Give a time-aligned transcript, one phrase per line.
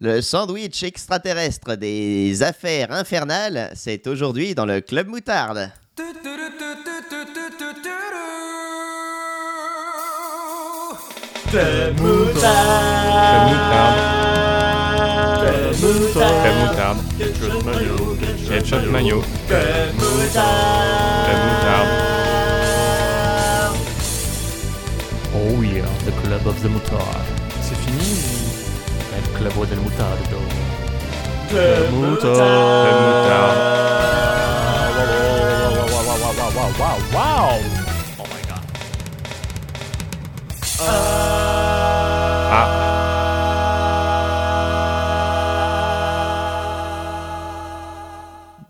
[0.00, 5.72] Le sandwich extraterrestre des affaires infernales, c'est aujourd'hui dans le Club Moutarde.
[5.96, 6.14] Club
[11.50, 12.68] Club moutarde.
[15.50, 15.76] Club
[16.60, 16.98] moutarde.
[17.18, 18.16] Club maillot.
[18.48, 19.24] Ketchup maillot.
[19.48, 21.88] Club moutarde.
[25.34, 27.26] Oh yeah, the club of the moutarde.
[27.60, 28.37] C'est fini
[29.38, 30.38] Club del moutardo.
[31.48, 32.38] Club moutarde.
[35.90, 37.60] Wow, wow, wow, wow.
[38.18, 38.62] Oh my god.
[42.50, 42.66] Ah,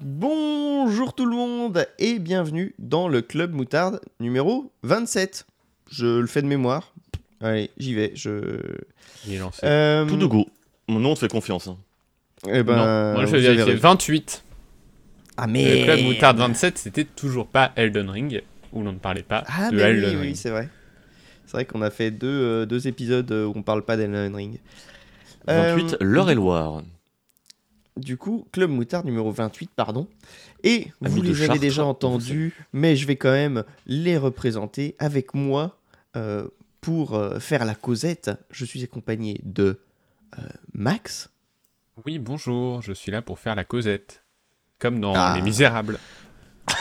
[0.00, 5.46] Bonjour tout le monde et bienvenue dans le Club Moutarde numéro 27.
[5.90, 6.92] Je le fais de mémoire.
[7.40, 8.12] Allez, j'y vais.
[8.14, 8.60] Je.
[9.26, 9.60] il est lancé.
[9.64, 10.46] Euh, Tout de go.
[10.88, 11.68] Mon nom, on te fait confiance.
[11.68, 11.76] hein.
[12.50, 13.64] eh ben, non, moi je vais vérifier.
[13.64, 13.80] raison.
[13.82, 14.44] 28.
[15.36, 15.84] Ah Le mais.
[15.84, 19.76] Club Moutarde 27, c'était toujours pas Elden Ring, où l'on ne parlait pas Ah de
[19.76, 20.30] mais Elden oui, Ring.
[20.30, 20.68] oui, c'est vrai.
[21.46, 24.34] C'est vrai qu'on a fait deux, euh, deux épisodes euh, où on parle pas d'Elden
[24.34, 24.58] Ring.
[25.46, 26.82] 28, Euh, l'heure et loire.
[27.96, 30.06] Du coup, Club Moutarde numéro 28, pardon.
[30.62, 35.34] Et Ami vous les avez déjà entendus, mais je vais quand même les représenter avec
[35.34, 35.78] moi
[36.16, 36.46] euh,
[36.80, 38.30] pour euh, faire la causette.
[38.50, 39.78] Je suis accompagné de
[40.38, 40.42] euh,
[40.74, 41.30] Max.
[42.06, 44.22] Oui, bonjour, je suis là pour faire la causette.
[44.78, 45.34] Comme dans Ah.
[45.36, 45.98] Les Misérables.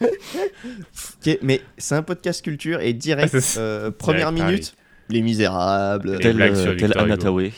[0.00, 4.76] Ok, mais c'est un podcast culture et direct, Ah, euh, première Direct, minute,
[5.08, 6.12] Les Misérables.
[6.12, 6.98] Les Tel, euh, tel.
[6.98, 7.52] Anataway.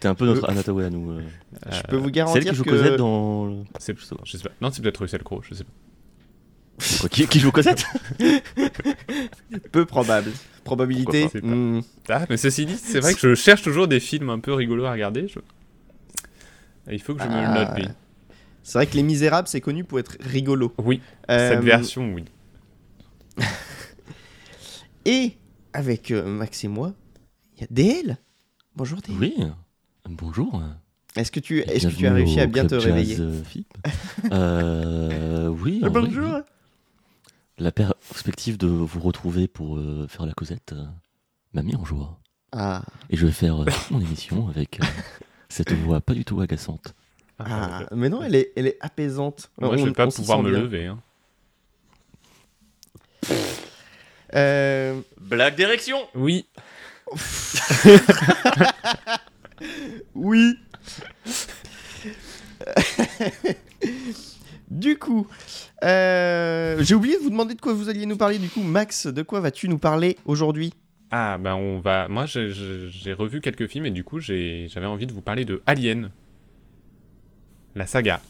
[0.00, 1.10] T'es un peu notre Anataway à nous.
[1.12, 1.22] euh.
[1.70, 2.70] Je peux vous C'est garantir elle qui joue que...
[2.70, 3.46] Cosette dans.
[3.46, 4.04] le- C'est je
[4.36, 4.50] sais pas.
[4.60, 5.70] Non, c'est peut-être Russell Crowe, je sais pas.
[7.00, 7.84] Quoi, qui, qui joue Cosette
[9.72, 10.30] Peu probable.
[10.66, 11.28] Probabilité.
[11.42, 14.52] Hmm, Ah, mais ceci dit, c'est vrai que je cherche toujours des films un peu
[14.52, 15.28] rigolos à regarder.
[15.28, 15.38] je-
[16.92, 17.74] Il faut que je me le Ah.
[17.78, 17.88] note.
[18.62, 20.72] C'est vrai que Les Misérables, c'est connu pour être rigolo.
[20.78, 21.00] Oui,
[21.30, 22.24] Euh, cette version, oui.
[25.04, 25.32] Et
[25.72, 26.92] avec euh, Max et moi,
[27.56, 28.16] il y a DL.
[28.74, 29.16] Bonjour DL.
[29.20, 29.34] Oui.
[30.08, 30.62] Bonjour.
[31.16, 33.40] Est-ce que tu, est-ce que tu as réussi à bien te réveiller euh.
[34.32, 35.80] Euh, oui.
[35.80, 36.34] vrai, Bonjour.
[36.36, 36.40] oui.
[37.58, 40.84] La perspective de vous retrouver pour euh, faire la Cosette euh,
[41.54, 42.18] m'a mis en joie.
[42.52, 44.84] Ah, Et je vais faire euh, mon émission avec euh,
[45.48, 46.94] cette voix pas du tout agaçante.
[47.38, 49.50] ah, mais non, elle est, elle est apaisante.
[49.58, 50.60] Moi, On- je vais pas pouvoir me bien.
[50.60, 50.86] lever.
[50.86, 50.98] hein.
[54.34, 56.46] Euh, Blague d'érection Oui,
[60.14, 60.58] oui.
[64.70, 65.26] du coup,
[65.84, 68.38] euh, j'ai oublié de vous demander de quoi vous alliez nous parler.
[68.38, 70.72] Du coup, Max, de quoi vas-tu nous parler aujourd'hui?
[71.10, 72.08] Ah, ben on va.
[72.08, 75.20] Moi, j'ai- j'ai j'ai revu quelques films et du coup, j'ai- j'avais envie de vous
[75.20, 76.10] parler de Alien.
[77.74, 78.20] La saga.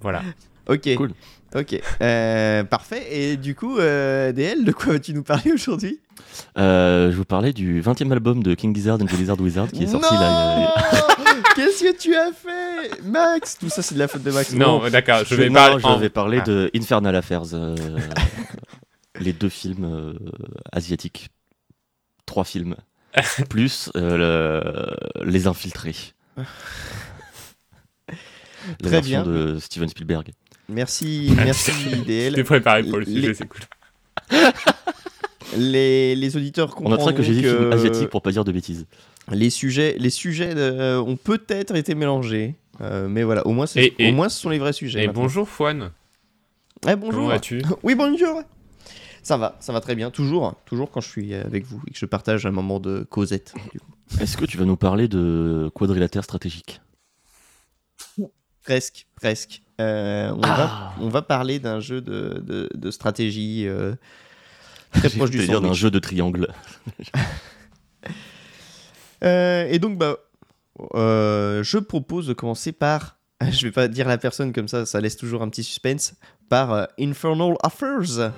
[0.00, 0.22] Voilà.
[0.68, 0.94] Ok.
[0.96, 1.10] Cool.
[1.54, 1.80] Ok.
[2.02, 3.06] Euh, parfait.
[3.10, 6.00] Et du coup, euh, DL, de quoi vas-tu nous parler aujourd'hui?
[6.58, 9.70] Euh, je vous parlais du 20 e album de King Gizzard and the Lizard Wizard
[9.70, 10.72] qui est sorti Non là.
[11.54, 13.58] Qu'est-ce que tu as fait, Max?
[13.58, 14.52] Tout ça, c'est de la faute de Max.
[14.52, 15.80] Non, Bon, d'accord, je vais parler.
[15.80, 16.44] je en- vais parler Ah.
[16.46, 17.76] de Infernal Affairs, euh,
[19.20, 20.14] les deux films euh,
[20.72, 21.28] asiatiques,
[22.26, 22.74] trois films,
[23.48, 24.16] plus euh,
[25.22, 25.94] le- les infiltrés.
[28.80, 29.30] La Très version bien.
[29.30, 30.30] de Steven Spielberg.
[30.70, 32.34] Merci, merci Je DL.
[32.34, 33.60] t'ai préparé pour le Les- sujet, c'est cool.
[35.56, 38.42] Les, les auditeurs On notera comprendront que j'ai dit film que asiatique pour pas dire
[38.44, 38.86] de bêtises.
[39.30, 43.84] Les sujets, les sujets euh, ont peut-être été mélangés, euh, mais voilà, au moins, c'est-
[43.84, 45.04] Et- et- au moins, ce sont les vrais sujets.
[45.04, 45.22] Et maintenant.
[45.22, 45.90] bonjour, Fouane.
[46.88, 47.12] Eh, bonjour.
[47.22, 47.62] Comment vas-tu?
[47.82, 48.42] Oui, bonjour.
[49.22, 50.10] Ça va, ça va très bien.
[50.10, 53.24] Toujours, toujours quand je suis avec vous et que je partage un moment de coup.
[53.24, 56.82] Est-ce que tu vas nous parler de quadrilatère stratégique?
[58.64, 59.62] Presque, presque.
[59.80, 60.56] Euh, on, Ah.
[60.56, 63.94] va, on va parler d'un jeu de, de, de stratégie euh,
[64.92, 65.78] très proche du dire d'un sandwich.
[65.80, 66.48] jeu de triangle.
[69.24, 70.16] Euh, et donc, bah,
[70.94, 73.18] euh, je propose de commencer par.
[73.50, 76.14] Je vais pas dire la personne comme ça, ça laisse toujours un petit suspense.
[76.48, 78.32] Par euh, Infernal Affairs.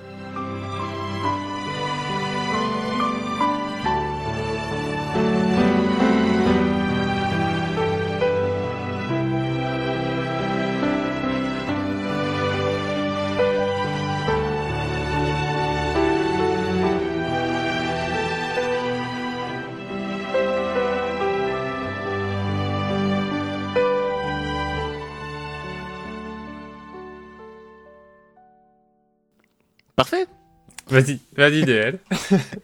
[30.99, 31.99] Vas-y, vas-y, DL.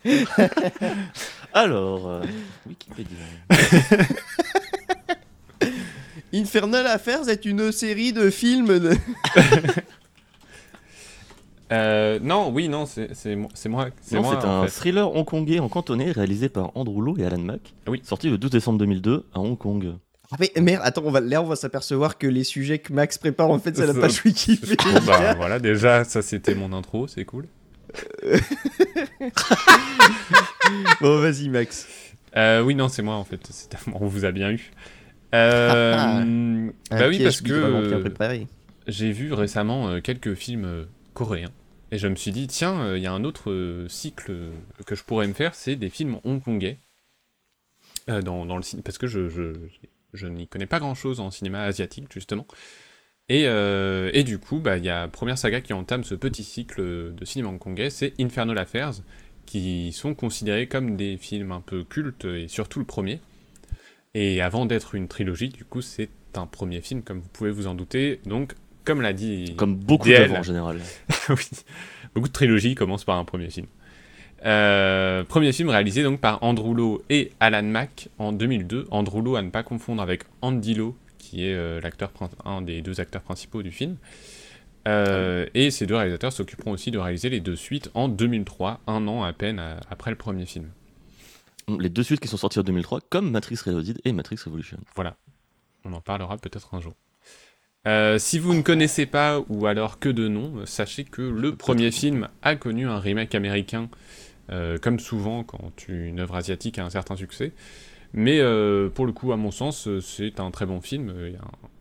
[1.53, 2.21] Alors, euh,
[2.68, 3.18] Wikipédia.
[6.33, 8.80] Infernal Affairs est une série de films.
[8.80, 8.91] De...
[11.71, 13.88] Euh, non, oui, non, c'est c'est mo- c'est moi.
[14.00, 14.69] C'est moi, c'est en un fait.
[14.71, 17.74] thriller hongkongais en cantonais réalisé par Andrew Lowe et Alan Mack.
[17.88, 18.00] Oui.
[18.03, 19.95] Sorti le 12 décembre 2002 à Hong Kong.
[20.31, 23.18] Ah, mais merde, attends, on va, là on va s'apercevoir que les sujets que Max
[23.18, 24.75] prépare en fait c'est la page Wikipédia.
[25.00, 27.47] Bon, bah voilà, déjà, ça c'était mon intro, c'est cool.
[31.01, 31.88] Bon, vas-y Max.
[32.36, 33.40] Euh, oui, non, c'est moi en fait.
[33.94, 34.72] On vous a bien eu.
[35.36, 38.01] Euh, bah oui, parce que
[38.88, 41.51] j'ai vu récemment euh, quelques films coréens.
[41.92, 44.34] Et je me suis dit, tiens, il y a un autre cycle
[44.86, 46.80] que je pourrais me faire, c'est des films hongkongais.
[48.10, 49.54] Euh, dans, dans le parce que je, je,
[50.13, 52.45] je n'y connais pas grand chose en cinéma asiatique, justement.
[53.29, 56.15] Et, euh, et du coup, bah, il y a la première saga qui entame ce
[56.15, 58.93] petit cycle de cinéma hongkongais, c'est Infernal Affairs,
[59.45, 63.19] qui sont considérés comme des films un peu cultes, et surtout le premier.
[64.13, 67.67] Et avant d'être une trilogie, du coup, c'est un premier film, comme vous pouvez vous
[67.67, 68.19] en douter.
[68.25, 68.53] Donc,
[68.83, 70.79] comme l'a dit Comme beaucoup d'œuvres en général.
[71.29, 71.49] oui.
[72.13, 73.67] Beaucoup de trilogies commencent par un premier film.
[74.45, 78.87] Euh, premier film réalisé donc par Andrew Lowe et Alan Mack en 2002.
[78.91, 80.95] Andrew Lowe à ne pas confondre avec Andy Lowe,
[81.33, 82.12] qui est euh, l'acteur
[82.45, 83.97] un des deux acteurs principaux du film.
[84.88, 89.07] Euh, et ces deux réalisateurs s'occuperont aussi de réaliser les deux suites en 2003, un
[89.07, 90.69] an à peine euh, après le premier film.
[91.80, 94.77] Les deux suites qui sont sorties en 2003, comme Matrix Reloaded et Matrix Revolution.
[94.95, 95.15] Voilà.
[95.85, 96.94] On en parlera peut-être un jour.
[97.88, 101.89] Euh, si vous ne connaissez pas, ou alors que de nom, sachez que le premier
[101.89, 103.89] film a connu un remake américain,
[104.51, 107.53] euh, comme souvent quand une œuvre asiatique a un certain succès.
[108.13, 111.31] Mais euh, pour le coup, à mon sens, euh, c'est un très bon film, euh,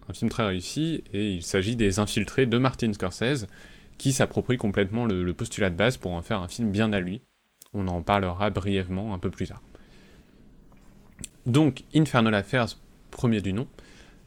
[0.08, 3.46] un, film très réussi, et il s'agit des Infiltrés de Martin Scorsese,
[3.99, 7.20] qui s'approprie complètement le, postulat de base pour en faire un film bien à lui.
[7.75, 9.62] On en parlera brièvement un peu plus tard.
[11.44, 12.78] Donc, Infernal Affairs,
[13.11, 13.67] premier du nom,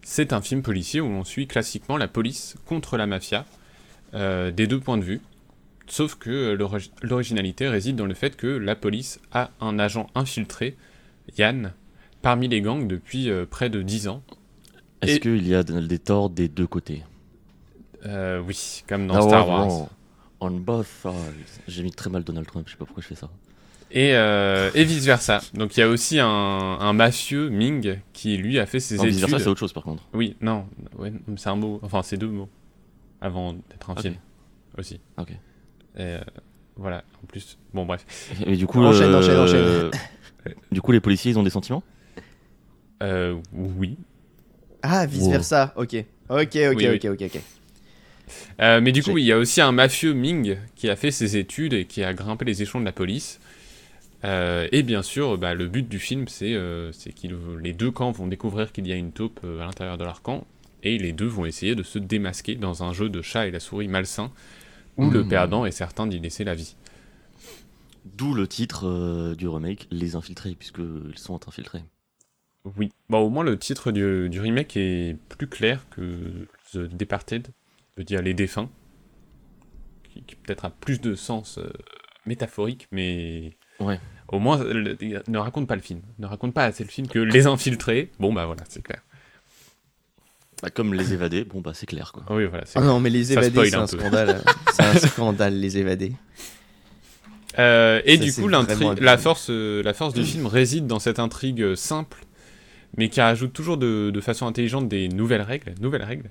[0.04, 3.46] c'est un film policier où on suit classiquement la police contre la mafia,
[4.13, 5.22] des deux points de vue.
[5.88, 10.78] Sauf que l'ori- l'originalité réside dans le fait que la police a un agent infiltré,
[11.38, 11.74] Yann,
[12.25, 14.24] parmi les gangs depuis euh, près de 10 ans.
[15.04, 17.04] Est-ce Et- qu'il y a de- des torts des deux côtés?
[18.07, 19.89] Euh, oui, comme dans Ah Star Wars.
[20.39, 21.12] On both sides.
[21.68, 23.30] J'ai mis très mal Donald Trump, je sais pas pourquoi je fais ça.
[23.92, 25.39] Et, euh, et vice versa.
[25.54, 29.04] Donc il y a aussi un, un mafieux, Ming, qui lui a fait ses Non,
[29.04, 29.13] études.
[29.18, 30.01] vice versa, c'est autre chose par contre.
[30.13, 30.66] Oui, non,
[30.98, 32.50] ouais, c'est un mot, enfin c'est deux mots,
[33.22, 34.16] avant d'être un film
[34.80, 35.00] aussi.
[35.19, 35.30] Ok.
[35.30, 35.36] Et
[36.00, 36.19] euh,
[36.75, 38.04] voilà, en plus, bon bref.
[38.48, 39.92] Et du coup, Enchaîne, euh, enchaîne, enchaîne.
[40.72, 41.83] du coup, les policiers, ils ont des sentiments?
[43.03, 43.97] Euh, oui.
[44.81, 45.95] Ah, vice versa, ok.
[46.30, 47.42] Ok, ok, Oui, ok, ok, ok.
[48.59, 51.38] Euh, mais du coup, il y a aussi un mafieux Ming qui a fait ses
[51.38, 53.39] études et qui a grimpé les échelons de la police.
[54.24, 58.12] Euh, et bien sûr, bah, le but du film, c'est euh, que les deux camps
[58.12, 60.45] vont découvrir qu'il y a une taupe euh, à l'intérieur de leur camp,
[60.83, 63.59] et les deux vont essayer de se démasquer dans un jeu de chat et la
[63.59, 64.31] souris malsain,
[64.98, 65.27] où le Mmh.
[65.27, 66.75] perdant est certain d'y laisser la vie.
[68.06, 71.83] D'où le titre euh, du remake, Les Infiltrés, puisqu'ils sont infiltrés.
[72.77, 72.91] Oui.
[73.09, 77.47] Bon, au moins le titre du, du remake est plus clair que The Departed,
[77.97, 78.69] veut dire les défunts,
[80.12, 81.69] qui, qui peut-être a plus de sens euh,
[82.25, 84.00] métaphorique, mais Ouais.
[84.29, 84.97] au moins le-
[85.27, 88.09] ne raconte pas le film, ne raconte pas assez le film que les infiltrés.
[88.19, 89.01] Bon bah voilà, c'est clair.
[90.63, 92.24] Bah, comme Les Évadés, bon bah c'est clair quoi.
[92.27, 92.65] Ah oui, voilà.
[92.65, 92.93] c'est Ah clair.
[92.93, 94.00] non, mais les Ça évadés, spoil c'est un un peu.
[94.00, 94.43] scandale.
[94.74, 96.13] c'est un scandale, les évadés.
[97.60, 99.05] Euh, et Ça, du c'est coup, vraiment l'intri- abusé.
[99.05, 102.25] la force, euh, la force du film réside dans cette intrigue simple,
[102.98, 106.30] mais qui rajoute toujours de, de façon intelligente des nouvelles règles, nouvelles règles,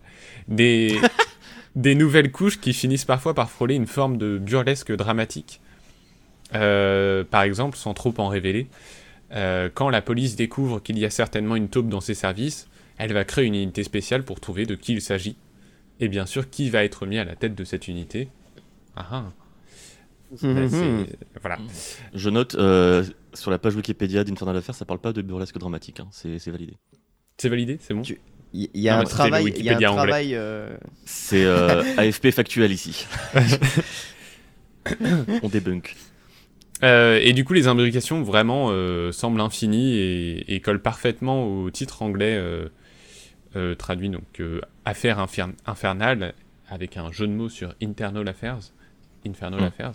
[0.49, 0.99] des,
[1.76, 5.61] des nouvelles couches qui finissent parfois par frôler une forme de burlesque dramatique.
[6.54, 8.68] Euh, par exemple, sans trop en révéler,
[9.33, 12.68] euh, quand la police découvre qu'il y a certainement une taupe dans ses services,
[12.99, 15.37] elle va créer une unité spéciale pour trouver de qui il s'agit.
[16.00, 18.28] Et bien sûr, qui va être mis à la tête de cette unité?
[18.97, 19.25] Ah ah.
[20.37, 21.59] C'est- Voilà.
[22.14, 26.00] Je note euh, sur la page Wikipédia d'Infernal Affaires, ça parle pas de burlesque dramatique,
[26.00, 26.74] hein, c'est c'est validé.
[27.36, 28.20] C'est validé, c'est bon Tu-
[28.52, 30.02] Il y a Non, un travail, il y a un Wikipédia anglais.
[30.06, 30.34] travail.
[30.36, 33.06] euh, C'est euh, AFP factuel ici.
[35.42, 35.96] On débunk.
[36.82, 41.70] Euh, et du coup, les imbrications vraiment euh, semblent infinies et, et collent parfaitement au
[41.70, 42.68] titre anglais euh,
[43.56, 46.34] euh, traduit donc euh, Affaires infern- infernales
[46.68, 48.58] avec un jeu de mots sur Internal Affairs,
[49.26, 49.64] Infernal Mm.
[49.64, 49.92] Affairs,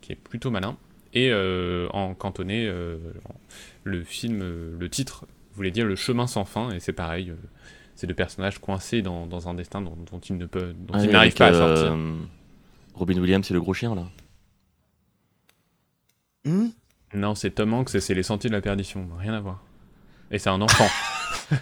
[0.00, 0.76] qui est plutôt malin.
[1.14, 2.96] Et euh, en cantonais, euh,
[3.84, 7.30] le film, euh, le titre voulait dire le chemin sans fin, et c'est pareil.
[7.30, 7.34] euh,
[7.94, 11.04] c'est deux personnages coincés dans, dans un destin dont, dont ils ne peuvent, dont Ah,
[11.04, 11.96] ils n'arrivent pas à sortir.
[12.94, 14.04] Robin Williams, c'est le gros chien là.
[16.44, 16.68] hmm?
[17.14, 19.62] Non, c'est Tom Hanks et c'est Les Sentiers de la Perdition, rien à voir.
[20.30, 20.88] Et c'est un enfant.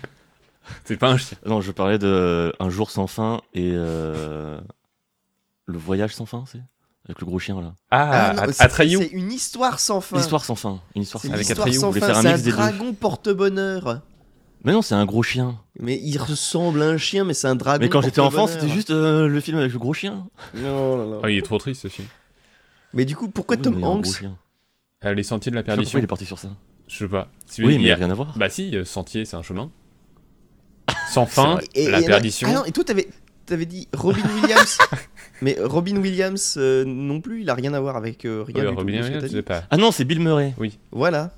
[0.84, 1.36] C'est pas un chien.
[1.46, 4.60] Non, je parlais de Un jour sans fin et euh,
[5.66, 6.62] Le voyage sans fin, c'est?
[7.10, 7.74] Avec le gros chien là.
[7.90, 8.98] Ah, à- c'est- Atreyu.
[8.98, 10.16] C'est une histoire sans fin.
[10.16, 10.80] L'histoire sans fin.
[10.94, 12.06] Une histoire une Avec histoire Atreyu, sans vous voulez fin.
[12.06, 12.56] faire un C'est un mix des deux.
[12.56, 14.00] dragon porte-bonheur.
[14.64, 15.58] Mais non, c'est un gros chien.
[15.80, 17.82] Mais il ressemble à un chien, mais c'est un dragon.
[17.82, 20.28] Mais quand j'étais enfant, c'était juste euh, le film avec le gros chien.
[20.54, 21.20] Non, non, non.
[21.24, 22.06] Oh, il est trop triste ce film.
[22.94, 24.36] Mais du coup, pourquoi Oui, Tom un Hanks chien.
[25.04, 25.98] Euh, les sentiers de la Je sais pas pourquoi perdition.
[25.98, 26.48] il est parti sur ça.
[26.86, 27.28] Je sais pas.
[27.46, 28.34] Si Oui, il mais il a- a rien à voir.
[28.36, 29.70] Bah si, euh, sentier, c'est un chemin.
[31.10, 31.58] Sans fin.
[31.74, 32.46] Et- la et- perdition.
[32.50, 33.08] Ah non, et toi, t'avais
[33.50, 34.78] avais dit Robin Williams.
[35.42, 38.68] mais Robin Williams euh, non plus, il a rien à voir avec euh, rien du
[38.76, 39.32] Robin Williams, t'as je dit.
[39.34, 39.62] sais pas.
[39.70, 40.54] Ah non, c'est Bill Murray.
[40.92, 41.32] Voilà.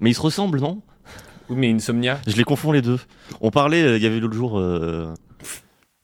[0.00, 0.80] Mais ils se ressemblent, non?
[1.48, 2.20] Oui, mais Insomnia.
[2.26, 2.98] Je les confonds les deux.
[3.40, 5.12] On parlait, euh, il y avait l'autre jour euh,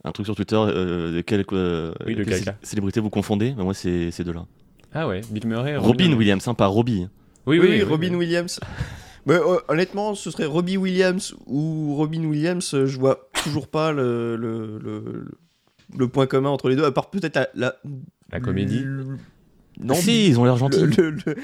[0.04, 2.24] un truc sur Twitter euh, de quelle, euh, Oui, de
[2.62, 3.50] célébrité vous confondez?
[3.52, 4.46] Bah, moi, c'est ces deux-là.
[4.92, 5.76] Ah ouais, Bill Murray.
[5.76, 7.08] Robin Williams, hein, pas Robbie.
[7.46, 8.16] Oui, Oui, oui, oui, Robin oui.
[8.16, 8.60] Williams.
[9.26, 12.72] Mais, euh, honnêtement, ce serait Robbie Williams ou Robin Williams.
[12.74, 15.26] euh, Je vois toujours pas le, le, le, le
[16.08, 17.76] point commun entre les deux, à part peut-être la, la,
[18.32, 18.80] La comédie.
[18.84, 19.16] le-
[19.80, 20.80] Non, si, ils ont l'air gentils.
[20.80, 21.36] le, le, le-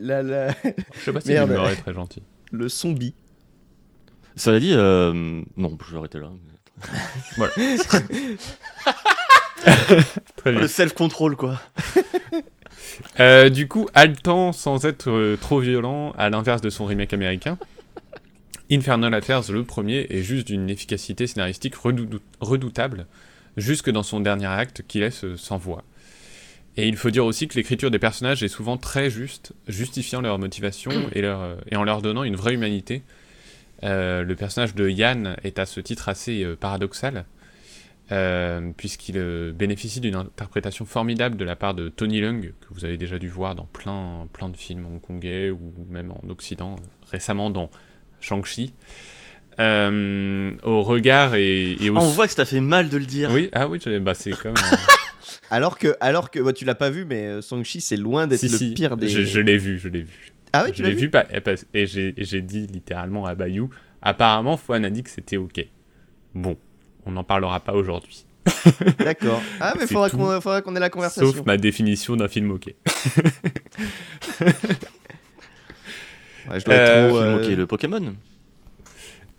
[0.00, 1.50] la- la- Je sais pas si Merde.
[1.70, 2.22] Est très gentil.
[2.52, 3.14] le son bi.
[4.36, 6.30] Cela dit, euh, non, je vais arrêter là.
[10.36, 10.60] Très bien.
[10.60, 11.60] Le self-control, quoi.
[13.18, 17.58] Euh, du coup, haletant sans être euh, trop violent, à l'inverse de son remake américain,
[18.70, 23.06] Infernal Affairs, le premier, est juste d'une efficacité scénaristique redou- redoutable,
[23.60, 25.84] jusque dans son dernier acte qui laisse sans voix.
[26.76, 30.38] Et il faut dire aussi que l'écriture des personnages est souvent très juste, justifiant leur
[30.38, 33.02] motivation et, leur, euh, et en leur donnant une vraie humanité.
[33.82, 37.24] Euh, le personnage de Yann est à ce titre assez euh, paradoxal,
[38.12, 42.84] euh, puisqu'il euh, bénéficie d'une interprétation formidable de la part de Tony Leung, que vous
[42.84, 46.76] avez déjà dû voir dans plein, plein de films hongkongais ou même en Occident,
[47.10, 47.70] récemment dans
[48.20, 48.74] Shang-Chi.
[49.58, 51.96] Euh, au regard et, et au...
[51.96, 53.30] Ah, on voit que ça fait mal de le dire.
[53.32, 54.54] Oui, ah oui, bah c'est comme...
[54.56, 54.76] euh,
[55.50, 58.40] Alors que, alors que bah, tu l'as pas vu, mais euh, Shang-Chi, c'est loin d'être
[58.40, 59.08] si, le si, pire des.
[59.08, 60.32] je, je l'ai vu, je l'ai vu.
[60.52, 61.26] Ah oui, tu je l'as l'ai vu, vu, pas-
[61.74, 63.68] et j'ai dit littéralement à Bayou,
[64.00, 65.66] apparemment Fouane a dit que c'était ok.
[66.34, 66.56] Bon,
[67.04, 68.24] on n'en parlera pas aujourd'hui.
[68.98, 69.42] D'accord.
[69.60, 71.32] Ah, mais faudra qu'on faudra qu'on ait la conversation.
[71.32, 72.72] Sauf ma définition d'un film ok.
[76.48, 78.14] Ouais, je dois Euh, être trop, Film, ok, le Pokémon.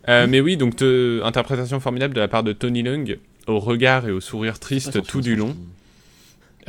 [0.10, 3.18] Euh, mais oui, donc te- interprétation formidable de la part de Tony Leung,
[3.48, 5.56] au regard et au sourire triste tout du long.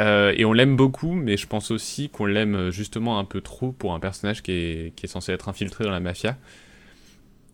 [0.00, 3.40] Euh, et on l'aime beaucoup, mais je pense aussi qu'on l'aime euh, justement un peu
[3.42, 6.36] trop pour un personnage qui est, qui est censé être infiltré dans la mafia.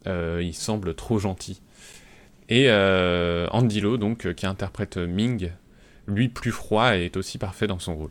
[0.06, 1.60] Euh, il semble trop gentil.
[2.48, 5.50] Et euh, Andy Lo, donc, qui interprète Ming,
[6.06, 8.10] lui plus froid, est aussi parfait dans son rôle.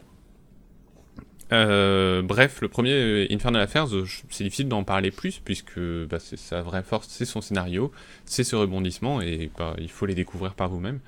[1.53, 6.19] Euh, bref, le premier euh, Infernal Affairs, euh, c'est difficile d'en parler plus, puisque bah,
[6.19, 7.91] c'est sa vraie force, c'est son scénario,
[8.25, 10.99] c'est ce rebondissement, et bah, il faut les découvrir par vous-même.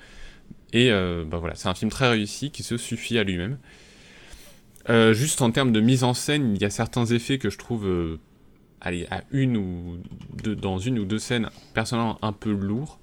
[0.71, 3.57] Et bah voilà, c'est un film très réussi qui se suffit à lui-même.
[5.13, 8.19] Juste en termes de mise en scène, il y a certains effets que je trouve,
[8.79, 9.97] allez, à une ou
[10.43, 12.99] dans une ou deux scènes, personnellement un peu lourds.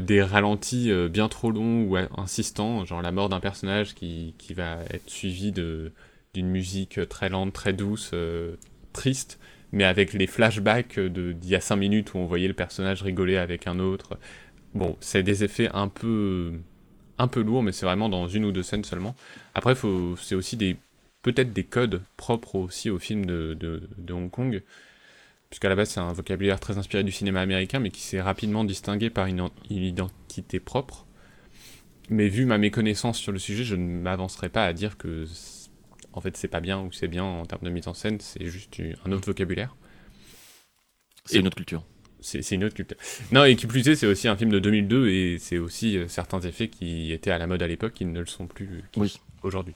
[0.00, 5.10] Des ralentis bien trop longs ou insistants, genre la mort d'un personnage qui va être
[5.10, 5.92] suivi de
[6.36, 8.56] d'une musique très lente, très douce, euh,
[8.92, 9.38] triste,
[9.72, 13.38] mais avec les flashbacks d'il y a 5 minutes où on voyait le personnage rigoler
[13.38, 14.18] avec un autre.
[14.74, 16.52] Bon, c'est des effets un peu
[17.18, 19.16] un peu lourds, mais c'est vraiment dans une ou deux scènes seulement.
[19.54, 19.74] Après,
[20.20, 20.76] c'est aussi des
[21.22, 24.62] peut-être des codes propres aussi au film de, Hong Kong,
[25.48, 28.62] puisqu'à la base c'est un vocabulaire très inspiré du cinéma américain, mais qui s'est rapidement
[28.64, 31.06] distingué par une, une identité propre.
[32.10, 35.24] Mais vu ma méconnaissance sur le sujet, je ne m'avancerai pas à dire que
[36.16, 38.46] en fait c'est pas bien ou c'est bien en termes de mise en scène, c'est
[38.46, 39.76] juste un autre vocabulaire.
[41.24, 41.84] C'est une autre culture.
[42.20, 42.96] C'est une autre culture.
[43.30, 46.08] Non, et qui plus est, c'est aussi un film de 2002 et c'est aussi euh,
[46.08, 49.00] certains effets qui étaient à la mode à l'époque qui ne le sont plus euh,
[49.00, 49.20] Oui.
[49.42, 49.74] aujourd'hui.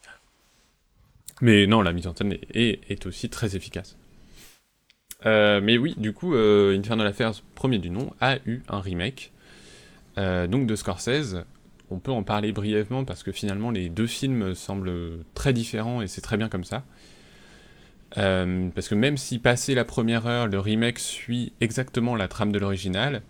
[1.42, 3.96] Mais non, la mise en scène est, est- est aussi très efficace.
[5.26, 9.32] Euh, mais oui, du coup, euh, Infernal Affairs, premier du nom, a eu un remake,
[10.18, 11.44] euh, donc de Scorsese.
[11.90, 14.92] On peut en parler brièvement parce que finalement les deux films semblent
[15.34, 16.84] très différents et c'est très bien comme ça.
[18.18, 22.50] Euh, parce que même si passé la première heure, le remake suit exactement la trame
[22.52, 23.22] de l'original,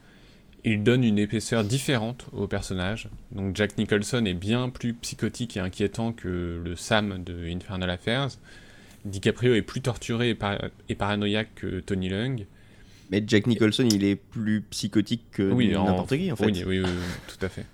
[0.64, 3.08] il donne une épaisseur différente au personnage.
[3.32, 8.28] Donc Jack Nicholson est bien plus psychotique et inquiétant que le Sam de Infernal Affairs.
[9.06, 10.58] DiCaprio est plus torturé et, par-
[10.90, 12.44] et paranoïaque que Tony Leung.
[13.10, 16.44] Mais Jack Nicholson, il est plus psychotique que Oui, n'importe qui, en fait.
[16.44, 17.64] Oui, oui, oui, oui, tout à fait.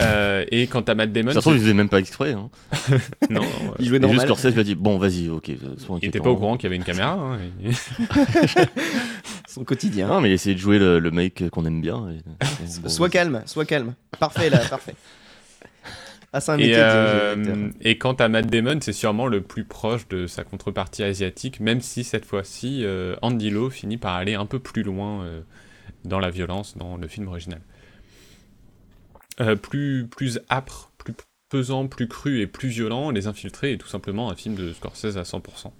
[0.00, 2.32] Euh, et quant à Matt Damon, Ça se trouve, il faisait même pas exprès.
[2.32, 2.48] Hein.
[3.30, 3.42] non,
[3.78, 4.26] Il jouait Et juste normal.
[4.26, 6.66] Scorsese lui a dit Bon, vas-y, ok, sois il était pas au courant qu'il y
[6.68, 7.12] avait une caméra.
[7.12, 7.70] hein, et-
[9.48, 10.06] Son quotidien.
[10.08, 12.08] Non, mais essayer de jouer le, le mec qu'on aime bien.
[12.10, 13.94] et- bon, sois calme, sois calme.
[14.18, 14.94] Parfait là, parfait.
[16.32, 20.06] Ah, c'est un Et, euh, et quant à Matt Damon, c'est sûrement le plus proche
[20.08, 24.46] de sa contrepartie asiatique, même si cette fois-ci, euh, Andy Lau finit par aller un
[24.46, 25.40] peu plus loin euh,
[26.04, 27.60] dans la violence dans le film original.
[29.40, 31.14] Euh, plus, plus âpre, plus
[31.48, 35.16] pesant, plus cru et plus violent, Les Infiltrés est tout simplement un film de Scorsese
[35.16, 35.72] à 100%.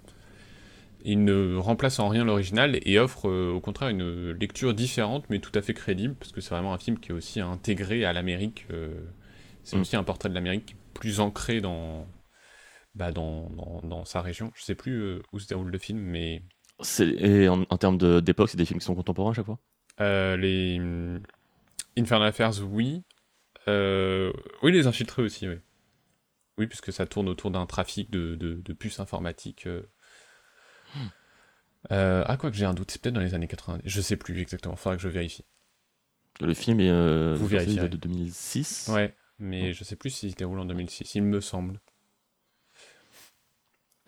[1.03, 5.39] Il ne remplace en rien l'original et offre euh, au contraire une lecture différente mais
[5.39, 8.13] tout à fait crédible, parce que c'est vraiment un film qui est aussi intégré à
[8.13, 8.65] l'Amérique.
[8.71, 8.93] euh,
[9.63, 9.81] c'est Mm.
[9.81, 12.07] aussi un portrait de l'Amérique plus ancré dans,
[12.95, 14.51] bah, dans, dans, dans sa région.
[14.55, 16.43] Je sais plus où se déroule le film, mais
[16.99, 19.59] Et en, en termes de- d'époque, c'est des films qui sont contemporains à chaque fois?
[19.99, 21.21] Euh, les hum,
[21.97, 23.03] Infernal Affairs, oui.
[23.67, 24.31] Euh,
[24.63, 25.55] oui, les infiltrés aussi, oui.
[26.57, 29.67] Oui, puisque ça tourne autour d'un trafic de, de, de puces informatiques.
[29.67, 29.83] euh.
[31.91, 33.81] Euh, ah, quoi que j'ai un doute, c'est peut-être dans les années 90.
[33.85, 35.45] Je sais plus exactement, faudra que je vérifie.
[36.39, 38.89] Le film est euh, Vous de 2006.
[38.93, 41.79] Ouais, mais je sais plus s'il se déroule en 2006, il me semble.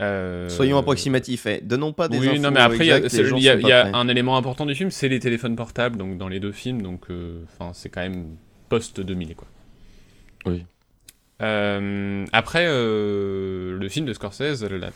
[0.02, 1.46] Euh, Soyons approximatifs.
[1.46, 1.62] eh.
[1.62, 4.38] Donnons pas des oui, infos non, mais après, il y a, y y un élément
[4.38, 7.74] important du film, c'est les téléphones portables, donc dans les deux films, donc euh, enfin,
[7.74, 8.38] c'est quand même
[8.70, 9.48] post-2000, quoi.
[10.46, 10.66] Oui.
[11.42, 14.92] Euh, après, euh, le film de Scorsese la-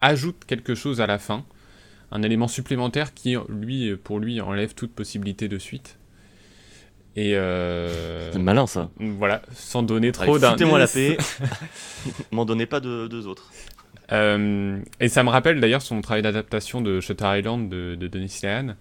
[0.00, 1.44] ajoute quelque chose à la fin,
[2.10, 5.98] un élément supplémentaire qui, lui, pour lui, enlève toute possibilité de suite.
[7.16, 8.90] Et euh, C'est malin ça.
[8.98, 10.52] voilà, sans donner trop d'indices.
[10.52, 11.16] Foutez-moi la paix.
[12.32, 13.50] M'en donnez pas de deux autres.
[14.12, 18.38] Euh, et ça me rappelle d'ailleurs son travail d'adaptation de Shutter Island de, de Denis
[18.42, 18.76] Lehan,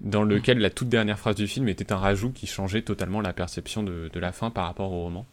[0.00, 3.32] dans lequel la toute dernière phrase du film était un rajout qui changeait totalement la
[3.32, 5.26] perception de, la fin par rapport au roman.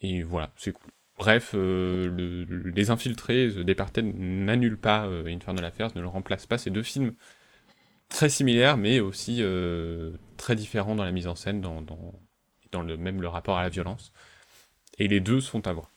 [0.00, 0.90] Et voilà, c'est cool.
[1.18, 6.06] Bref, euh, le- le- Les Infiltrés, The Departed n'annule pas euh, Infernal Affairs, ne le
[6.06, 6.58] remplace pas.
[6.58, 7.14] C'est deux films
[8.08, 12.96] très similaires, mais aussi euh, très différents dans la mise en scène, dans, dans, le,
[12.96, 14.12] même le rapport à la violence.
[14.98, 15.90] Et les deux sont à voir.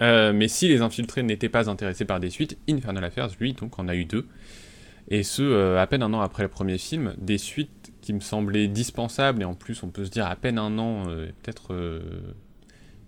[0.00, 3.86] Mais si les infiltrés n'étaient pas intéressés par des suites, Infernal Affairs, lui, donc, en
[3.86, 4.26] a eu deux.
[5.08, 8.20] Et ce, euh, à peine un an après le premier film, des suites qui me
[8.20, 11.72] semblaient dispensables, et en plus, on peut se dire à peine un an, euh, peut-être
[11.72, 12.00] euh,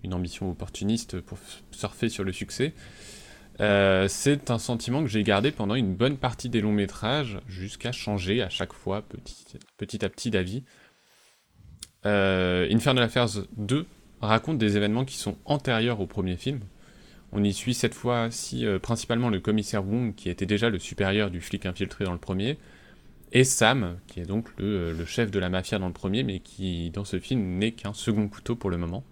[0.03, 1.37] une ambition opportuniste pour
[1.69, 2.73] surfer sur le succès.
[3.61, 7.91] Euh, c'est un sentiment que j'ai gardé pendant une bonne partie des longs métrages, jusqu'à
[7.91, 9.03] changer à chaque fois,
[9.77, 10.63] petit, à petit, d'avis.
[12.03, 13.85] Infernal Affairs 2
[14.21, 16.59] raconte des événements qui sont antérieurs au premier film.
[17.31, 21.31] On y suit cette fois-ci euh, principalement le commissaire Wong, qui était déjà le supérieur
[21.31, 22.57] du flic infiltré dans le premier,
[23.31, 26.23] et Sam, qui est donc le, euh, le chef de la mafia dans le premier,
[26.23, 29.03] mais qui dans ce film n'est qu'un second couteau pour le moment.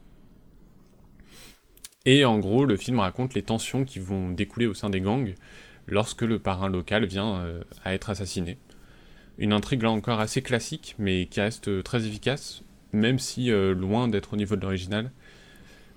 [2.06, 5.34] Et en gros, le film raconte les tensions qui vont découler au sein des gangs
[5.88, 8.58] lorsque le parrain local vient euh, à être assassiné.
[9.38, 14.34] Une intrigue là encore assez classique, mais qui reste très efficace, même si loin d'être
[14.34, 15.12] au niveau de l'original,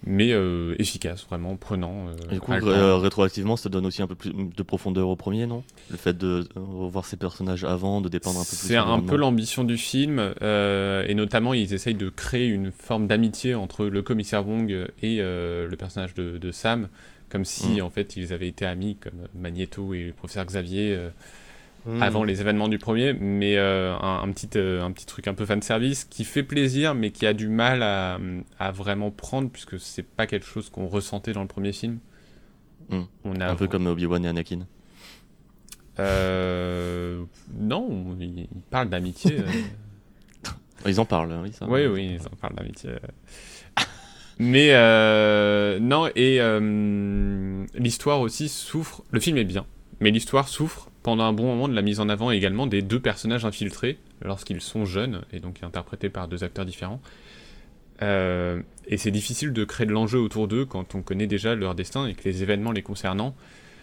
[0.07, 2.07] mais euh, efficace, vraiment prenant.
[2.09, 5.17] euh, Et du coup, euh, rétroactivement, ça donne aussi un peu plus de profondeur au
[5.17, 5.65] premier, non?
[5.91, 8.69] Le fait de euh, revoir ces personnages avant, de dépendre un peu plus.
[8.69, 13.07] C'est un peu l'ambition du film, euh, et notamment ils essayent de créer une forme
[13.07, 14.71] d'amitié entre le commissaire Wong
[15.03, 16.89] et le personnage de, de Sam,
[17.29, 17.83] comme si Mm.
[17.83, 20.97] en fait ils avaient été amis, comme Magneto et le professeur Xavier,
[21.87, 22.03] Hmm.
[22.03, 25.35] avant les événements du premier, mais euh, un, un petit, euh, un petit truc un
[25.35, 28.19] peu fanservice qui fait plaisir, mais qui a du mal à,
[28.59, 31.99] à vraiment prendre, puisque c'est pas quelque chose qu'on ressentait dans le premier film.
[32.91, 33.03] Mm.
[33.25, 34.67] On a Un peu comme Obi-Wan et Anakin.
[35.99, 37.23] Euh,
[37.59, 39.39] non, il, il parle d'amitié.
[39.41, 40.51] euh,
[40.87, 41.67] Ils en parlent, hein, oui, ça.
[41.69, 42.91] Oui, oui, ils en parlent d'amitié.
[44.39, 49.03] Mais euh, non, et euh, l'histoire aussi souffre.
[49.11, 49.65] Le film est bien,
[50.01, 53.01] mais l'histoire souffre pendant un bon moment de la mise en avant également des deux
[53.01, 57.01] personnages infiltrés lorsqu'ils sont jeunes et donc interprétés par deux acteurs différents.
[58.03, 61.75] Euh, et c'est difficile de créer de l'enjeu autour d'eux quand on connaît déjà leur
[61.75, 63.35] destin et que les événements les concernant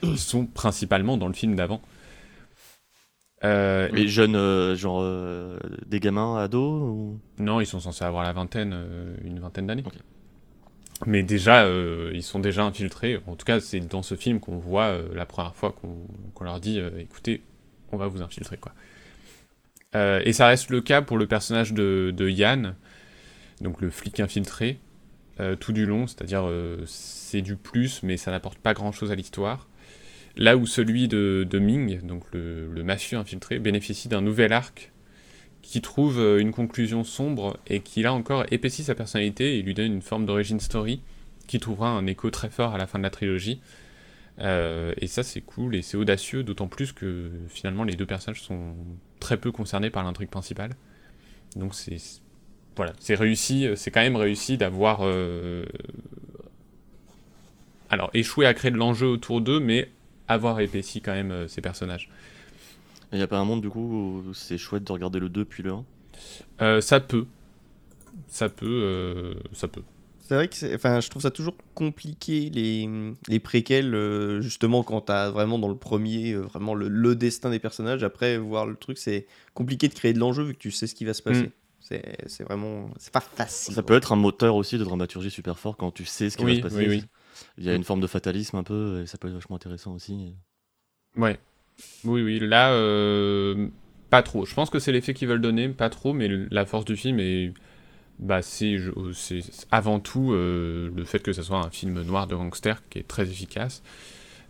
[0.15, 1.81] sont principalement dans le film d'avant.
[3.43, 7.19] Euh, Les jeunes, euh, genre euh, des gamins, ados ou...
[7.39, 9.83] Non, ils sont censés avoir la vingtaine, euh, une vingtaine d'années.
[9.85, 9.95] Ok.
[11.05, 13.19] Mais déjà, euh, ils sont déjà infiltrés.
[13.27, 16.59] En tout cas, c'est dans ce film qu'on voit euh, la première fois qu'on leur
[16.59, 17.41] dit euh, écoutez,
[17.91, 18.57] on va vous infiltrer.
[18.57, 18.73] quoi.
[19.95, 22.73] Et ça reste le cas pour le personnage de, de Yann,
[23.61, 24.79] donc le flic infiltré,
[25.59, 26.49] tout du long, c'est-à-dire
[26.87, 29.67] c'est du plus, mais ça n'apporte pas grand-chose à l'histoire.
[30.35, 34.92] Là où celui de, de Ming, donc le, le mafieux infiltré, bénéficie d'un nouvel arc
[35.63, 39.73] qui trouve euh, une conclusion sombre et qui là encore épaissit sa personnalité et lui
[39.73, 41.01] donne une forme d'origine story
[41.47, 43.59] qui trouvera un écho très fort à la fin de la trilogie.
[44.39, 48.41] Euh, et ça, c'est cool et c'est audacieux, d'autant plus que finalement les deux personnages
[48.41, 48.75] sont
[49.19, 50.75] très peu concernés par l'intrigue principale.
[51.55, 51.97] Donc c'est
[52.75, 55.65] voilà, c'est réussi, c'est quand même réussi d'avoir euh,
[57.89, 59.89] alors échoué à créer de l'enjeu autour d'eux, mais
[60.27, 62.09] avoir épaissi quand même euh, ces personnages.
[63.13, 63.79] Il n'y a pas un monde du coup
[64.27, 65.85] où c'est chouette de regarder le 2 puis le 1
[66.61, 67.25] Euh, ça peut,
[68.27, 69.83] ça peut, euh, ça peut.
[70.19, 72.89] C'est vrai que c'est- enfin, je trouve ça toujours compliqué les,
[73.27, 77.49] les préquels, euh, justement, quand t'as vraiment dans le premier, euh, vraiment le, le destin
[77.49, 78.03] des personnages.
[78.03, 80.95] Après, voir le truc, c'est compliqué de créer de l'enjeu vu que tu sais ce
[80.95, 81.47] qui va se passer.
[81.47, 81.51] Mm.
[81.81, 82.89] C'est c'est vraiment.
[82.97, 83.73] C'est pas facile.
[83.75, 86.45] Ça peut être un moteur aussi de dramaturgie super fort quand tu sais ce qui
[86.45, 86.87] Oui, va se passer.
[86.87, 87.03] oui, oui.
[87.57, 89.93] Il y a une forme de fatalisme un peu et ça peut être vachement intéressant
[89.93, 90.33] aussi.
[91.17, 91.37] Ouais.
[92.03, 93.67] Oui, oui, là, euh,
[94.13, 94.45] pas trop.
[94.45, 97.19] Je pense que c'est l'effet qu'ils veulent donner, pas trop, mais la force du film
[97.19, 97.51] est.
[98.19, 98.77] Bah, c'est
[99.71, 103.07] avant tout euh, le fait que ce soit un film noir de gangster qui est
[103.07, 103.81] très efficace.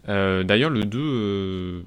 [0.09, 1.81] Euh, D'ailleurs, le 2, euh,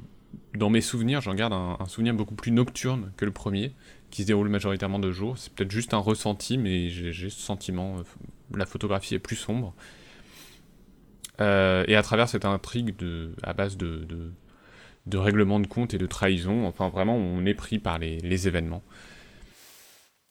[0.55, 3.75] dans mes souvenirs, j'en garde un, souvenir beaucoup plus nocturne que le premier,
[4.11, 5.37] qui se déroule majoritairement de jour.
[5.37, 7.97] C'est peut-être juste un ressenti, mais j'ai ce sentiment.
[8.55, 9.75] la photographie est plus sombre.
[11.39, 14.33] Et à travers cette intrigue de, à base de,
[15.07, 18.83] de règlement de compte et de trahison, enfin vraiment on est pris par les, événements.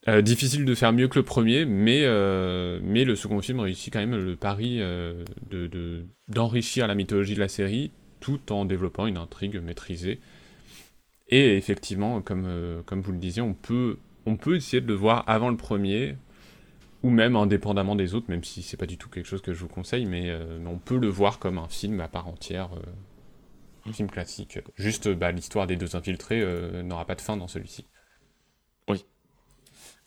[0.08, 3.92] Euh, difficile de faire mieux que le premier, mais, euh, mais le second film réussit
[3.92, 8.66] quand même le pari euh, de, de- d'enrichir la mythologie de la série tout en
[8.66, 10.20] développant une intrigue maîtrisée.
[11.28, 12.48] Et effectivement, comme,
[12.92, 16.16] vous le disiez, on peut, on peut essayer de le voir avant le premier,
[17.02, 19.60] ou même indépendamment des autres, même si c'est pas du tout quelque chose que je
[19.60, 20.32] vous conseille, mais
[20.68, 22.70] on peut le voir comme un film à part entière,
[23.94, 24.60] film classique.
[24.78, 27.86] Juste, bah, l'histoire des deux infiltrés euh, n'aura pas de fin dans celui-ci.
[28.88, 29.06] Oui.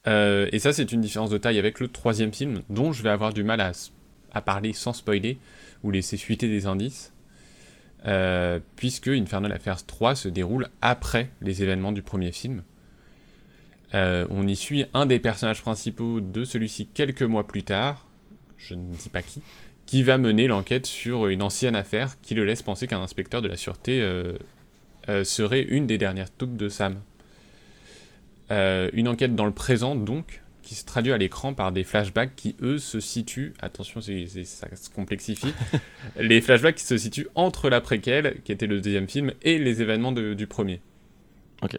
[0.07, 3.11] Euh, et ça, c'est une différence de taille avec le troisième film, dont je vais
[3.11, 5.38] avoir du mal à, parler sans spoiler,
[5.83, 7.12] ou laisser fuiter des indices,
[8.07, 12.62] euh, puisque Infernal Affairs 3 se déroule après les événements du premier film.
[13.93, 18.07] On y suit un des personnages principaux de celui-ci quelques mois plus tard,
[18.59, 19.41] je ne dis pas qui,
[19.88, 23.48] qui va mener l'enquête sur une ancienne affaire qui le laisse penser qu'un inspecteur de
[23.48, 24.35] la sûreté euh,
[25.09, 27.01] euh, serait une des dernières taupes de Sam.
[28.51, 32.37] Euh, une enquête dans le présent, donc, qui se traduit à l'écran par des flashbacks
[32.37, 35.55] qui, eux, se situent, attention, ça se complexifie,
[36.20, 39.81] les flashbacks qui se situent entre la préquelle, qui était le deuxième film, et les
[39.81, 40.83] événements de- du premier.
[41.62, 41.79] Ok.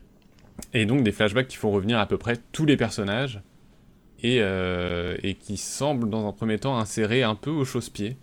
[0.73, 3.39] Et donc des flashbacks qui font revenir à peu près tous les personnages,
[4.23, 8.17] et, euh, et qui semblent, dans un premier temps, insérer un peu au chausse-pied.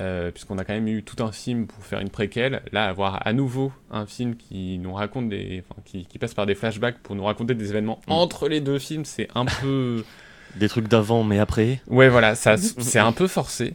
[0.00, 3.26] Euh, puisqu'on a quand même eu tout un film pour faire une préquelle, là avoir
[3.26, 6.98] à nouveau un film qui nous raconte des, enfin, qui, qui passe par des flashbacks
[7.02, 8.12] pour nous raconter des événements Mm.
[8.12, 10.02] entre les deux films, c'est un peu,
[10.56, 11.82] Des trucs d'avant mais après.
[11.86, 13.74] ouais voilà, ça, c'est un peu forcé.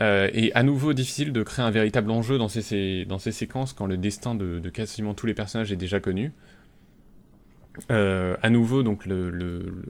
[0.00, 3.32] Euh, et à nouveau difficile de créer un véritable enjeu dans ces, ces- dans ces
[3.32, 6.32] séquences quand le destin de, de quasiment tous les personnages est déjà connu.
[7.90, 9.82] Euh, à nouveau, donc le- le-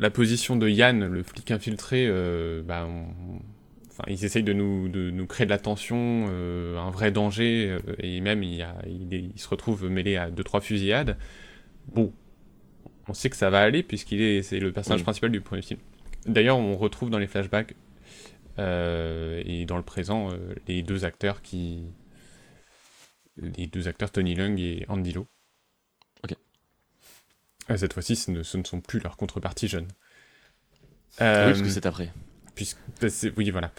[0.00, 3.40] la position de Yann, le flic infiltré, euh, bah, on-
[3.88, 7.68] enfin, ils essayent de nous, de nous créer de la tension, euh, un vrai danger,
[7.70, 10.60] euh, et même il, y a- il, est- il se retrouve mêlé à deux trois
[10.60, 11.16] fusillades.
[11.92, 12.12] Bon,
[13.08, 15.04] on sait que ça va aller puisqu'il est, c'est le personnage Oui.
[15.04, 15.80] principal du premier film.
[16.26, 17.74] D'ailleurs, on retrouve dans les flashbacks
[18.58, 20.28] et dans le présent
[20.68, 21.84] les deux acteurs qui,
[23.38, 25.26] les deux acteurs Tony Lung et Andy Lau.
[27.70, 29.88] Euh, Cette fois-ci, ce ne, sont plus leurs contreparties jeunes.
[31.20, 32.10] Oui, Euh, parce que c'est après.
[32.54, 33.72] puisque bah, oui voilà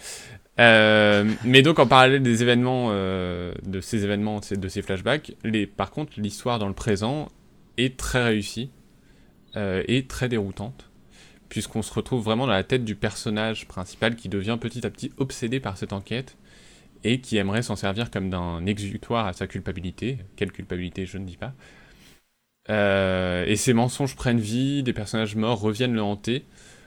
[0.60, 5.66] Euh, mais donc en parallèle des événements euh, de ces événements de ces flashbacks les
[5.66, 7.30] par contre l'histoire dans le présent
[7.78, 8.70] est très réussie
[9.56, 10.90] euh, et très déroutante
[11.50, 15.12] puisqu'on se retrouve vraiment dans la tête du personnage principal qui devient petit à petit
[15.18, 16.38] obsédé par cette enquête
[17.04, 21.26] et qui aimerait s'en servir comme d'un exutoire à sa culpabilité quelle culpabilité je ne
[21.26, 21.54] dis pas
[22.70, 26.46] Euh, et ces mensonges prennent vie des personnages morts reviennent le hanter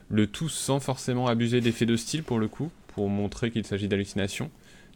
[0.08, 3.88] le tout sans forcément abuser d'effets de style pour le coup, pour montrer qu'il s'agit
[3.88, 4.50] d'hallucinations.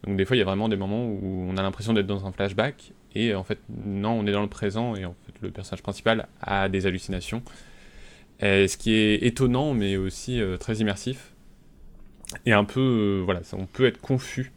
[0.05, 2.27] Donc des fois il y a vraiment des moments où on a l'impression d'être dans
[2.27, 5.51] un flashback, et en fait non, on est dans le présent, et en fait le
[5.51, 7.43] personnage principal a des hallucinations.
[8.41, 11.33] Ce qui est étonnant, mais aussi euh, très immersif.
[12.47, 14.53] Et un peu, euh, voilà, on peut être confus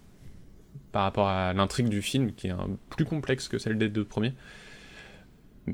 [0.92, 2.54] par rapport à l'intrigue du film, qui est
[2.90, 4.34] plus complexe que celle des deux premiers.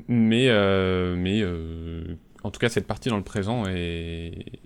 [0.08, 4.60] Mais, euh, mais euh, en tout cas, cette partie dans le présent est,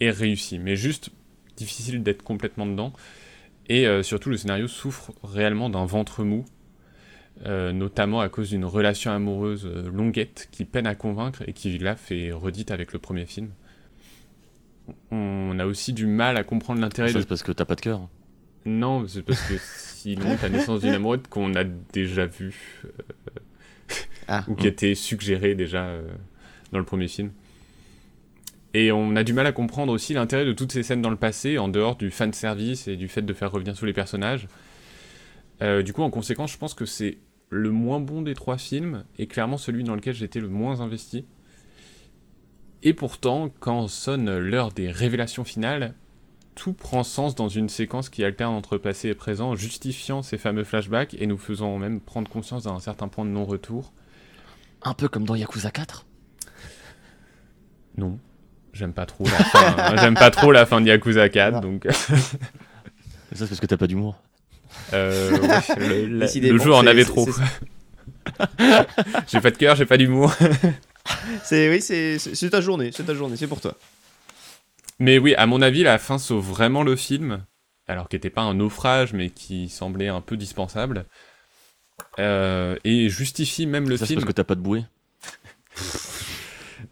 [0.00, 0.58] est réussie.
[0.58, 1.10] Mais juste
[1.56, 2.92] difficile d'être complètement dedans.
[3.68, 6.44] Et euh, surtout, le scénario souffre réellement d'un ventre mou,
[7.46, 11.78] euh, notamment à cause d'une relation amoureuse euh, longuette qui peine à convaincre et qui,
[11.78, 13.50] là, fait redite avec le premier film.
[15.10, 17.74] On a aussi du mal à comprendre l'intérêt Ça, de c'est parce que t'as pas
[17.74, 18.08] de cœur.
[18.66, 22.88] Non, c'est parce que s'il montre la naissance d'une amourette qu'on a déjà vu, euh,
[24.28, 24.44] Ah.
[24.48, 26.02] ou qui a été suggéré déjà euh,
[26.72, 27.30] dans le premier film.
[28.72, 31.16] Et on a du mal à comprendre aussi l'intérêt de toutes ces scènes dans le
[31.16, 34.48] passé, en dehors du fan service et du fait de faire revenir tous les personnages.
[35.62, 37.18] Euh, du coup, en conséquence, je pense que c'est
[37.50, 41.24] le moins bon des trois films, et clairement celui dans lequel j'étais le moins investi.
[42.82, 45.94] Et pourtant, quand sonne l'heure des révélations finales,
[46.54, 50.64] tout prend sens dans une séquence qui alterne entre passé et présent, justifiant ces fameux
[50.64, 53.92] flashbacks et nous faisant même prendre conscience d'un certain point de non-retour.
[54.84, 56.06] Un peu comme dans Yakuza 4.
[57.96, 58.18] Non,
[58.72, 59.96] j'aime pas trop la fin.
[60.00, 61.60] j'aime pas trop la fin de Yakuza 4, Non.
[61.60, 62.16] donc Ça,
[63.32, 64.20] c'est parce que t'as pas d'humour.
[64.92, 67.28] euh, ouais, le, la- Décidément, le jeu en c'est- avait c'est- trop.
[69.28, 70.32] j'ai pas de cœur, j'ai pas d'humour.
[71.44, 73.74] C'est oui, c'est c'est- c'est ta journée, c'est ta journée, c'est pour toi.
[74.98, 77.44] Mais oui, à mon avis, la fin sauve vraiment le film,
[77.86, 81.04] alors qu'il n'était pas un naufrage, mais qui semblait un peu dispensable,
[82.18, 84.20] Euh, et justifie même le Ça, c'est film.
[84.20, 84.84] parce que t'as pas de bouée.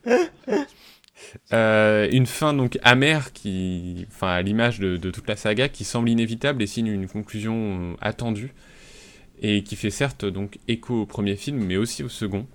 [1.53, 5.85] Euh, une fin donc amère qui, enfin à l'image de, de toute la saga, qui
[5.85, 8.53] semble inévitable et signe une conclusion euh, attendue
[9.41, 12.47] et qui fait certes donc écho au premier film, mais aussi au second,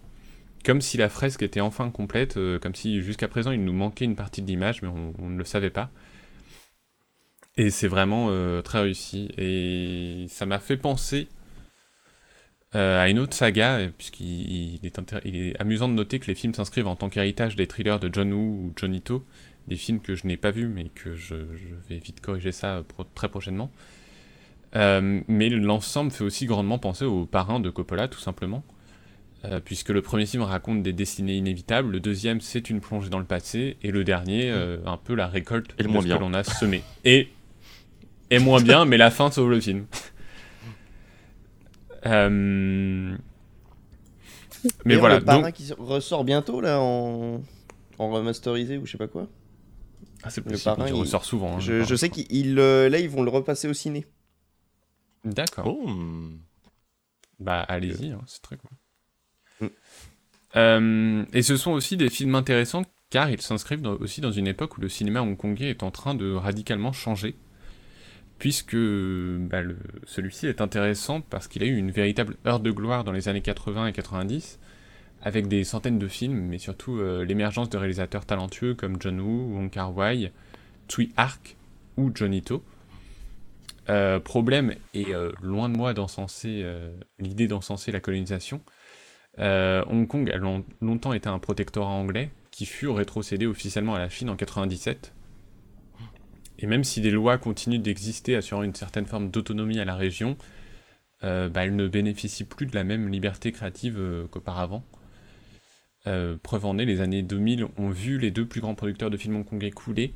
[0.63, 4.05] comme si la fresque était enfin complète, euh, comme si jusqu'à présent il nous manquait
[4.05, 5.89] une partie de l'image, mais on, on ne le savait pas.
[7.57, 8.29] Et c'est vraiment
[8.61, 11.27] très réussi et ça m'a fait penser
[12.75, 16.27] euh, à une autre saga, puisqu'il il est, intér- il est amusant de noter que
[16.27, 19.25] les films s'inscrivent en tant qu'héritage des thrillers de John Woo ou Johnny To,
[19.67, 22.77] des films que je n'ai pas vus, mais que je, je vais vite corriger ça
[22.77, 23.71] euh, pro- très prochainement.
[24.75, 28.63] Euh, mais l'ensemble fait aussi grandement penser au parrain de Coppola, tout simplement.
[29.45, 33.19] Euh, puisque le premier film raconte des destinées inévitables, le deuxième c'est une plongée dans
[33.19, 36.07] le passé, et le dernier euh, un peu la récolte Et le de moins ce
[36.07, 36.17] bien.
[36.17, 36.81] que l'on a semé.
[37.05, 37.29] Et,
[38.29, 39.85] et moins bien, mais la fin sauve le film.
[42.05, 43.17] Euh,
[44.85, 45.53] Mais voilà, le parrain donc...
[45.53, 47.41] qui ressort bientôt là en
[47.99, 49.27] en remasterisé ou je sais pas quoi.
[50.23, 51.55] Ah, c'est le possible, parrain, il il- ressort souvent.
[51.55, 54.05] hein, je, le sais qu'ils euh, là ils vont le repasser au ciné.
[55.25, 55.67] D'accord.
[55.67, 55.89] Oh.
[57.39, 58.71] Bah allez-y, hein, c'est très cool.
[59.61, 59.71] Mm.
[60.55, 64.77] Euh, et ce sont aussi des films intéressants car ils s'inscrivent aussi dans une époque
[64.77, 67.35] où le cinéma hongkongais est en train de radicalement changer.
[68.39, 69.61] Puisque bah,
[70.05, 73.41] celui-ci est intéressant parce qu'il a eu une véritable heure de gloire dans les années
[73.41, 74.59] 80 et 90,
[75.23, 79.55] avec des centaines de films, mais surtout euh, l'émergence de réalisateurs talentueux comme John Woo,
[79.55, 80.31] Wong Kar Wai,
[80.87, 81.55] Tsui Hark
[81.97, 82.63] ou Johnny To.
[83.89, 86.63] Euh, problème, et euh, loin de moi d'encenser
[87.19, 88.61] l'idée d'encenser la colonisation,
[89.39, 94.09] Hong Kong a long- longtemps été un protectorat anglais qui fut rétrocédé officiellement à la
[94.09, 95.13] Chine en 97.
[96.59, 100.37] Et même si des lois continuent d'exister assurant une certaine forme d'autonomie à la région,
[101.23, 104.83] euh, bah, elles ne bénéficient plus de la même liberté créative euh, qu'auparavant.
[106.05, 109.17] Euh, preuve en est, les années 2000 ont vu les deux plus grands producteurs de
[109.17, 110.13] films hongkongais couler,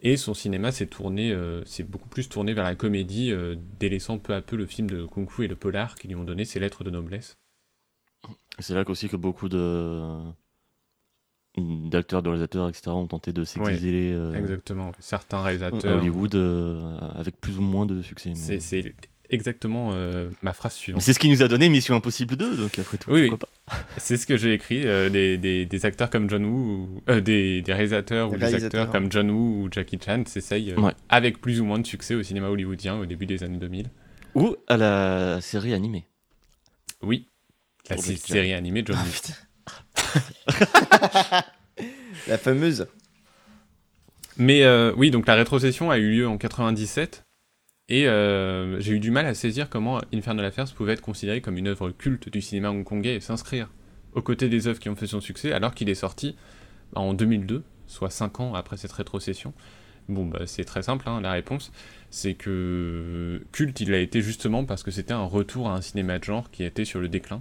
[0.00, 3.32] et son cinéma s'est tourné, euh, s'est beaucoup plus tourné vers la comédie,
[3.78, 6.24] délaissant peu à peu le film de kung fu et le polar qui lui ont
[6.24, 7.38] donné ses lettres de noblesse.
[8.58, 10.20] C'est là qu'aussi que beaucoup de
[11.56, 12.90] d'acteurs, de réalisateurs, etc.
[12.90, 14.92] ont tenté de s'exiler euh, Exactement.
[14.98, 15.98] Certains à réalisateurs.
[15.98, 18.30] Hollywood euh, avec plus ou moins de succès.
[18.48, 18.94] mais- C'est
[19.30, 21.00] exactement euh, ma phrase suivante.
[21.02, 23.74] c'est ce qui nous a donné Mission Impossible 2, donc après tout, Oui, pourquoi pas.
[23.96, 24.86] C'est ce que j'ai écrit.
[24.86, 26.58] euh, des, des- des acteurs comme John Woo,
[26.98, 28.82] ou- euh, des, des réalisateurs Des ou des réalisateurs.
[28.82, 30.92] acteurs comme John Woo ou Jackie Chan s'essayent euh, Ouais.
[31.08, 33.90] avec plus ou moins de succès au cinéma hollywoodien au début des années 2000.
[34.34, 36.06] Ou à la série animée.
[37.02, 37.28] Oui.
[37.88, 39.32] La série animée John Ah, Woo.
[42.28, 42.86] La fameuse.
[44.36, 47.24] Mais euh, oui, donc la rétrocession a eu lieu en 97.
[47.88, 51.58] Et euh, j'ai eu du mal à saisir comment Infernal Affairs pouvait être considéré comme
[51.58, 53.68] une œuvre culte du cinéma hongkongais et s'inscrire
[54.14, 56.36] aux côtés des œuvres qui ont fait son succès, alors qu'il est sorti
[56.92, 59.52] bah, en 2002, soit 5 ans après cette rétrocession.
[60.08, 61.72] Bon, bah, c'est très simple, hein, la réponse.
[62.10, 66.18] C'est que culte, il a été justement parce que c'était un retour à un cinéma
[66.18, 67.40] de genre qui était sur le déclin.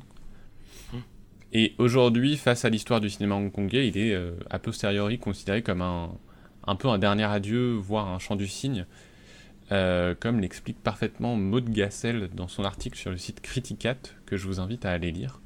[1.53, 5.83] Et aujourd'hui, face à l'histoire du cinéma hongkongais, il est euh, a posteriori considéré comme
[5.83, 6.09] un,
[6.65, 8.85] un peu un dernier adieu, voire un chant du cygne,
[9.71, 14.47] euh, comme l'explique parfaitement Maud Gassel dans son article sur le site Criticat, que je
[14.47, 15.39] vous invite à aller lire.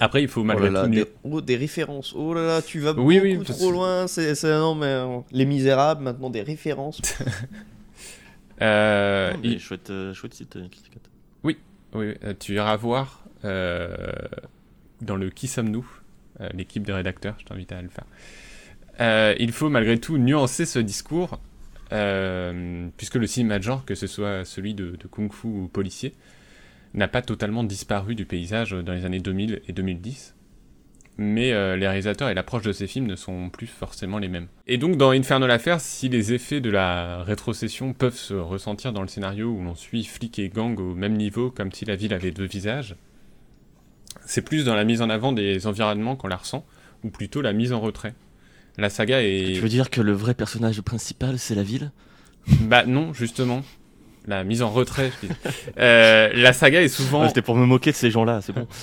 [0.00, 0.90] Après, il faut Oh malgré là, tout...
[0.90, 2.12] des, oh, des références.
[2.16, 4.08] Oh là là, tu vas Oui, beaucoup oui, trop loin.
[4.08, 7.00] C'est non mais euh, les Misérables maintenant des références.
[8.62, 11.00] Euh, Non, mais chouette, euh, chouette site, euh, Kat.
[11.42, 11.58] Oui,
[11.92, 13.96] oui, tu iras voir euh,
[15.04, 15.86] dans le Qui sommes-nous,
[16.40, 18.04] euh, l'équipe de rédacteurs, je t'invite à le faire.
[19.00, 21.40] Euh, il faut malgré tout nuancer ce discours
[21.92, 26.14] euh, puisque le cinéma de genre, que ce soit celui de, kung-fu ou policier,
[26.92, 30.34] n'a pas totalement disparu du paysage dans les années 2000 et 2010.
[31.16, 34.48] Mais les réalisateurs et l'approche de ces films ne sont plus forcément les mêmes.
[34.66, 39.02] Et donc dans Infernal Affairs, si les effets de la rétrocession peuvent se ressentir dans
[39.02, 42.14] le scénario où l'on suit flic et gang au même niveau, comme si la ville
[42.14, 42.96] avait deux visages,
[44.26, 46.64] c'est plus dans la mise en avant des environnements qu'on la ressent,
[47.02, 48.14] ou plutôt la mise en retrait.
[48.78, 49.52] La saga est...
[49.54, 51.92] Tu veux dire que le vrai personnage principal, c'est la ville?
[52.62, 53.62] Bah non, justement.
[54.26, 55.12] La mise en retrait.
[55.22, 55.32] je dis.
[55.78, 57.22] Euh, la saga est souvent...
[57.22, 58.66] Ouais, C'était pour me moquer de ces gens-là, c'est bon.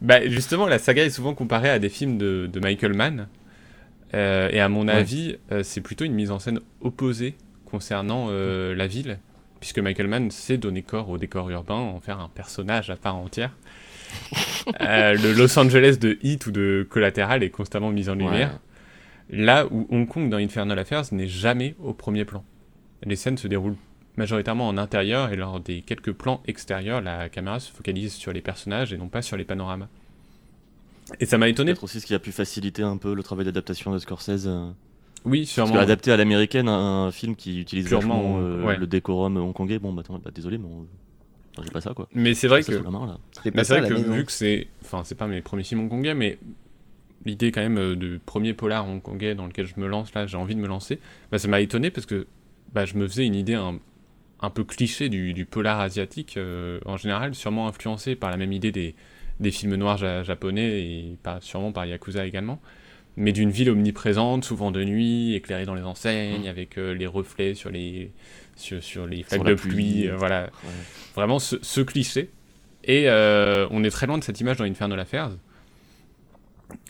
[0.00, 3.26] Bah, justement, la saga est souvent comparée à des films de, de Michael Mann.
[4.14, 4.94] Euh, et à mon Ouais.
[4.94, 9.18] avis, euh, c'est plutôt une mise en scène opposée concernant la ville,
[9.60, 13.16] puisque Michael Mann sait donner corps au décor urbain, en faire un personnage à part
[13.16, 13.50] entière.
[14.82, 18.58] Euh, le Los Angeles de Heat ou de Collateral est constamment mis en lumière,
[19.30, 22.44] là où Hong Kong dans Infernal Affairs n'est jamais au premier plan.
[23.02, 23.76] Les scènes se déroulent
[24.18, 28.42] majoritairement en intérieur et lors des quelques plans extérieurs, la caméra se focalise sur les
[28.42, 29.88] personnages et non pas sur les panoramas.
[31.20, 31.72] Et ça m'a étonné.
[31.72, 34.46] Peut-être aussi ce qui a pu faciliter un peu le travail d'adaptation de Scorsese.
[34.46, 34.70] euh,
[35.24, 35.72] Oui, Parce sûrement.
[35.74, 38.76] que adapté à l'américaine, un, un film qui utilise Purement, vachement euh, ouais.
[38.76, 40.86] le décorum hongkongais, bon bah, attends, bah désolé, mais on...
[41.58, 42.08] enfin, j'ai pas ça quoi.
[42.14, 43.18] Mais c'est vrai que, main,
[43.64, 44.12] ça vrai que maison.
[44.14, 46.38] vu que c'est, enfin, c'est pas mes premiers films hongkongais, mais
[47.24, 50.36] l'idée quand même euh, de premier polar hongkongais dans lequel je me lance là, j'ai
[50.36, 50.98] envie de me lancer,
[51.30, 52.26] bah, ça m'a étonné parce que
[52.72, 53.78] bah, je me faisais une idée un,
[54.40, 58.52] un peu cliché du, du polar asiatique euh, en général, sûrement influencé par la même
[58.52, 58.94] idée des,
[59.40, 62.60] des films noirs ja- japonais et par, sûrement par Yakuza également,
[63.16, 67.54] mais d'une ville omniprésente, souvent de nuit, éclairée dans les enseignes, avec euh, les reflets
[67.54, 68.12] sur les,
[68.58, 69.70] sur, sur les flaques la de pluie.
[69.72, 70.70] pluie, euh, voilà, Ouais.
[71.14, 72.30] vraiment ce, ce cliché.
[72.84, 75.30] Et euh, on est très loin de cette image dans Infernal Affairs.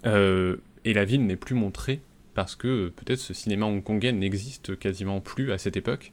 [0.07, 2.01] Euh, et la ville n'est plus montrée
[2.35, 6.13] parce que peut-être ce cinéma hongkongais n'existe quasiment plus à cette époque.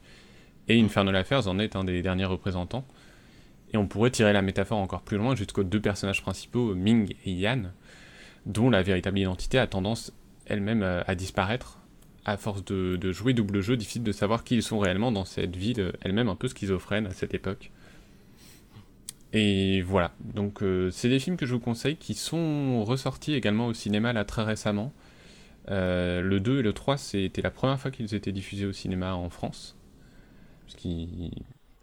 [0.68, 2.86] Et Infernal Affairs en est un des derniers représentants.
[3.72, 7.32] Et on pourrait tirer la métaphore encore plus loin jusqu'aux deux personnages principaux, Ming et
[7.32, 7.72] Yan,
[8.46, 10.12] dont la véritable identité a tendance
[10.46, 11.78] elle-même à disparaître.
[12.26, 15.24] À force de, de jouer double jeu, difficile de savoir qui ils sont réellement dans
[15.24, 17.70] cette ville euh, elle-même un peu schizophrène à cette époque.
[19.32, 23.66] Et voilà, donc euh, c'est des films que je vous conseille qui sont ressortis également
[23.66, 24.92] au cinéma là très récemment.
[25.68, 29.14] Euh, le 2 et le 3, c'était la première fois qu'ils étaient diffusés au cinéma
[29.14, 29.76] en France.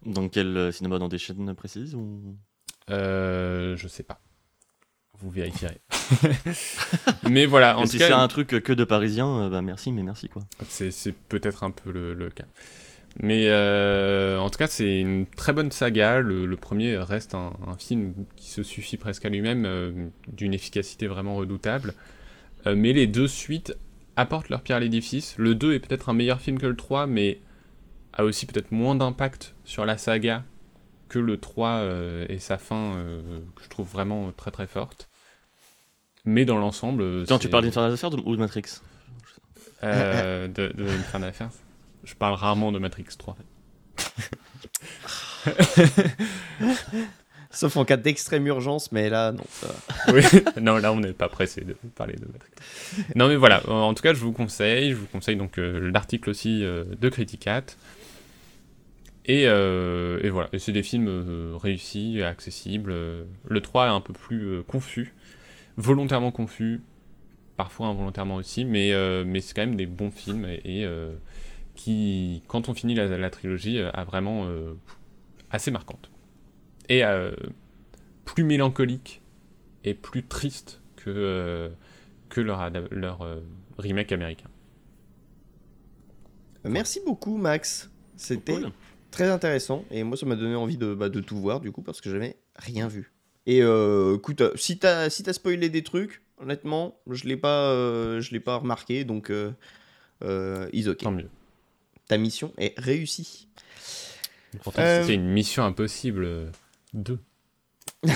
[0.06, 1.00] Dans quel cinéma?
[1.00, 2.36] Dans des chaînes précises ou...
[2.90, 4.23] Euh, je sais pas.
[5.24, 5.80] Vous vérifierez.
[7.30, 9.92] Mais voilà, en tout si cas, c'est un truc que de parisiens, euh, bah merci,
[9.94, 10.44] mais merci quoi.
[10.68, 10.92] C'est,
[11.30, 12.46] peut-être un peu le, le cas.
[13.22, 16.20] Mais euh, en tout cas, c'est une très bonne saga.
[16.20, 20.54] Le, le premier reste un, un film qui se suffit presque à lui-même, euh, d'une
[20.54, 21.94] efficacité vraiment redoutable.
[22.66, 23.78] Euh, mais les deux suites
[24.16, 25.36] apportent leur pierre à l'édifice.
[25.38, 27.40] Le 2 est peut-être un meilleur film que le 3, mais
[28.14, 30.44] a aussi peut-être moins d'impact sur la saga
[31.10, 32.94] que le 3 euh, et sa fin,
[33.56, 35.10] que je trouve vraiment très très forte.
[36.26, 37.02] Mais dans l'ensemble.
[37.04, 38.64] euh, Tiens, tu parles d'Infernal Affairs ou de Matrix
[39.84, 41.50] euh, de, de Infernal Affairs.
[42.06, 43.36] Je parle rarement de Matrix 3.
[47.52, 49.44] Sauf en cas d'extrême urgence, mais là, non.
[49.50, 50.14] ça va.
[50.14, 50.24] Oui.
[50.62, 52.52] non, là, on n'est pas pressé de parler de Matrix.
[53.16, 53.68] Non, mais voilà.
[53.70, 54.90] En tout cas, je vous conseille.
[54.92, 57.64] Je vous conseille donc euh, l'article aussi euh, de Criticat.
[59.26, 60.50] Et, euh, et voilà.
[60.52, 62.92] Et c'est des films euh, réussis, accessibles.
[62.92, 65.14] Le 3 est un peu plus euh, confus.
[65.78, 66.82] Volontairement confus.
[67.58, 68.66] Parfois involontairement aussi.
[68.66, 70.46] Mais, euh, mais c'est quand même des bons films.
[70.46, 71.14] Et, et, euh,
[71.76, 74.74] qui, quand on finit la, la trilogie, euh, a vraiment euh,
[75.50, 76.12] assez marquante.
[76.90, 77.32] Et euh,
[78.26, 79.22] plus mélancolique
[79.84, 81.70] et plus triste que, euh,
[82.30, 82.62] que leur,
[83.22, 83.40] euh,
[83.78, 84.50] remake américain.
[86.66, 87.92] Merci beaucoup, Max.
[88.16, 88.72] C'était Cool.
[89.12, 89.86] très intéressant.
[89.92, 92.10] Et moi, ça m'a donné envie de, bah, de tout voir, du coup, parce que
[92.10, 93.13] j'avais rien vu.
[93.46, 97.72] Et euh, écoute, euh, si t'as si t'as spoilé des trucs, honnêtement, je l'ai pas,
[97.72, 99.52] euh, je l'ai pas remarqué, donc euh,
[100.24, 100.94] euh, is.
[100.96, 101.30] Tant mieux.
[102.08, 103.48] Ta mission est réussie.
[104.62, 106.52] Pourtant, c'était une mission impossible.
[106.94, 107.20] 2.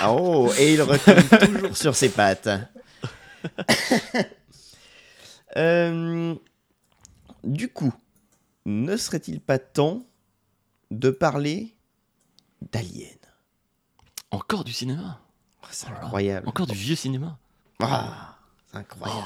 [0.00, 2.48] Ah, oh, et il retourne toujours sur ses pattes.
[7.44, 7.92] Du coup,
[8.64, 10.06] ne serait-il pas temps
[10.90, 11.74] de parler
[12.72, 13.21] d'Alien
[14.32, 15.20] Encore du cinéma
[15.62, 16.48] Oh, C'est incroyable.
[16.48, 17.38] Encore du vieux cinéma
[17.80, 18.36] Ah,
[18.70, 19.20] c'est incroyable.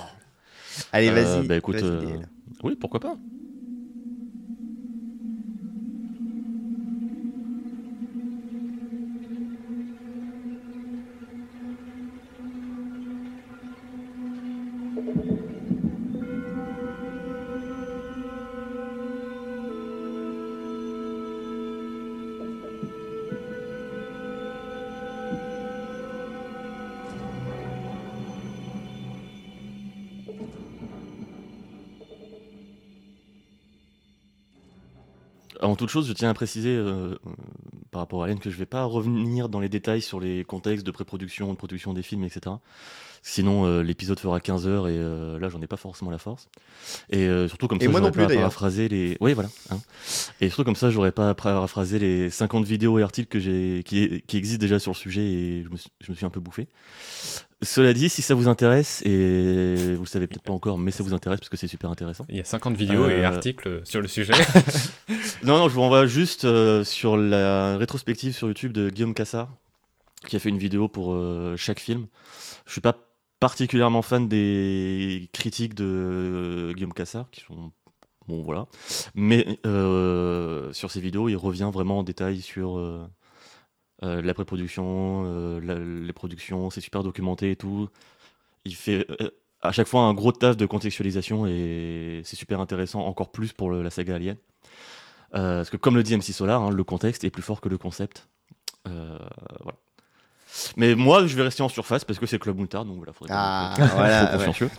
[0.92, 1.46] Allez, Euh, vas-y.
[1.48, 2.20] bah écoute, euh,
[2.62, 3.16] oui, pourquoi pas
[35.66, 37.32] avant toute chose, je tiens à préciser euh, euh,
[37.90, 40.86] par rapport à Alien que je vais pas revenir dans les détails sur les contextes
[40.86, 42.54] de pré-production, de production des films, etc.
[43.28, 46.48] Sinon, euh, l'épisode fera 15 heures et euh, là, j'en ai pas forcément la force.
[47.10, 48.42] Et euh, surtout comme Et ça, moi non j'aurais plus, pas d'ailleurs.
[48.42, 49.16] paraphrasé les.
[49.20, 49.48] Oui, voilà.
[49.70, 49.78] hein.
[50.40, 54.22] Et surtout comme ça, j'aurais pas paraphrasé les 50 vidéos et articles que j'ai qui,
[54.28, 56.38] qui existent déjà sur le sujet et je me, suis- je me suis un peu
[56.38, 56.68] bouffé.
[57.62, 61.02] Cela dit, si ça vous intéresse et vous le savez peut-être pas encore, mais ça
[61.02, 62.26] vous intéresse parce que c'est super intéressant.
[62.28, 64.34] Il y a 50 vidéos et articles sur le sujet.
[65.42, 69.48] Non, non, je vous renvoie juste euh, sur la rétrospective sur YouTube de Guillaume Cassard,
[70.26, 72.06] qui a fait une vidéo pour euh, chaque film.
[72.66, 72.96] Je suis pas
[73.40, 77.72] particulièrement fan des critiques de euh, Guillaume Cassard, qui sont
[78.28, 78.66] bon voilà,
[79.14, 83.06] mais euh, sur ces vidéos, il revient vraiment en détail sur euh,
[84.02, 87.88] la pré-production, les productions, c'est super documenté et tout.
[88.64, 89.06] Il fait
[89.62, 93.70] à chaque fois un gros taf de contextualisation et c'est super intéressant, encore plus pour
[93.70, 94.36] la saga Alien.
[95.30, 97.78] Parce que comme le dit MC Solar, hein, le contexte est plus fort que le
[97.78, 98.28] concept.
[98.84, 99.78] Voilà.
[100.76, 103.12] Mais moi, je vais rester en surface parce que c'est Club Moutard, donc voilà.
[103.12, 104.70] faudrait Ah, plus voilà, consciencieux.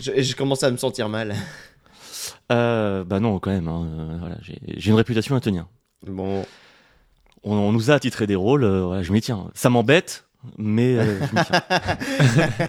[0.00, 1.34] Je, je commence à me sentir mal.
[2.50, 3.68] Euh, bah non, quand même.
[3.68, 5.66] hein, euh, voilà, j'ai une réputation à tenir.
[6.06, 6.44] Bon,
[7.44, 9.50] On, on nous a attitré des rôles, euh, voilà, je m'y tiens.
[9.54, 10.26] Ça m'embête,
[10.58, 12.68] mais euh, je m'y tiens.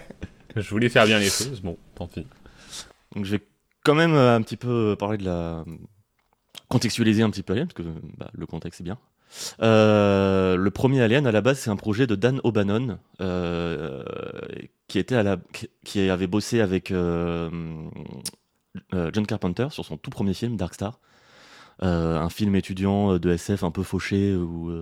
[0.56, 2.24] Je voulais faire bien les choses, bon, tant pis.
[3.16, 3.42] Donc je vais
[3.84, 5.64] quand même euh, un petit peu parler de la
[6.68, 7.82] contextualiser un petit peu parce que
[8.16, 8.96] bah, le contexte est bien.
[9.60, 14.02] Euh, le premier Alien à la base c'est un projet de Dan O'Bannon euh,
[14.88, 15.22] qui était
[15.84, 17.50] qui avait bossé avec euh,
[18.92, 20.98] John Carpenter sur son tout premier film Dark Star,
[21.80, 24.72] un film étudiant de SF un peu fauché où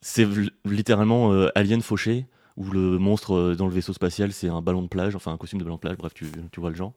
[0.00, 0.26] c'est
[0.64, 5.14] littéralement Alien fauché où le monstre dans le vaisseau spatial c'est un ballon de plage,
[5.14, 6.94] enfin un costume de ballon de plage, bref tu, tu vois le genre.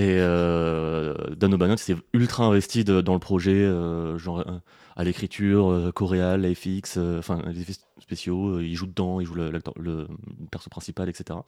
[0.00, 4.58] Et euh, Dan O'Bannon s'est ultra investi dans le projet, euh, genre euh,
[4.96, 9.52] à l'écriture, euh, choréal, FX, enfin les effets spéciaux, il joue dedans, il joue le,
[9.76, 10.08] le
[10.50, 11.40] perso principal, etc.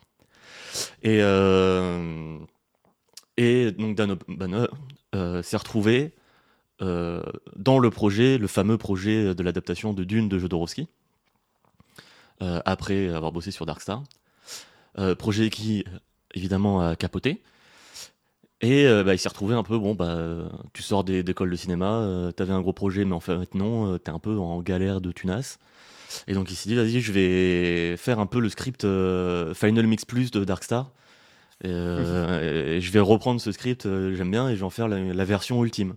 [1.02, 1.22] Et,
[3.72, 4.68] donc Dan O'Bannon
[5.42, 6.12] s'est retrouvé
[6.78, 10.88] dans le projet, le fameux projet de l'adaptation de Dune de Jodorowsky,
[12.40, 14.02] après avoir bossé sur Darkstar.
[15.18, 15.86] Projet qui,
[16.34, 17.40] évidemment, a capoté.
[18.62, 21.50] Et euh, bah, il s'est retrouvé un peu, bon, bah, euh, tu sors des- d'école
[21.50, 24.36] de cinéma, euh, t'avais un gros projet, mais en fait, non, euh, t'es un peu
[24.38, 25.58] en galère de tunas.
[26.28, 28.82] Et donc il s'est dit, vas-y, je vais faire un peu le script
[29.54, 30.90] Final Mix Plus de Darkstar.
[31.64, 35.24] Et je vais reprendre ce script, j'aime bien, et je vais en faire la, la
[35.24, 35.94] version ultime.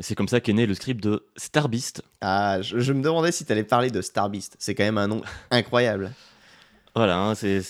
[0.00, 2.02] C'est comme ça qu'est né le script de Star Beast.
[2.20, 4.56] ah, je, je me demandais si t'allais parler de Star Beast.
[4.58, 6.12] C'est quand même un nom incroyable.
[6.96, 7.60] Voilà, hein, c'est.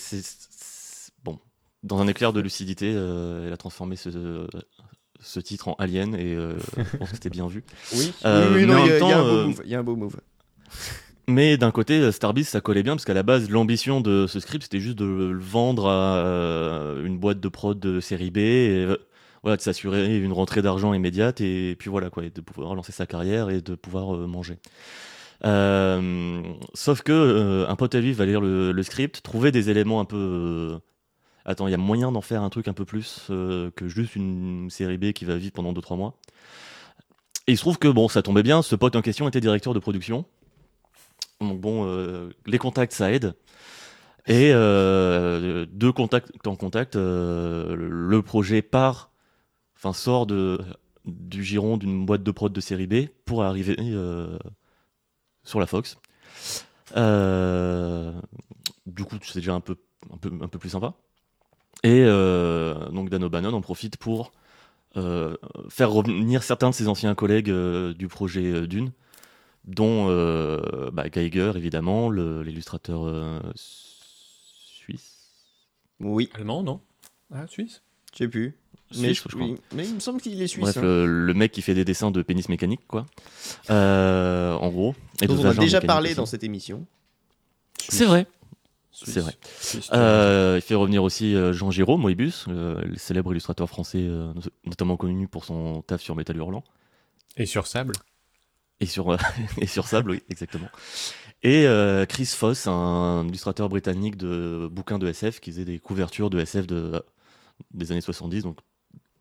[1.85, 4.47] Dans un éclair de lucidité, euh, elle a transformé ce,
[5.21, 7.63] ce titre en Alien et euh, je pense que c'était bien vu.
[7.93, 10.17] Oui, il y, a- un beau move.
[11.27, 14.27] Mais d'un côté, euh, Star Beast, ça collait bien parce qu'à la base, l'ambition de
[14.27, 18.37] ce script, c'était juste de le vendre à une boîte de prod de série B
[18.37, 18.87] et
[19.43, 22.91] voilà, de s'assurer une rentrée d'argent immédiate et puis voilà quoi, et de pouvoir lancer
[22.91, 24.57] sa carrière et de pouvoir manger.
[25.45, 26.41] Euh,
[26.73, 29.99] sauf que euh, un pote à lui va lire le, le script, trouver des éléments
[29.99, 30.15] un peu.
[30.17, 30.77] euh,
[31.45, 34.15] Attends, il y a moyen d'en faire un truc un peu plus euh, que juste
[34.15, 36.17] une série B qui va vivre pendant 2-3 mois?
[37.47, 39.73] Et il se trouve que bon, ça tombait bien, ce pote en question était directeur
[39.75, 40.25] de production.
[41.41, 43.35] Donc bon, euh, les contacts, ça aide.
[44.27, 49.11] Et euh, de contact en contact, euh, le projet part,
[49.75, 50.59] enfin sort de,
[51.05, 53.75] du giron d'une boîte de prod de série B pour arriver
[55.43, 55.97] sur la Fox.
[58.87, 59.77] Du coup, c'est déjà un peu,
[60.11, 60.95] un, peu, un peu plus sympa.
[61.83, 64.31] Et euh, donc Dan O'Bannon en profite pour
[64.97, 65.35] euh,
[65.69, 68.91] faire revenir certains de ses anciens collègues euh, du projet euh, Dune,
[69.65, 75.17] dont euh, bah, Geiger, évidemment, l'illustrateur euh, suisse.
[75.99, 76.81] Oui, Allemand, non?
[77.33, 77.81] Ah, Suisse?
[78.13, 78.55] Je sais plus.
[78.91, 79.47] Mais, Suisse, je, je crois.
[79.47, 80.61] oui, mais il me semble qu'il est suisse.
[80.61, 80.81] Bref, hein.
[80.81, 83.05] le, le mec qui fait des dessins de pénis mécanique, quoi.
[83.69, 84.95] Euh, en gros.
[85.21, 86.17] Et dont on a déjà parlé aussi.
[86.17, 86.85] dans cette émission.
[87.79, 88.27] C'est vrai.
[89.05, 89.37] C'est vrai.
[89.93, 94.33] Euh, il fait revenir aussi euh, Jean Giraud, Moebius, le, le célèbre illustrateur français, euh,
[94.65, 96.63] notamment connu pour son taf sur Metal Hurlant.
[97.37, 97.93] Et sur sable
[98.79, 99.15] Et sur,
[99.61, 100.67] et sur Sable, oui, exactement.
[101.43, 106.29] Et euh, Chris Foss, un illustrateur britannique de bouquins de SF qui faisait des couvertures
[106.29, 107.03] de SF de,
[107.73, 108.57] des années 70, donc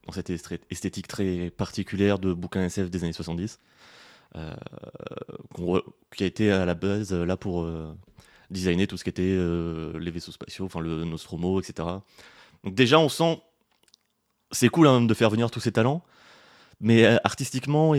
[0.07, 3.59] dans cette esthé- esthétique très particulière de bouquins SF des années 70,
[4.37, 4.55] euh,
[5.55, 5.85] qu'on re-
[6.17, 7.67] qui a été à la base là pour
[8.55, 11.87] designer tout ce qui était euh, les vaisseaux spatiaux, enfin le Nostromo, etc.
[12.65, 13.43] Donc déjà, on sent,
[14.51, 16.03] c'est cool hein, de faire venir tous ces talents,
[16.81, 17.93] Mais euh, artistiquement,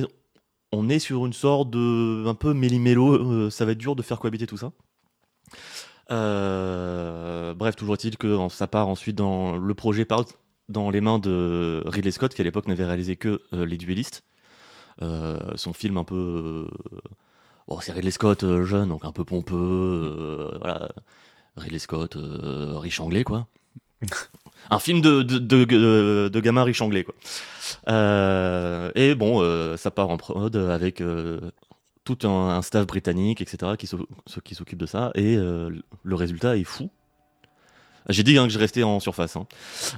[0.71, 3.45] on est sur une sorte de un peu méli-mélo.
[3.45, 4.71] euh, ça va être dur de faire cohabiter tout ça.
[6.09, 10.25] Bref, toujours est-il que ça part ensuite dans le projet part
[10.67, 14.23] dans les mains de Ridley Scott, qui à l'époque n'avait réalisé que Les Duellistes.
[15.01, 16.67] Son film un peu.
[17.67, 19.55] Bon, c'est Ridley Scott euh, jeune, donc un peu pompeux.
[19.55, 20.89] euh, voilà.
[21.57, 23.47] Ridley Scott, euh, riche anglais, quoi.
[24.69, 27.15] un film de, de, de, de, gamin riche anglais, quoi.
[28.95, 31.01] Et bon, ça part en prod avec
[32.03, 33.89] tout un, un staff britannique, etc., qui
[34.43, 35.71] qui s'occupe de ça, et euh,
[36.03, 36.89] le résultat est fou.
[38.07, 39.35] J'ai dit hein, que je restais en surface.
[39.35, 39.47] hein.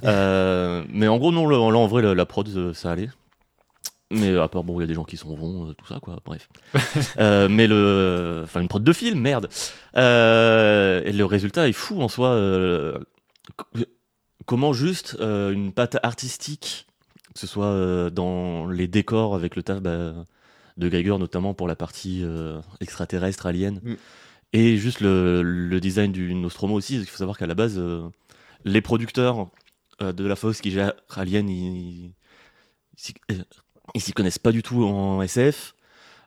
[0.04, 3.10] Euh, mais en gros, non, là, en vrai, la, la prod, ça allait.
[4.10, 6.00] Mais à part, bon, il y a des gens qui s'en vont, euh, tout ça,
[6.00, 6.48] quoi, bref.
[7.18, 8.42] Euh, mais le.
[8.44, 9.48] Enfin, une prod de film, merde.
[9.96, 12.38] Euh, et le résultat est fou en soi.
[14.46, 16.86] comment juste une patte artistique,
[17.34, 20.14] que ce soit dans les décors avec le taf bah,
[20.76, 22.24] de Geiger, notamment pour la partie
[22.80, 23.94] extraterrestre, alien, Mm.
[24.54, 26.96] et juste le, le design du Nostromo aussi.
[26.96, 27.80] Il faut savoir qu'à la base,
[28.64, 29.48] les producteurs
[30.00, 32.14] de la Fox qui gèrent Alien, ils,
[33.94, 35.74] ils s'y- connaissent pas du tout en SF.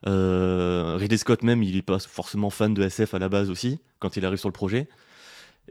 [0.08, 3.80] Euh, Ridley Scott même, il est pas forcément fan de SF à la base aussi,
[4.00, 4.88] quand il arrive sur le projet.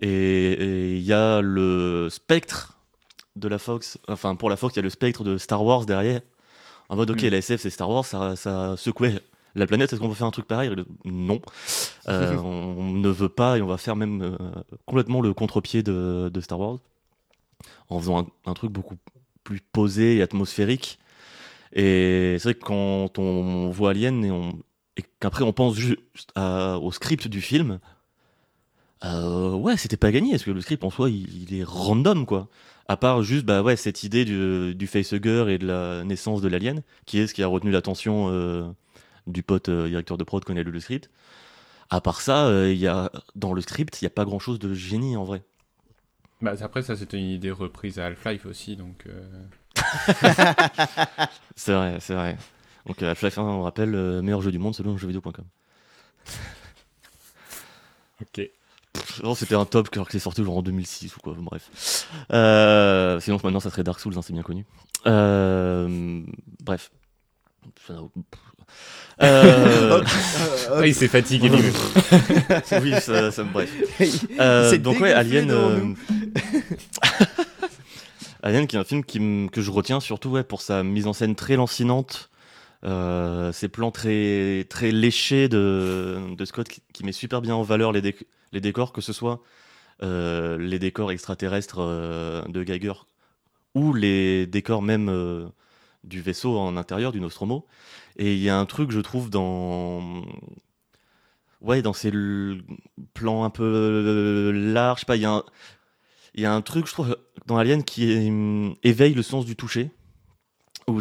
[0.01, 2.78] Et il y a le spectre
[3.36, 5.84] de la Fox, enfin pour la Fox, il y a le spectre de Star Wars
[5.86, 6.20] derrière.
[6.88, 7.28] En mode, ok, Mm.
[7.28, 9.20] la SF c'est Star Wars, ça, ça secouait
[9.57, 10.70] la planète, est-ce qu'on va faire un truc pareil?
[11.05, 11.41] Non.
[12.09, 14.36] Euh, on ne veut pas et on va faire même euh,
[14.86, 16.78] complètement le contre-pied de, de Star Wars
[17.88, 18.97] en faisant un, un truc beaucoup
[19.45, 20.99] plus posé et atmosphérique.
[21.73, 24.25] Et c'est vrai que quand on voit Alien
[24.97, 26.01] et, qu'après on pense juste
[26.37, 27.79] au script du film,
[29.05, 32.49] euh, ouais, c'était pas gagné, parce que le script en soi il, est random quoi.
[32.87, 36.49] À part juste bah ouais, cette idée du, du facehugger et de la naissance de
[36.49, 38.68] l'alien, qui est ce qui a retenu l'attention euh,
[39.27, 41.09] du pote euh, directeur de prod quand il a lu le script.
[41.89, 44.59] À part ça, il y a, dans le script, il n'y a pas grand chose
[44.59, 45.43] de génie en vrai.
[46.41, 49.07] Bah, après, ça, c'était une idée reprise à Half-Life aussi, donc.
[51.57, 52.37] C'est vrai, c'est vrai.
[52.87, 55.45] Donc euh, Half-Life 1, on rappelle, euh, meilleur jeu du monde selon jeuxvideo.com.
[58.23, 58.51] Ok.
[59.23, 62.07] Non, c'était un top alors que c'est sorti genre en 2006 ou quoi, bref.
[62.33, 64.64] Euh, sinon maintenant ça serait Dark Souls, hein, c'est bien connu.
[65.07, 66.23] Euh,
[66.62, 66.91] bref.
[67.87, 68.01] Ça n'a-
[69.23, 70.03] Euh,
[70.73, 71.49] Ah, il s'est fatigué.
[71.51, 71.73] lui.
[72.83, 73.71] oui, ça, ça- bref.
[74.41, 75.95] Euh, donc ouais, Alien.
[78.43, 79.05] Alien, qui est un film
[79.51, 82.30] que je retiens surtout ouais, pour sa mise en scène très lancinante,
[82.84, 88.01] euh, ses plans très très léchés de, Scott qui, met super bien en valeur les,
[88.01, 89.43] déc- les décors, que ce soit
[90.03, 92.95] euh, les décors extraterrestres euh, de Geiger
[93.74, 95.51] ou les décors même
[96.05, 97.66] du vaisseau en intérieur du Nostromo.
[98.16, 100.24] Et il y a un truc, je trouve, dans
[101.61, 102.12] ouais, dans ces
[103.14, 105.45] plans un peu larges, pas, il y a un
[106.35, 107.16] il y a un truc, je trouve,
[107.47, 109.91] dans Alien qui hum, éveille le sens du toucher.
[110.87, 111.01] Où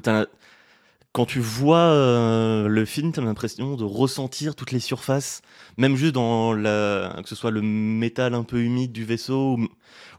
[1.11, 5.41] quand tu vois euh, le film, tu as l'impression de ressentir toutes les surfaces,
[5.77, 9.57] même juste dans la, que ce soit le métal un peu humide du vaisseau,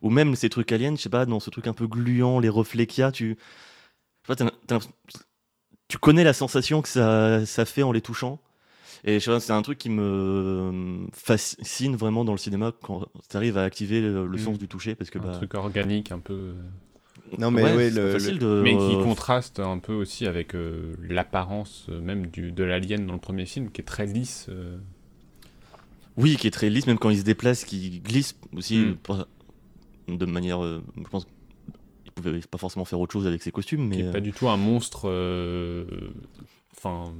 [0.02, 2.48] ou, même ces trucs aliens, je sais pas, dans ce truc un peu gluant, les
[2.48, 3.38] reflets qu'il y a, tu,
[5.88, 8.40] tu connais la sensation que ça, ça fait en les touchant.
[9.04, 13.06] Et je sais pas, c'est un truc qui me fascine vraiment dans le cinéma quand
[13.28, 14.38] tu arrives à activer le, le Mm.
[14.38, 16.52] sens du toucher parce que Un bah, truc organique un peu.
[17.38, 19.94] Non, mais ouais, ouais, c'est le, pas le- facile de Mais qui contraste un peu
[19.94, 23.84] aussi avec euh, l'apparence euh, même du, de l'alien dans le premier film, qui est
[23.84, 24.46] très lisse.
[24.50, 24.78] euh.
[26.16, 28.96] oui qui est très lisse même quand il se déplace qui glisse aussi Mm.
[30.16, 31.26] de manière euh, je pense
[32.04, 34.20] qu'il pouvait pas forcément faire autre chose avec ses costumes qui mais est euh, pas
[34.20, 35.08] du tout un monstre.
[35.08, 35.86] euh,
[36.76, 37.12] Enfin.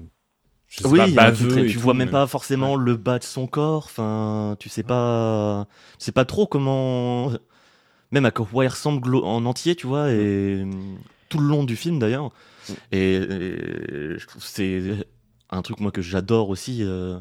[0.70, 3.24] Je sais oui pas, baveux tu tout, vois même mais- pas forcément le bas de
[3.24, 5.66] son corps enfin tu sais pas
[5.98, 7.30] tu sais pas trop comment
[8.12, 10.64] même à quoi il ressemble en entier tu vois et
[11.28, 12.30] tout le long du film d'ailleurs.
[12.92, 14.82] Et, et je trouve que c'est
[15.50, 17.18] un truc moi que j'adore aussi euh,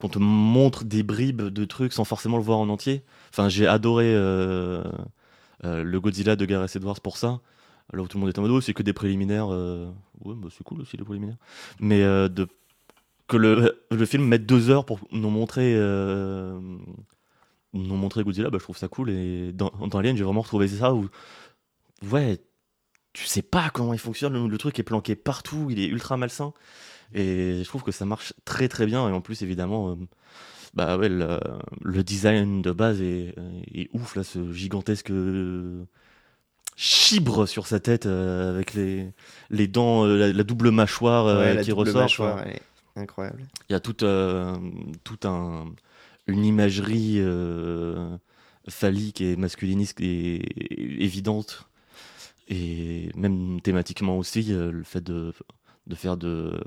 [0.00, 3.02] qu'on te montre des bribes de trucs sans forcément le voir en entier.
[3.30, 4.82] Enfin j'ai adoré euh,
[5.64, 7.40] euh, le Godzilla de Gareth Edwards pour ça
[7.92, 9.90] là où tout le monde est en mode oh, c'est que des préliminaires euh,
[10.24, 11.36] ouais bah, c'est cool aussi les préliminaires.
[11.80, 12.28] Mais euh,
[13.28, 13.36] que
[13.90, 16.58] le, film mette deux heures pour nous montrer euh,
[17.72, 19.10] nous montrer Godzilla bah, je trouve ça cool.
[19.10, 21.08] Et dans, Alien j'ai vraiment retrouvé ça où
[22.10, 22.38] ouais
[23.12, 24.48] tu sais pas comment il fonctionne.
[24.48, 26.52] Le, truc est planqué partout il est ultra malsain.
[27.14, 29.06] Et je trouve que ça marche très très bien.
[29.08, 29.98] Et en plus évidemment
[30.74, 33.34] bah ouais le, design de base est,
[33.92, 35.12] ouf là ce gigantesque
[36.76, 39.06] chibre sur sa tête euh, avec les,
[39.50, 42.02] les dents, euh, la, la double mâchoire euh, Ouais, la qui double ressort.
[42.02, 42.50] mâchoire, enfin,
[42.96, 43.42] incroyable.
[43.68, 44.56] Il y a toute, euh,
[45.04, 45.66] toute un,
[46.26, 48.16] une imagerie euh,
[48.68, 51.68] phallique et masculiniste et, et évidente.
[52.48, 55.32] Et même thématiquement aussi, euh, le fait de,
[55.86, 56.60] de faire de,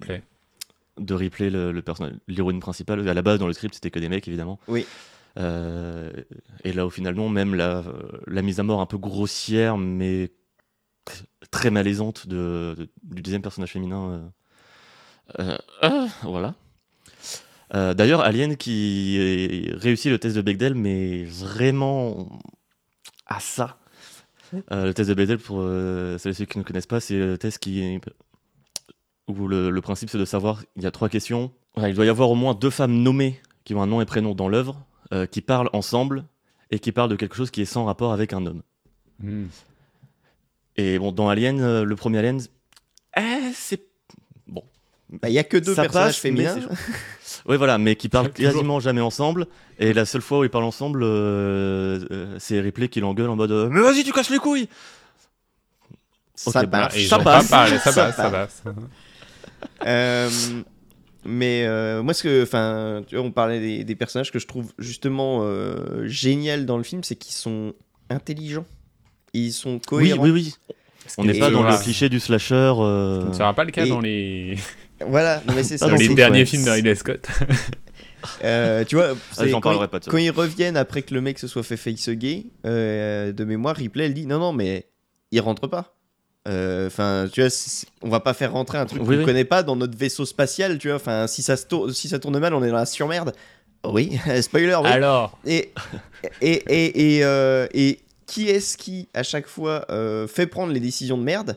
[0.00, 0.22] plaît.
[0.98, 3.08] de replay le, le personnage, l'héroïne principale.
[3.08, 4.58] À la base, dans le script, c'était que des mecs, évidemment.
[4.68, 4.84] Oui.
[5.36, 6.10] Euh,
[6.62, 7.82] et là, au final, non, même la,
[8.26, 10.30] la mise à mort un peu grossière, mais
[11.50, 14.30] très malaisante de, de- du deuxième personnage féminin.
[15.38, 16.54] euh, euh, voilà.
[17.74, 22.28] Euh, D'ailleurs, Alien qui réussit le test de Bechdel, mais vraiment
[23.26, 23.78] à ça.
[24.70, 25.62] Le test de Bechdel, pour
[26.18, 27.98] celles et ceux qui ne connaissent pas, c'est le test qui
[29.26, 31.50] où le, le principe c'est de savoir, il y a trois questions.
[31.78, 34.34] Il doit y avoir au moins deux femmes nommées qui ont un nom et prénom
[34.34, 34.84] dans l'œuvre,
[35.14, 36.24] euh, qui parlent ensemble
[36.70, 38.62] et qui parlent de quelque chose qui est sans rapport avec un homme.
[39.20, 39.46] Hmm.
[40.76, 42.40] Et bon, dans Alien, euh, le premier Alien,
[43.16, 43.22] eh,
[43.54, 43.80] c'est
[44.48, 46.56] Bah, Il y a que deux Ça personnages passe, féminins.
[47.46, 48.52] Oui, voilà, mais qui parlent Toujours.
[48.52, 49.46] quasiment jamais ensemble.
[49.78, 53.36] Et la seule fois où ils parlent ensemble, euh, euh, c'est Ripley qui l'engueule en
[53.36, 54.68] mode Mais vas-y, tu casses les couilles
[56.34, 56.98] Ça passe.
[57.06, 57.48] Ça passe.
[57.48, 58.62] pas parlé, ça Ça passe, ça passe.
[59.86, 60.28] Euh,
[61.26, 64.46] mais euh, moi, ce que, enfin, tu vois, on parlait des, des personnages que je
[64.46, 67.74] trouve justement euh, génial dans le film, c'est qu'ils sont
[68.10, 68.66] intelligents,
[69.32, 70.22] ils sont Oui, cohérents.
[70.24, 70.54] oui, oui.
[71.18, 71.76] On n'est pas dans voilà.
[71.76, 72.54] le cliché du slasher.
[72.54, 74.56] euh, Ce ne sera pas le cas Et- dans les,
[75.06, 75.88] Voilà, non, mais c'est ça.
[75.88, 76.46] Dans les derniers ouais.
[76.46, 77.26] films de Ridley Scott.
[78.42, 80.10] Euh, tu vois, Ah, quand, ils, pas de ça.
[80.10, 83.76] quand ils reviennent après que le mec se soit fait face gay, euh, de mémoire,
[83.76, 84.88] Ripley, elle dit non, non, mais
[85.30, 85.94] il rentre pas.
[86.46, 87.50] Euh, Enfin, tu vois,
[88.02, 89.24] on va pas faire rentrer un truc Oui, qu'on oui.
[89.24, 90.96] connaît pas dans notre vaisseau spatial, tu vois.
[90.96, 93.32] Enfin, si ça, se tourne, si ça tourne mal, on est dans la surmerde.
[93.86, 94.88] Oui, spoiler, oui.
[94.88, 95.72] Alors, Et,
[96.40, 100.80] et, et, et, euh, et qui est-ce qui, à chaque fois, euh, fait prendre les
[100.80, 101.56] décisions de merde?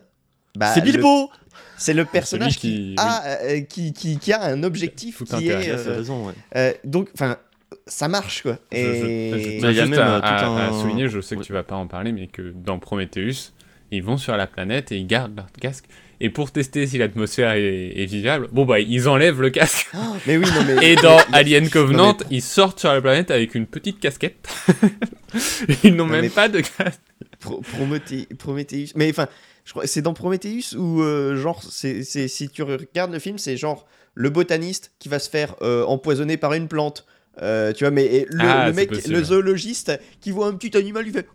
[0.58, 1.30] Bah, c'est le- Bilbo
[1.78, 5.50] C'est le personnage qui- qui, a, euh, qui, qui, qui a un objectif Tout qui
[5.50, 5.70] est.
[5.70, 6.34] Euh, raison, ouais.
[6.56, 7.38] euh, donc, enfin,
[7.86, 8.58] ça marche quoi.
[8.72, 9.30] je, je- Et...
[9.32, 10.30] je- Mais il y a juste même, à, euh, tout à-
[10.66, 11.46] à un- souligner, je sais que Ouais.
[11.46, 13.52] tu vas pas en parler, mais que dans Prometheus,
[13.92, 15.86] ils vont sur la planète et ils gardent leur casque.
[16.20, 19.88] Et pour tester si l'atmosphère est, est vivable, bon bah ils enlèvent le casque.
[20.28, 20.92] mais oui, non, mais.
[20.92, 24.48] Et dans Alien Covenant, Non, ils sortent sur la planète avec une petite casquette.
[25.84, 27.02] ils n'ont Non, même mais- pas de casque.
[27.40, 28.94] Pro- Prométhé- Prometheus.
[28.96, 29.28] Mais enfin,
[29.64, 33.58] je crois c'est dans Prometheus où, euh, genre, c'est, si tu regardes le film, c'est
[33.58, 33.86] genre
[34.16, 37.06] le botaniste qui va se faire euh, empoisonner par une plante.
[37.44, 39.14] Euh, tu vois, mais le, Ah, le mec, possible.
[39.14, 41.28] le zoologiste qui voit un petit animal, il fait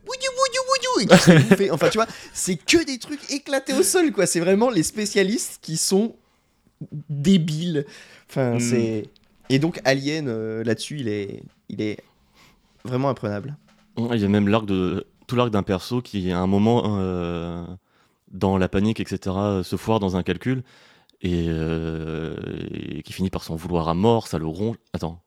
[1.01, 1.70] et qui.
[1.70, 4.26] Enfin, tu vois, c'est que des trucs éclatés au sol, quoi.
[4.26, 6.14] C'est vraiment les spécialistes qui sont
[7.09, 7.86] débiles.
[8.28, 8.61] Enfin, Hmm.
[8.61, 9.09] c'est.
[9.51, 11.99] Et donc, Alien, euh, là-dessus, il est, il est
[12.84, 13.57] vraiment imprenable.
[13.99, 17.62] Il y a même l'arc de tout l'arc d'un perso qui, à un moment, euh,
[18.30, 19.18] dans la panique, etc.,
[19.62, 20.62] se foire dans un calcul
[21.20, 22.34] et, euh,
[22.70, 24.26] et qui finit par s'en vouloir à mort.
[24.26, 24.76] Ça le ronge.
[24.95, 25.20] Attends.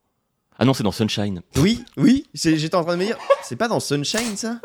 [0.57, 1.41] Ah non, c'est dans Sunshine.
[1.57, 4.59] Oui, oui, j'étais en train de me dire, c'est pas dans Sunshine ça?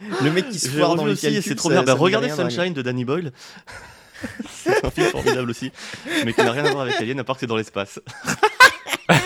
[0.22, 1.82] Le mec qui se foire dans les calculs, c'est trop bien.
[1.82, 3.32] Bah, regardez Sunshine de Danny Boyle.
[4.50, 5.70] c'est un film formidable aussi,
[6.24, 8.00] mais qui n'a rien à voir avec Alien à part que c'est dans l'espace.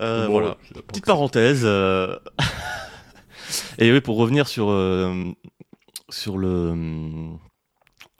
[0.00, 0.56] Euh, Bon, voilà.
[0.88, 1.62] Petite parenthèse.
[1.64, 2.18] euh,
[3.78, 5.32] Et oui, pour revenir sur, euh,
[6.08, 6.74] sur le,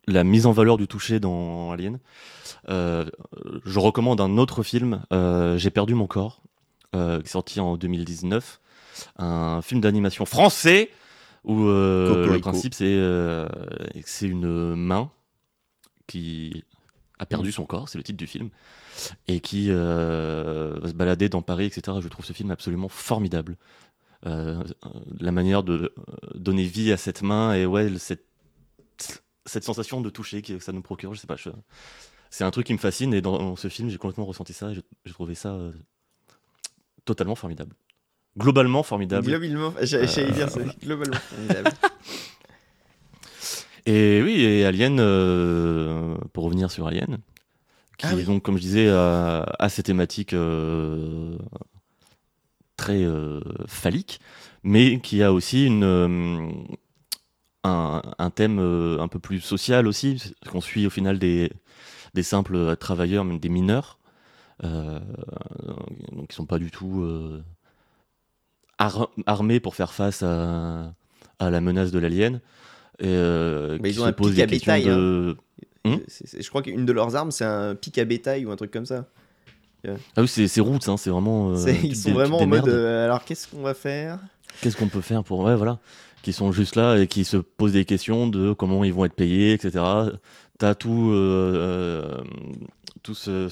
[0.06, 1.98] la mise en valeur du toucher dans Alien,
[2.68, 5.02] je recommande un autre film,
[5.56, 6.42] J'ai perdu mon corps,
[6.92, 8.60] qui est sorti en 2019.
[9.18, 10.90] Un film d'animation français
[11.44, 13.46] où euh, le principe c'est euh,
[13.94, 15.10] que c'est une main
[16.06, 16.64] qui
[17.18, 18.50] a perdu son corps, c'est le titre du film,
[19.28, 21.98] et qui euh, va se balader dans Paris, etc.
[22.00, 23.56] Je trouve ce film absolument formidable.
[24.26, 24.62] Euh,
[25.20, 25.92] la manière de
[26.34, 28.24] donner vie à cette main et ouais, cette,
[29.44, 31.36] cette sensation de toucher que ça nous procure, je sais pas.
[31.36, 31.50] je-
[32.30, 34.74] c'est un truc qui me fascine et dans ce film, j'ai complètement ressenti ça et
[34.74, 35.56] j'ai- trouvé ça
[37.04, 37.74] totalement formidable.
[38.36, 39.26] Globalement formidable.
[39.28, 41.70] Globalement, j'a- j'allais dire, c'est globalement formidable.
[43.86, 47.18] Et oui, et Alien, euh, pour revenir sur Alien,
[47.98, 48.24] qui Ah oui.
[48.24, 51.36] donc, comme je disais, a, a ces thématiques euh,
[52.78, 54.20] très euh, phalliques,
[54.62, 56.48] mais qui a aussi une, euh,
[57.62, 61.52] un, un thème euh, un peu plus social aussi, parce qu'on suit au final des,
[62.14, 63.98] des simples travailleurs, même des mineurs,
[64.64, 64.98] euh,
[66.12, 67.42] donc sont pas du tout euh,
[68.78, 70.92] ar- armés pour faire face à,
[71.38, 72.40] à la menace de l'alien.
[73.02, 74.96] Euh, Mais ils ont un pic à bétail, hein.
[74.96, 75.36] de-
[76.08, 78.56] C'est- c'est- je crois qu'une de leurs armes, c'est un pic à bétail ou un
[78.56, 79.06] truc comme ça.
[80.16, 81.50] Ah oui, c'est roots, hein, c'est vraiment.
[81.50, 84.18] euh, ils sont vraiment en mode euh, alors qu'est-ce qu'on va faire?
[84.62, 85.40] Qu'est-ce qu'on peut faire pour.
[85.40, 85.78] Ouais, voilà.
[86.22, 89.12] Qui sont juste là et qui se posent des questions de comment ils vont être
[89.14, 89.84] payés, etc.
[90.58, 91.12] T'as tout,
[93.02, 93.48] tout ce-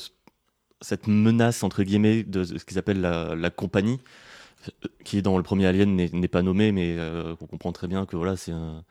[0.81, 3.99] cette menace, entre guillemets, de ce qu'ils appellent la, la compagnie,
[5.05, 8.17] qui dans le premier Alien n'est pas nommé, mais euh, on comprend très bien que
[8.17, 8.85] voilà, c'est un,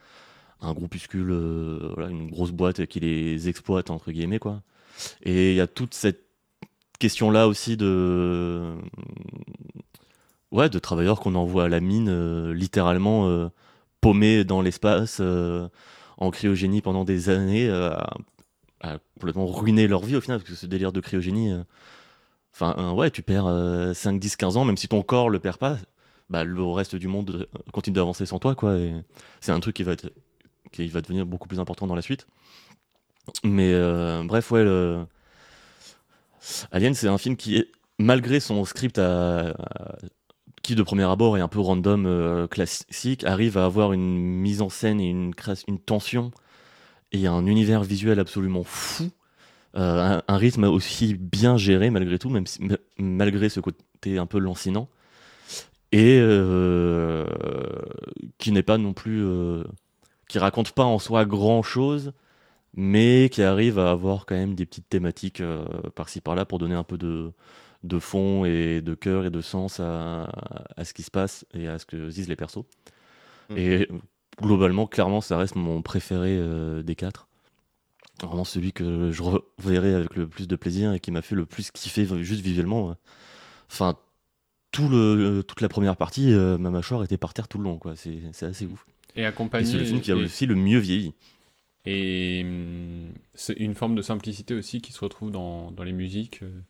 [0.62, 4.62] un groupuscule, euh, voilà, une grosse boîte qui les exploite, entre guillemets, quoi.
[5.24, 6.24] Et il y a toute cette
[7.00, 8.76] question-là aussi de
[10.52, 13.50] ouais, de travailleurs qu'on envoie à la mine, euh, littéralement euh,
[14.02, 15.22] paumés dans l'espace,
[16.18, 20.66] en cryogénie pendant des années, à, complètement ruiner leur vie au final, parce que ce
[20.66, 21.54] délire de cryogénie,
[22.54, 25.58] enfin, ouais, tu perds euh, 5, 10, 15 ans, même si ton corps le perd
[25.58, 25.78] pas,
[26.30, 28.78] bah, le reste du monde euh, continue d'avancer sans toi, quoi.
[29.40, 30.12] C'est un truc qui va, être,
[30.72, 32.28] qui va devenir beaucoup plus important dans la suite.
[33.44, 34.66] Mais euh, bref, ouais.
[36.72, 39.54] Alien, c'est un film qui est, malgré son script à,
[40.62, 44.62] qui de premier abord est un peu random, euh, classique, arrive à avoir une mise
[44.62, 45.34] en scène et une
[45.80, 46.32] tension
[47.12, 49.10] et un univers visuel absolument fou,
[49.78, 54.18] euh, un, un rythme aussi bien géré malgré tout, même si- ma- malgré ce côté
[54.18, 54.90] un peu lancinant,
[55.92, 57.26] et euh,
[58.38, 59.64] qui n'est pas non plus, euh,
[60.30, 62.14] qui raconte pas en soi grand chose,
[62.76, 65.44] mais qui arrive à avoir quand même des petites thématiques
[65.96, 67.32] par-ci par-là pour donner un peu de,
[67.84, 70.30] de fond et de cœur et de sens à,
[70.78, 72.66] à ce qui se passe et à ce que disent les persos.
[73.50, 73.58] Mhm.
[73.58, 73.90] Et
[74.42, 76.40] globalement, clairement, ça reste mon préféré
[76.84, 77.28] des quatre.
[78.24, 81.46] Vraiment celui que je reverrai avec le plus de plaisir et qui m'a fait le
[81.46, 82.96] plus kiffer euh, juste visuellement.
[83.70, 83.98] Enfin,
[84.72, 87.78] tout le, toute la première partie, euh, ma mâchoire était par terre tout le long.
[87.78, 87.96] quoi.
[87.96, 88.86] C'est c'est assez ouf.
[89.16, 89.66] Et accompagné.
[89.66, 91.14] c'est le film qui a et- aussi le mieux vieilli.
[91.86, 96.42] Et hum, c'est une forme de simplicité aussi qui se retrouve dans, dans les musiques.
[96.44, 96.62] euh.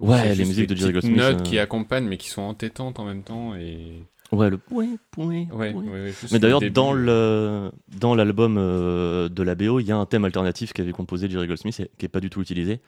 [0.00, 1.16] Ouais, les musiques de Jerry Goldsmith.
[1.16, 3.54] notes euh, qui accompagnent mais qui sont entêtantes en même temps.
[3.56, 4.04] Et...
[4.32, 5.82] Ouais, le point, point, Ouais, point.
[5.84, 9.86] ouais, ouais, juste Mais le d'ailleurs, dans le dans l'album euh, de la BO, il
[9.86, 12.40] y a un thème alternatif qu'avait composé Jerry Goldsmith et qui est pas du tout
[12.40, 12.80] utilisé,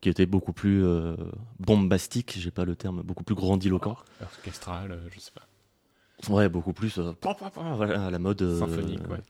[0.00, 1.14] qui était beaucoup plus euh,
[1.60, 3.96] bombastique, j'ai pas le terme, beaucoup plus grandiloquent.
[4.22, 5.46] orchestral, euh, je sais pas.
[6.32, 7.12] Ouais, beaucoup plus euh,
[7.76, 9.20] voilà, à la mode Symphonique, ouais.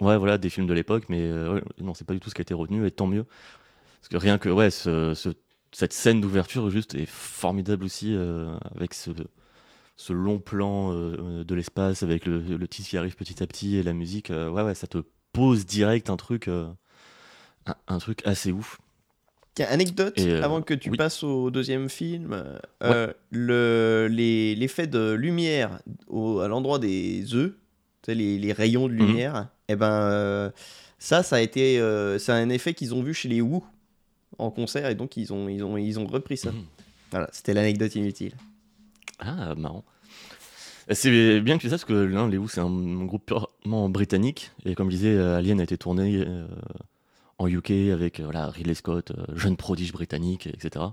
[0.00, 1.30] Ouais, voilà, des films de l'époque, mais
[1.80, 3.24] non, c'est pas du tout ce qui a été retenu, et tant mieux.
[4.00, 5.30] Parce que rien que, ouais, ce- ce-
[5.72, 8.14] cette scène d'ouverture juste est formidable aussi,
[8.74, 9.12] avec ce,
[9.96, 13.76] ce long plan euh, de l'espace, avec le, le titre qui arrive petit à petit
[13.76, 14.30] et la musique.
[14.30, 14.98] euh, ouais, ouais, ça te
[15.32, 16.66] pose direct un truc, euh,
[17.66, 18.78] un, un truc assez ouf.
[19.54, 20.96] Tiens, anecdote, Et, euh, avant que tu oui.
[20.98, 22.44] passes au deuxième film,
[22.82, 27.54] euh, le, l'effet de lumière au- à l'endroit des œufs,
[28.06, 28.98] les, les rayons de Mhm.
[28.98, 30.50] lumière, et ben euh,
[30.98, 33.64] ça, ça a été, euh, c'est un effet qu'ils ont vu chez les Who
[34.38, 36.52] en concert et donc ils ont, ils ont, ils ont repris ça.
[36.52, 36.64] Mhm.
[37.10, 38.34] Voilà, c'était l'anecdote inutile.
[39.18, 39.84] Ah, marrant.
[40.90, 44.52] C'est bien que tu saches que l'un, les c'est un groupe purement britannique.
[44.64, 46.46] Et comme je disais, euh, Alien a été tourné euh,
[47.38, 50.84] en UK avec euh, voilà, Ridley Scott, euh, jeune prodige britannique, etc.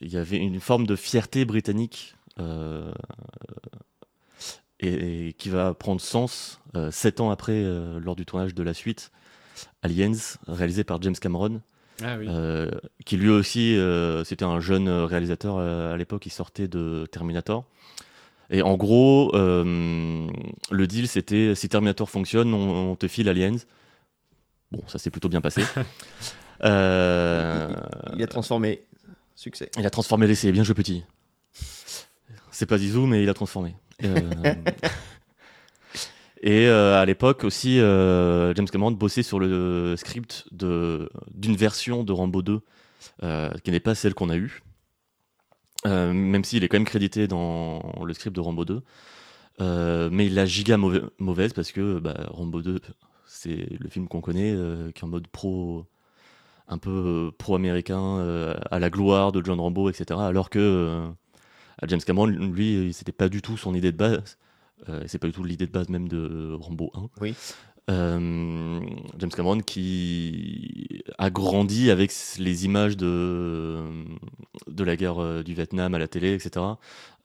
[0.00, 2.92] Il y avait une forme de fierté britannique euh,
[4.80, 8.74] et, qui va prendre sens euh, sept ans après, euh, lors du tournage de la
[8.74, 9.10] suite,
[9.82, 10.12] Aliens,
[10.46, 11.62] réalisé par James Cameron.
[12.02, 12.26] Ah oui.
[12.28, 12.70] Euh,
[13.04, 17.64] qui lui aussi, euh, c'était un jeune réalisateur euh, à l'époque, il sortait de Terminator.
[18.50, 20.26] Et en gros, euh,
[20.70, 23.56] le deal, c'était si Terminator fonctionne, on, on te file Aliens.
[24.70, 25.62] Bon, ça s'est plutôt bien passé.
[26.64, 27.68] Euh,
[28.16, 28.82] Il a transformé.
[29.34, 29.70] Succès.
[29.76, 31.04] il a transformé l'essai, bien joué petit.
[32.50, 33.76] C'est pas Zizou, mais il a transformé.
[36.46, 42.12] Et euh, à l'époque aussi, euh, James Cameron bossait sur le script d'une version de
[42.12, 42.60] Rambo 2
[43.24, 44.62] euh, qui n'est pas celle qu'on a eue.
[45.84, 48.80] Même s'il est quand même crédité dans le script de Rambo 2.
[49.60, 52.78] Euh, mais il l'a giga mauvais- mauvaise parce que bah, Rambo 2,
[53.26, 54.54] c'est le film qu'on connaît,
[54.94, 55.84] qui est en mode pro,
[56.68, 60.20] un peu pro-américain, à la gloire de John Rambo, etc.
[60.20, 61.08] Alors que
[61.88, 64.38] James Cameron, lui, c'était pas du tout son idée de base.
[64.88, 67.08] Euh, c'est pas du tout l'idée de base même de Rambo 1.
[67.20, 67.34] Oui.
[67.88, 68.80] Euh,
[69.18, 73.80] James Cameron qui a grandi avec les images de,
[74.66, 76.64] de la guerre euh, du Vietnam à la télé, etc.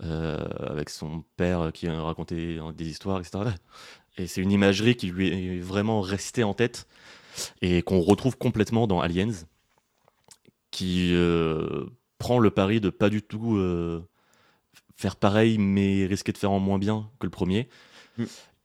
[0.04, 3.40] euh, avec son père qui racontait des histoires, etc.
[4.18, 6.88] Et c'est une imagerie qui lui est vraiment restée en tête
[7.62, 9.32] et qu'on retrouve complètement dans Aliens,
[10.70, 11.86] qui euh,
[12.20, 13.58] prend le pari de pas du tout
[15.02, 17.68] faire pareil, mais risquer de faire en moins bien que le premier.
[18.18, 18.24] Mm.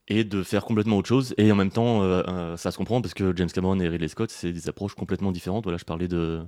[0.08, 1.34] Et de faire complètement autre chose.
[1.36, 4.06] Et en même temps, euh, euh, ça se comprend parce que James Cameron et Ridley
[4.06, 5.64] Scott, c'est des approches complètement différentes.
[5.64, 6.46] Voilà, je parlais de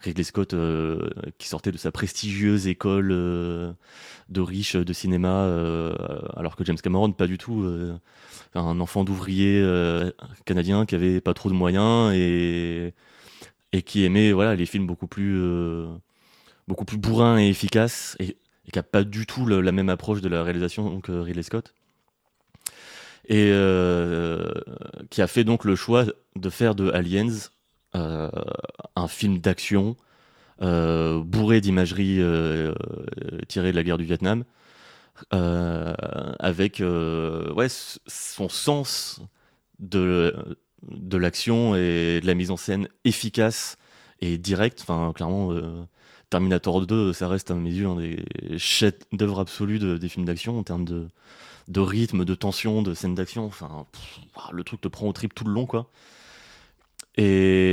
[0.00, 1.08] Ridley Scott euh,
[1.38, 3.72] qui sortait de sa prestigieuse école euh,
[4.28, 5.94] de riches de cinéma, euh,
[6.36, 7.66] alors que James Cameron, pas du tout.
[8.54, 9.64] un enfant d'ouvrier
[10.44, 12.94] canadien qui avait pas trop de moyens et,
[13.72, 15.40] et qui aimait voilà, les films beaucoup plus,
[16.68, 20.20] beaucoup plus bourrins et efficaces et, et qui a pas du tout la même approche
[20.20, 21.74] de la réalisation que Ridley Scott.
[23.28, 24.52] Et euh,
[25.10, 26.04] qui a fait donc le choix
[26.36, 27.50] de faire de Aliens
[27.96, 28.30] euh,
[28.94, 29.96] un film d'action
[30.62, 32.72] euh, bourré d'imagerie euh,
[33.22, 34.44] euh, tirée de la guerre du Vietnam,
[35.34, 35.94] euh,
[36.38, 39.20] avec euh, ouais, son sens
[39.78, 40.34] de,
[40.82, 43.76] de l'action et de la mise en scène efficace
[44.20, 44.80] et directe.
[44.82, 45.84] Enfin, clairement, euh,
[46.30, 48.24] Terminator 2, ça reste à mes yeux un des
[48.58, 51.08] chefs-d'œuvre absolus de- des films d'action en termes de,
[51.68, 53.44] de rythme, de tension, de scène d'action.
[53.46, 54.20] Enfin, pff,
[54.52, 55.90] le truc te prend au trip tout le long, quoi.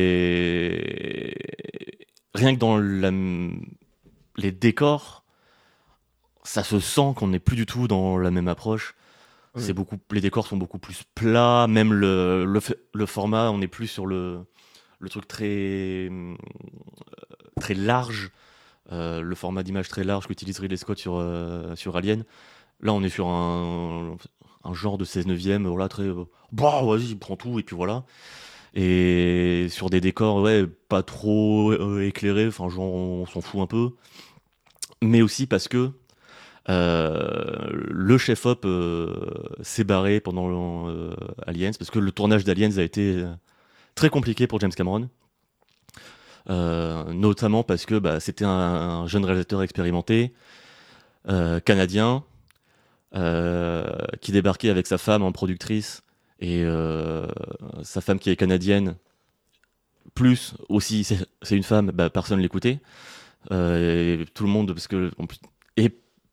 [0.03, 1.35] Et
[2.33, 3.11] rien que dans la-
[4.37, 5.23] les décors,
[6.43, 8.95] ça se sent qu'on n'est plus du tout dans la même approche.
[9.55, 9.61] Oui.
[9.63, 13.59] C'est beaucoup, les décors sont beaucoup plus plats, même le, le, f- le format, on
[13.59, 14.39] n'est plus sur le,
[14.99, 16.33] le truc très, euh,
[17.59, 18.31] très large,
[18.91, 22.23] euh, le format d'image très large qu'utilise Ridley Scott sur, euh, sur Alien.
[22.83, 24.17] Là, on est sur un,
[24.73, 28.03] genre de 16 neuvième, voilà, très, euh, bah, vas-y, prends tout, et puis voilà.
[28.73, 33.67] Et sur des décors, ouais, pas trop euh, éclairés, enfin, genre, on s'en fout un
[33.67, 33.91] peu.
[35.01, 35.91] Mais aussi parce que
[36.67, 39.13] le chef-op euh,
[39.61, 40.87] s'est barré pendant
[41.45, 43.23] Aliens, parce que le tournage d'Aliens a été
[43.95, 45.09] très compliqué pour James Cameron.
[46.49, 50.33] Euh, notamment parce que bah, c'était un, un jeune réalisateur expérimenté,
[51.29, 52.23] euh, canadien,
[53.15, 53.85] euh,
[54.19, 56.03] qui débarquait avec sa femme en productrice
[56.39, 56.65] et
[57.83, 58.95] sa femme qui est canadienne,
[60.13, 62.79] plus aussi c'est une femme, bah, personne l'écoutait.
[63.51, 65.11] Et tout le monde, parce que
[65.77, 65.89] et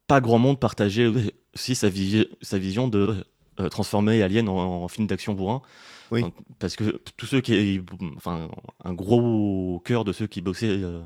[0.09, 1.09] pas grand monde partageait
[1.55, 3.25] aussi sa, vi- sa vision de
[3.71, 5.63] transformer Alien en, en film d'action bourrin.
[6.11, 6.23] Oui.
[6.23, 7.81] Enfin, Parce que tous ceux qui,
[8.17, 8.49] enfin,
[8.85, 11.01] un gros cœur de ceux qui bossaient euh,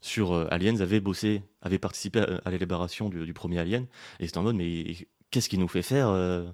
[0.00, 3.86] sur euh, Aliens avaient bossé, avaient participé à, à l'élaboration du, du premier Alien.
[4.20, 4.84] Et c'était en mode, mais
[5.30, 6.44] qu'est-ce qu'il nous fait faire euh,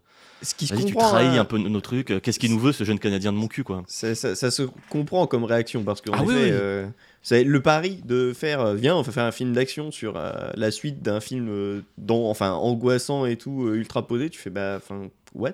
[0.42, 2.20] Ce qui tu trahis un peu nos trucs.
[2.22, 4.62] Qu'est-ce qu'il nous veut, ce jeune Canadien de mon cul, quoi Ça, ça- ça se
[4.88, 6.48] comprend comme réaction parce qu'en Ah oui, oui.
[6.52, 6.86] euh,
[7.30, 11.20] le pari de faire, viens, on va faire un film d'action sur la suite d'un
[11.20, 14.30] film dans, enfin, angoissant et tout, ultra posé.
[14.30, 15.52] Tu fais, bah, enfin, what?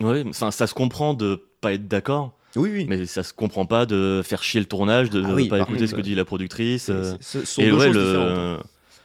[0.00, 2.86] Enfin, ça se comprend de pas être d'accord, Oui, oui.
[2.88, 5.60] mais ça se comprend pas de faire chier le tournage, de Ah ne oui, pas
[5.60, 6.88] écouter ce que dit la productrice.
[6.90, 8.38] Euh, ce sont Et deux ouais, choses différentes.
[8.38, 8.62] hein.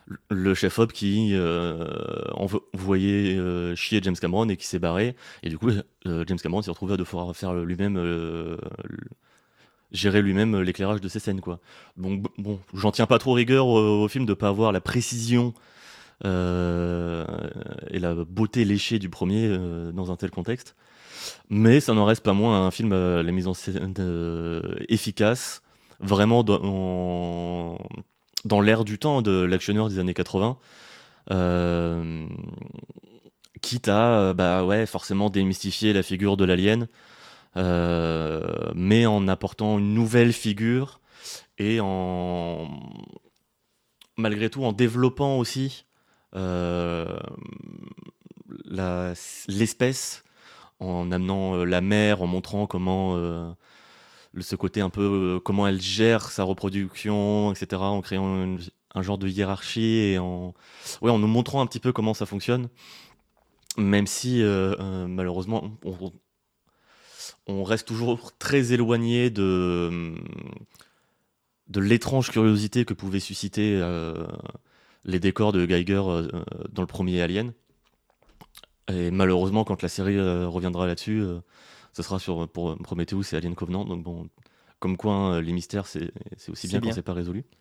[0.08, 1.86] le, le chef-op qui euh,
[2.34, 5.16] envo- voyait euh, chier James Cameron et qui s'est barré.
[5.44, 5.70] Et du coup,
[6.08, 8.58] euh, James Cameron s'est retrouvé à devoir faire lui-même, le-
[9.92, 11.42] gérer lui-même l'éclairage de ses scènes.
[11.42, 11.60] Quoi.
[11.96, 14.82] Bon, b- bon j'en tiens pas trop rigueur au, au film de pas avoir la
[14.82, 15.54] précision
[16.24, 20.76] et la beauté léchée du premier euh, dans un tel contexte.
[21.50, 25.62] Mais ça n'en reste pas moins un film à la mise en scène euh, efficace,
[26.00, 27.78] vraiment dans,
[28.46, 30.58] dans l'air du temps de l'actionneur des années 80.
[31.32, 32.28] Euh,
[33.62, 36.88] quitte à euh, bah ouais, forcément démystifier la figure de l'alien,
[37.58, 41.02] euh, mais en apportant une nouvelle figure
[41.58, 42.68] et en
[44.16, 45.87] malgré tout en développant aussi euh,
[49.48, 50.24] l'espèce
[50.80, 53.52] en amenant euh, la mère, en montrant comment euh,
[54.40, 57.82] ce côté un peu euh, comment elle gère sa reproduction, etc.
[57.82, 58.58] En créant
[58.94, 60.54] un genre de hiérarchie et en
[61.02, 62.70] ouais, en nous montrant un petit peu comment ça fonctionne.
[63.78, 65.72] Même si euh, euh, malheureusement
[67.48, 70.16] on, reste toujours très éloigné de
[71.68, 74.26] de l'étrange curiosité que pouvaient susciter euh,
[75.08, 76.28] les décors de Geiger euh,
[76.72, 77.54] dans le premier Alien.
[78.90, 81.40] Et malheureusement, quand la série euh, reviendra là-dessus, euh,
[81.94, 83.86] ce sera sur, pour Prometheus et Alien Covenant.
[83.86, 84.30] Donc bon,
[84.80, 86.12] comme quoi, hein, les mystères, c'est
[86.50, 86.90] aussi bien, bien.
[86.92, 87.44] quand c'est pas résolu.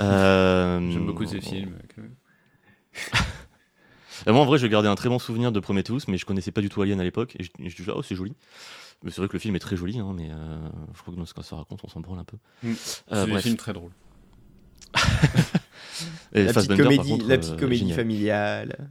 [0.00, 1.76] Euh, J'aime beaucoup ces films.
[1.94, 2.14] quand même.
[4.26, 6.50] et moi, en vrai, je gardais un très bon souvenir de Prometheus, mais je connaissais
[6.50, 7.36] pas du tout Alien à l'époque.
[7.38, 8.34] Et je, je disais, oh, c'est joli.
[9.02, 11.18] Mais c'est vrai que le film est très joli, hein, mais euh, je crois que
[11.18, 12.36] dans ce qu'on se raconte, on s'en branle un peu.
[12.62, 12.70] Mm.
[12.70, 12.74] Euh,
[13.24, 13.42] C'est bref.
[13.42, 13.92] films très drôles.
[16.34, 17.96] Et La petite comédie, contre, la petite euh, comédie génial.
[17.96, 18.88] familiale.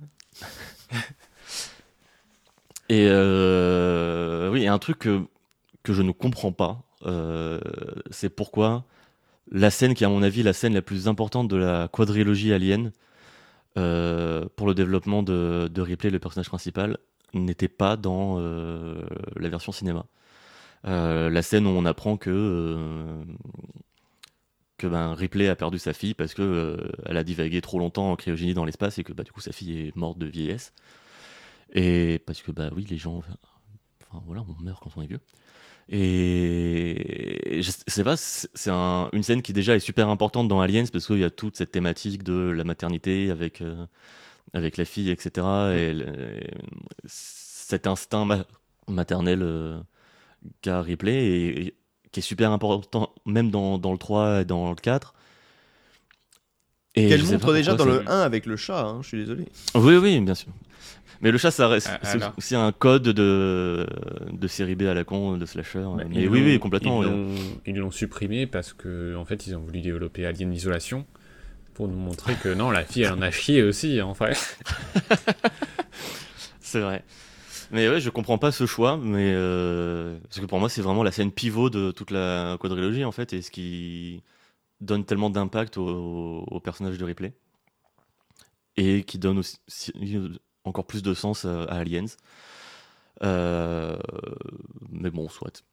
[2.90, 5.22] Et euh, oui, et un truc que,
[5.84, 7.60] que je ne comprends pas, euh,
[8.10, 8.84] c'est pourquoi
[9.52, 12.54] la scène qui est à mon avis la scène la plus importante de la quadrilogie
[12.54, 12.92] Alien
[13.78, 16.98] euh, pour le développement de, de Ripley, le personnage principal,
[17.34, 19.02] n'était pas dans euh,
[19.38, 20.06] la version cinéma.
[20.86, 22.78] Euh, la scène où on apprend que,
[24.82, 28.12] que ben, Ripley a perdu sa fille parce que euh, elle a divagué trop longtemps
[28.12, 30.74] en cryogénie dans l'espace et que bah, du coup sa fille est morte de vieillesse.
[31.74, 35.22] Et parce que bah oui, les gens, enfin voilà, on meurt quand on est vieux.
[35.90, 40.86] Et je sais pas, c'est un- une scène qui déjà est super importante dans Aliens
[40.92, 43.86] parce qu'il y a toute cette thématique de la maternité avec, euh,
[44.54, 45.48] avec la fille, etc.
[45.78, 45.96] Et,
[47.06, 48.46] cet instinct ma-
[48.88, 49.80] maternel euh,
[50.62, 51.76] qu'a Ripley et
[52.12, 55.14] qui est super important même dans, dans le 3 et dans le 4.
[56.96, 59.18] Et Qu'elle montre pas déjà dans le ça- 1 avec le chat, hein, je suis
[59.20, 59.46] désolé.
[59.76, 60.52] Oui, oui, bien sûr.
[61.22, 62.34] Mais le chat, ça reste Ah, c'est alors.
[62.38, 63.86] aussi un code de,
[64.32, 65.84] de série B à la con, de slasher.
[65.96, 67.04] Bah, mais oui, oui, complètement.
[67.04, 67.12] Ils ouais.
[67.14, 67.36] l'ont-
[67.68, 71.06] ils l'ont supprimé parce que en fait ils ont voulu développer Alien Isolation
[71.76, 74.58] pour nous montrer que non, la fille elle en a chié aussi en fait.
[76.60, 77.04] C'est vrai.
[77.72, 81.04] Mais ouais, je comprends pas ce choix, mais euh, parce que pour moi, c'est vraiment
[81.04, 84.24] la scène pivot de toute la quadrilogie en fait, et ce qui
[84.82, 87.34] donne tellement d'impact au, au personnage de Ripley
[88.78, 89.94] et qui donne aussi
[90.64, 92.06] encore plus de sens à, Aliens.
[93.24, 93.98] Euh,
[94.90, 95.64] mais bon, soit.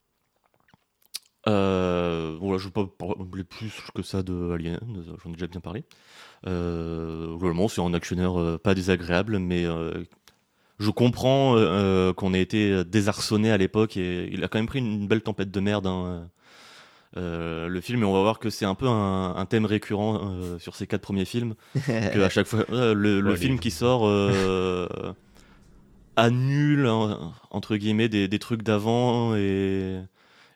[1.47, 4.81] Euh, voilà, je ne vais pas parler plus que ça de Aliens,
[5.25, 5.85] j'en ai déjà bien parlé.
[6.47, 9.65] Euh, globalement, c'est un actionnaire euh, pas désagréable, mais
[10.79, 14.67] je comprends euh, euh, qu'on ait été désarçonné à l'époque et il a quand même
[14.69, 15.87] pris une belle tempête de merde.
[15.87, 16.29] hein,
[17.17, 20.21] euh, le film, et on va voir que c'est un peu un, un thème récurrent
[20.33, 21.55] euh, sur ces quatre premiers films,
[22.11, 24.89] que à chaque fois euh, le, le Ouais, film qui sort euh,
[26.17, 30.01] annule hein, entre guillemets des, des trucs d'avant et,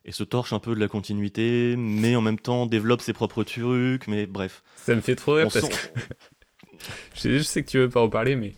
[0.05, 3.45] et se torche un peu de la continuité, mais en même temps développe ses propres
[3.45, 4.09] trucs.
[4.09, 6.01] Mais bref, Ça me fait trop rire on parce sent- que
[7.15, 8.55] je sais, je sais que tu veux pas en parler, mais,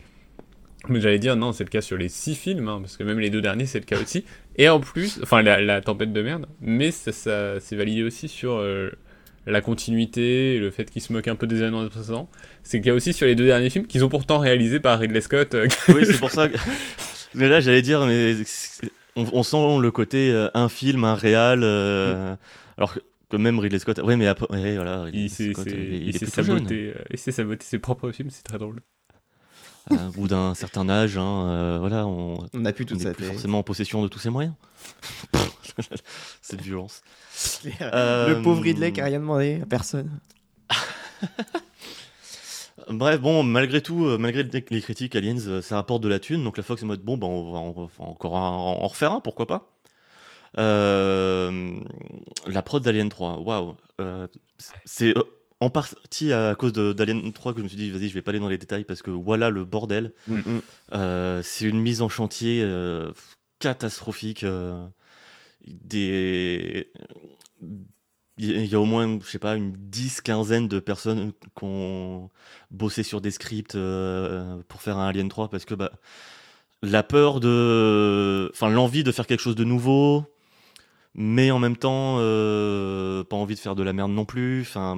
[0.89, 3.19] mais j'allais dire non, c'est le cas sur les six films, hein, parce que même
[3.21, 4.25] les deux derniers c'est le cas aussi.
[4.57, 8.29] Et en plus, enfin la, la tempête de merde, mais ça, ça c'est validé aussi
[8.29, 8.91] sur euh,
[9.47, 12.29] la continuité, le fait qu'ils se moquent un peu des années précédentes.
[12.63, 15.21] C'est le cas aussi sur les deux derniers films qu'ils ont pourtant réalisés par Ridley
[15.21, 15.55] Scott.
[15.55, 16.49] euh, oui, c'est pour ça.
[16.49, 16.57] Que...
[17.35, 18.35] mais là, j'allais dire, mais
[19.17, 21.63] on, on sent le côté euh, un film, un réal.
[22.77, 24.01] Alors que, même Ridley Scott.
[24.05, 26.27] Oui, mais après, ouais, voilà, Ridley il s'est Scott, c'est- il, il il est s'est
[26.27, 26.57] plus jeune.
[26.59, 28.81] saboté, il s'est saboté ses propres films, c'est très drôle.
[29.91, 33.05] Au bout d'un certain âge, hein, euh, voilà, on, On n'a plus on toute n'est
[33.05, 34.55] sa plus forcément en possession de tous ses moyens.
[36.43, 37.03] Cette violence.
[37.65, 40.11] Le Euh, pauvre Ridley qui a rien demandé à personne.
[42.89, 46.45] Bref, bon, malgré tout, euh, malgré les critiques Aliens, euh, ça rapporte de la thune.
[46.45, 48.89] Donc la Fox est en mode bon, ben, on va, on va encore en, en
[48.89, 49.71] refaire un, pourquoi pas.
[50.59, 51.81] Euh,
[52.47, 53.75] la prod d'Alien 3, waouh.
[54.01, 54.27] Euh,
[54.85, 55.23] c'est euh,
[55.61, 58.31] en partie à cause d'Alien 3 que je me suis dit, vas-y, je vais pas
[58.31, 60.13] aller dans les détails parce que voilà le bordel.
[60.27, 60.63] Mm, mm.
[60.95, 63.13] Euh, c'est une mise en chantier euh,
[63.59, 64.45] catastrophique.
[64.45, 64.87] euh,
[65.67, 66.91] des...
[68.37, 72.31] Il y a au moins, je sais pas, une dix, quinzaine de personnes qui ont
[72.73, 73.79] bossé sur des scripts
[74.69, 75.93] pour faire un Alien 3 parce que bah,
[76.83, 78.51] la peur de.
[78.53, 80.25] Enfin, l'envie de faire quelque chose de nouveau,
[81.15, 84.63] mais en même temps, euh, pas envie de faire de la merde non plus.
[84.63, 84.97] Enfin,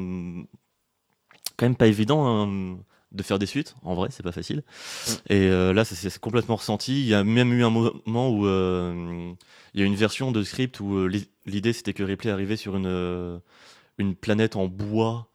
[1.56, 2.78] quand même pas évident hein,
[3.12, 3.74] de faire des suites.
[3.82, 4.62] En vrai, c'est pas facile.
[5.28, 7.00] Et euh, là, ça s'est complètement ressenti.
[7.00, 9.32] Il y a même eu un moment où euh,
[9.74, 12.56] il y a une version de script où euh, l'i- l'idée c'était que Ripley arrivait
[12.56, 13.40] sur une,
[13.98, 15.28] une planète en bois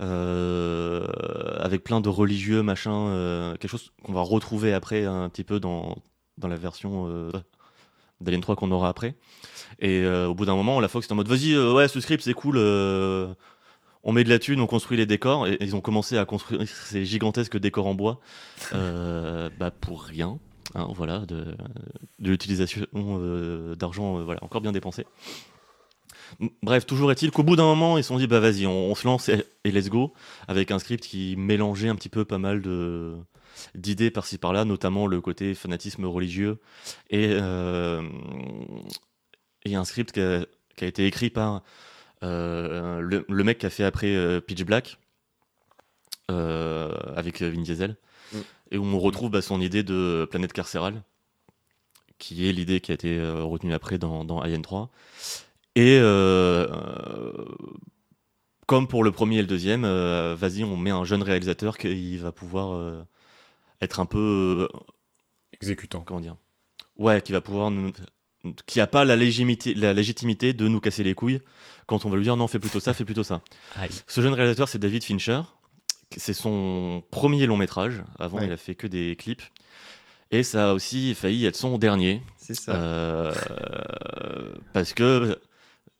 [0.00, 5.96] avec plein de religieux, machin, quelque chose qu'on va retrouver après un petit peu dans,
[6.38, 7.30] dans la version
[8.22, 9.14] d'Alien 3 qu'on aura après.
[9.78, 12.00] Et euh, au bout d'un moment, la Fox est en mode vas-y, euh, ouais, ce
[12.00, 12.56] script c'est cool.
[12.58, 13.32] euh,
[14.04, 16.66] on met de la thune, on construit les décors, et, ils ont commencé à construire
[16.68, 18.20] ces gigantesques décors en bois,
[18.72, 20.38] bah pour rien,
[20.74, 21.54] hein, voilà, de,
[22.18, 22.86] l'utilisation
[23.76, 25.06] d'argent, voilà, encore bien dépensé.
[26.62, 28.94] Bref, toujours est-il qu'au bout d'un moment, ils se sont dit, bah vas-y, on, on
[28.94, 30.12] se lance et, et let's go,
[30.48, 33.16] avec un script qui mélangeait un petit peu pas mal de
[33.74, 36.58] d'idées par-ci par-là, notamment le côté fanatisme religieux,
[37.10, 38.02] et, euh,
[39.64, 40.44] et un script qui a,
[40.76, 41.62] qui a été écrit par
[42.22, 44.98] euh, le, le mec qui a fait après euh, Pitch Black,
[46.30, 47.96] euh, avec Vin Diesel,
[48.32, 48.38] Mm.
[48.70, 51.02] et où on retrouve bah, son idée de planète carcérale,
[52.18, 54.90] qui est l'idée qui a été retenue après dans, dans Alien 3.
[55.74, 55.98] Et
[58.66, 62.16] comme pour le premier et le deuxième, euh, vas-y, on met un jeune réalisateur qui
[62.16, 63.02] va pouvoir euh,
[63.82, 64.78] être un peu euh,
[65.52, 66.00] Exécutant.
[66.00, 66.36] comment dire
[66.96, 67.92] Ouais, qui va pouvoir nous-
[68.66, 71.40] qui a pas la légitimité, la légitimité de nous casser les couilles
[71.86, 73.40] quand on va lui dire non, fais plutôt ça, fais plutôt ça.
[73.76, 73.90] Aïe.
[74.06, 75.42] Ce jeune réalisateur, c'est David Fincher.
[76.16, 78.02] C'est son premier long métrage.
[78.18, 78.46] Avant, Ouais.
[78.46, 79.42] il a fait que des clips.
[80.30, 82.22] Et ça a aussi failli être son dernier.
[82.38, 82.74] C'est ça.
[82.74, 83.32] Euh,
[84.72, 85.38] parce que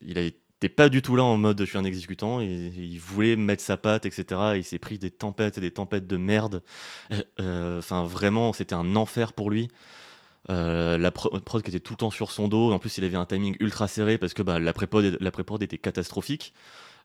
[0.00, 0.22] il a
[0.62, 2.40] t'es pas du tout là en mode je suis un exécutant.
[2.40, 4.52] Il voulait mettre sa patte, etc.
[4.56, 6.62] il s'est pris des tempêtes et des tempêtes de merde.
[7.40, 9.68] Euh, Enfin, vraiment, c'était un enfer pour lui.
[10.50, 12.72] Euh, la pro- prod qui était tout le temps sur son dos.
[12.72, 15.78] En plus, il avait un timing ultra serré parce que bah, la pré-prod pré-prod était
[15.78, 16.54] catastrophique.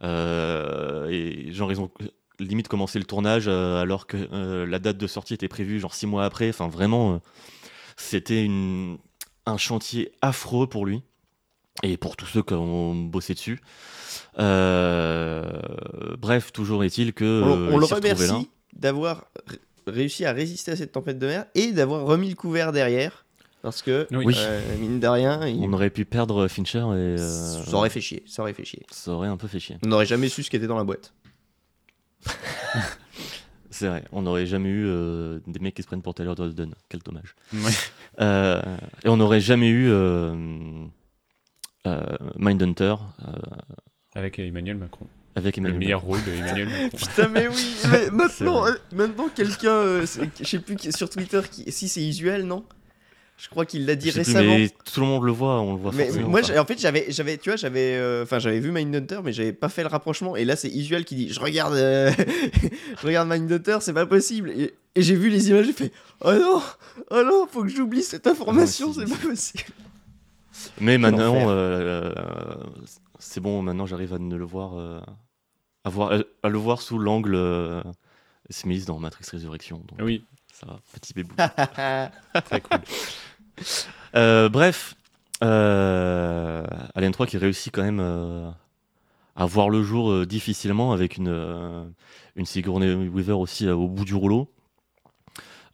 [0.04, 1.90] Euh, et genre, ils ont
[2.40, 5.96] limite commencé le tournage euh, alors que euh, la date de sortie était prévue genre
[5.96, 6.50] six mois après.
[6.50, 7.18] Enfin, vraiment, euh,
[7.98, 8.48] c'était
[9.48, 11.02] un chantier affreux pour lui
[11.84, 13.60] et pour tous ceux qui ont bossé dessus.
[14.40, 15.44] Euh,
[16.20, 20.76] bref, toujours est-il que On, on il le remercie d'avoir ré- réussi à résister à
[20.76, 23.26] cette tempête de mer et d'avoir remis le couvert derrière.
[23.64, 24.36] Parce que, Oui.
[24.38, 26.84] euh, mine de rien, il- On aurait pu perdre Fincher et
[27.20, 28.24] euh, ça aurait fait chier.
[28.28, 28.86] Ça aurait fait chier.
[28.92, 29.78] ça aurait un peu fait chier.
[29.84, 31.14] On n'aurait jamais su ce qui était dans la boîte.
[33.70, 36.74] C'est vrai, on n'aurait jamais eu euh, des mecs qui se prennent pour Taylor Durden.
[36.90, 37.36] Quel dommage.
[37.54, 37.72] Ouais.
[38.22, 38.60] Euh,
[39.04, 40.34] et on n'aurait jamais eu euh,
[42.38, 42.96] Mindhunter
[43.28, 43.32] euh,
[44.16, 45.08] Avec Emmanuel Macron.
[45.36, 45.80] avec Le Emmanuel.
[45.80, 46.98] meilleur rôle de Emmanuel Macron.
[46.98, 50.02] Putain, mais oui, mais maintenant, euh, maintenant quelqu'un, euh,
[50.40, 52.64] je sais plus sur Twitter, qui, si c'est usuel, non?
[53.40, 54.56] Je crois qu'il l'a dit plus, récemment.
[54.58, 56.30] mais tout le monde le voit, on le voit Mais forcément.
[56.30, 59.54] moi, en fait, j'avais, j'avais, tu vois, j'avais, euh, enfin, j'avais vu Mindhunter, mais j'avais
[59.54, 60.36] pas fait le rapprochement.
[60.36, 62.10] Et là, c'est Isuel qui dit, je regarde, euh,
[63.00, 64.50] je regarde Mindhunter, c'est pas possible.
[64.58, 66.64] Et, et j'ai vu les images, j'ai fait, oh non,
[67.12, 69.64] oh non, faut que j'oublie cette information, Ah, si, c'est pas possible.
[70.80, 72.64] Mais maintenant, euh, euh,
[73.20, 75.00] c'est bon, maintenant j'arrive à ne le voir, euh,
[75.84, 77.82] à, voir à, à le voir sous l'angle euh,
[78.50, 79.78] Smith dans Matrix Résurrection.
[79.78, 81.36] Donc Oui, ça va, petit bébou.
[82.46, 82.80] très cool.
[84.16, 84.96] Euh, bref,
[85.44, 88.50] euh, Alien 3 qui réussit quand même euh,
[89.36, 91.86] à voir le jour euh, difficilement avec une, euh,
[92.36, 94.52] une Sigourney Weaver aussi euh, au bout du rouleau.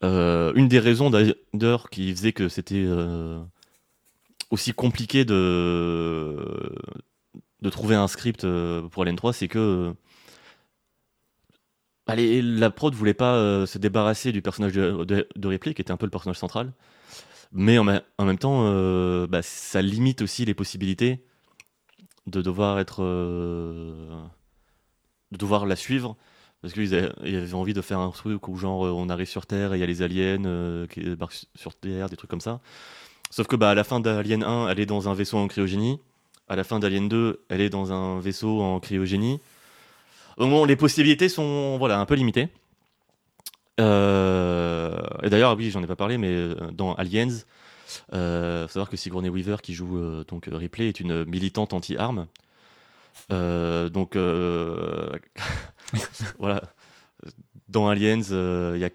[0.03, 3.41] Euh, une des raisons d'ailleurs qui faisait que c'était euh,
[4.53, 6.35] aussi compliqué de,
[7.61, 9.93] de trouver un script euh, pour Alien 3, c'est que euh,
[12.05, 15.91] allez, la prod voulait pas euh, se débarrasser du personnage de, de, Ripley, qui était
[15.91, 16.71] un peu le personnage central.
[17.51, 18.63] Mais en, même temps,
[19.27, 21.23] bah, ça limite aussi les possibilités
[22.25, 23.03] de devoir être.
[23.03, 24.17] de
[25.37, 26.17] devoir la suivre.
[26.61, 29.77] Parce qu'ils avaient, envie de faire un truc où, genre, on arrive sur Terre et
[29.77, 32.59] il y a les aliens qui débarquent su- sur Terre, des trucs comme ça.
[33.33, 35.99] Sauf que, bah, à la fin d'Alien 1, elle est dans un vaisseau en cryogénie.
[36.47, 39.39] À la fin d'Alien 2, elle est dans un vaisseau en cryogénie.
[40.37, 42.49] Donc, bon, les possibilités sont voilà, un peu limitées.
[43.79, 47.39] Euh, et d'ailleurs, oui, j'en ai pas parlé, mais euh, dans Aliens,
[48.13, 52.27] euh, faut savoir que Sigourney Weaver, qui joue euh, donc Ripley, est une militante anti-armes.
[53.31, 54.15] Donc,
[56.37, 56.61] voilà.
[57.67, 58.21] Dans Aliens,
[58.75, 58.91] il y a,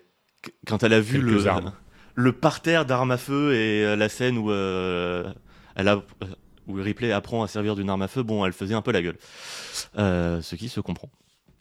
[0.64, 1.72] quand elle a vu Quelques le, armes.
[2.18, 5.32] Le parterre d'armes à feu et euh, la scène où, euh,
[5.76, 6.02] elle a,
[6.66, 9.02] où Ripley apprend à servir d'une arme à feu, bon, elle faisait un peu la
[9.02, 9.16] gueule.
[9.98, 11.08] Euh, ce qui se comprend.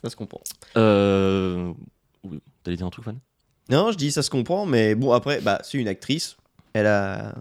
[0.03, 0.41] Ça se comprend.
[0.75, 1.73] Euh,
[2.63, 3.19] T'allais dire un truc, Fan
[3.69, 6.37] Non, je dis ça se comprend, mais bon, après, bah, c'est une actrice.
[6.73, 7.35] Elle a,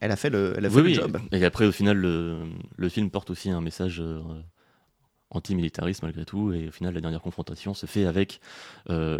[0.00, 0.94] elle a fait le, elle a fait Oui, le oui.
[0.94, 1.18] job.
[1.30, 2.38] Et après, au final, le,
[2.76, 4.20] le film porte aussi un message euh,
[5.30, 6.52] anti-militariste malgré tout.
[6.52, 8.40] Et au final, la dernière confrontation se fait avec
[8.90, 9.18] euh,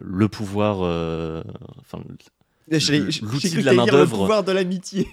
[0.00, 0.78] le pouvoir.
[0.82, 1.42] euh,
[1.80, 1.98] Enfin,
[2.70, 5.08] l'outil de la t'allais dire le pouvoir de l'amitié.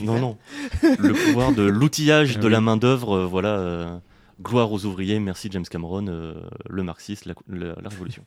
[0.00, 0.38] non, non.
[0.82, 3.16] le pouvoir de l'outillage Ah de la main-d'œuvre.
[3.18, 3.50] euh, voilà.
[3.58, 3.96] euh,
[4.42, 5.20] gloire aux ouvriers.
[5.20, 6.06] Merci James Cameron.
[6.08, 6.34] euh,
[6.68, 8.24] le marxiste, la, la- la révolution.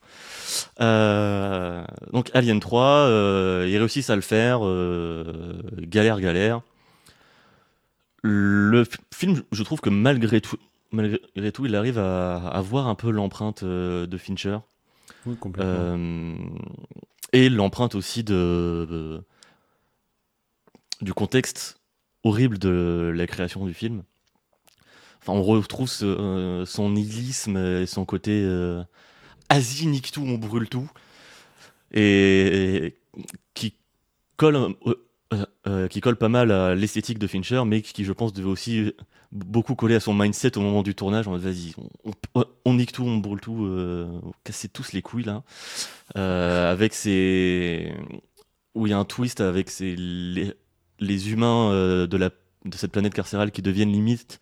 [0.80, 1.84] Euh,
[2.14, 4.60] donc, Alien 3, euh, ils réussissent à le faire.
[4.66, 6.62] euh, galère, galère.
[8.24, 8.84] Le
[9.14, 10.58] film, je trouve que malgré tout,
[10.92, 14.58] malgré tout il arrive à à avoir un peu l'empreinte euh, de Fincher.
[15.26, 15.98] Oui, complètement.
[17.34, 19.24] Euh, et l'empreinte aussi de, de-
[21.02, 21.80] du contexte
[22.24, 24.04] horrible de la création du film.
[25.22, 28.84] Enfin, on retrouve euh, son nihilisme et son côté euh,
[29.50, 30.90] Asie nique tout, on brûle tout,
[31.94, 32.98] et
[33.54, 33.74] qui
[34.38, 34.76] colle
[35.34, 38.48] euh, euh, qui colle pas mal à l'esthétique de Fincher, mais qui, je pense, devait
[38.50, 38.94] aussi
[39.32, 41.28] beaucoup coller à son mindset au moment du tournage.
[41.28, 41.74] Mode, vas-y,
[42.06, 45.44] on, on- on nique tout, on brûle tout, euh, on cassez tous les couilles là.
[46.18, 47.94] Euh, avec ces.
[48.76, 51.72] où il y a un twist avec ces, les, humains
[52.08, 52.30] de, la,
[52.66, 54.40] de cette planète carcérale qui deviennent limite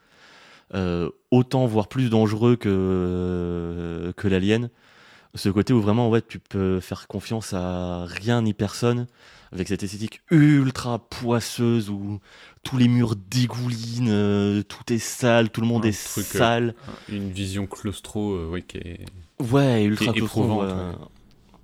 [1.31, 4.69] autant, voire plus dangereux que, que l'alien.
[5.35, 9.05] Ce côté où vraiment, ouais, tu peux faire confiance à rien ni personne,
[9.51, 12.19] avec cette esthétique ultra poisseuse où
[12.63, 16.37] tous les murs dégoulinent, euh, tout est sale, tout le monde Un est truc, euh,
[16.37, 16.75] sale.
[17.09, 19.05] Une vision claustro, euh, ouais, qui est.
[19.39, 20.69] Ouais, ultra Qui est claustro, éprouvante,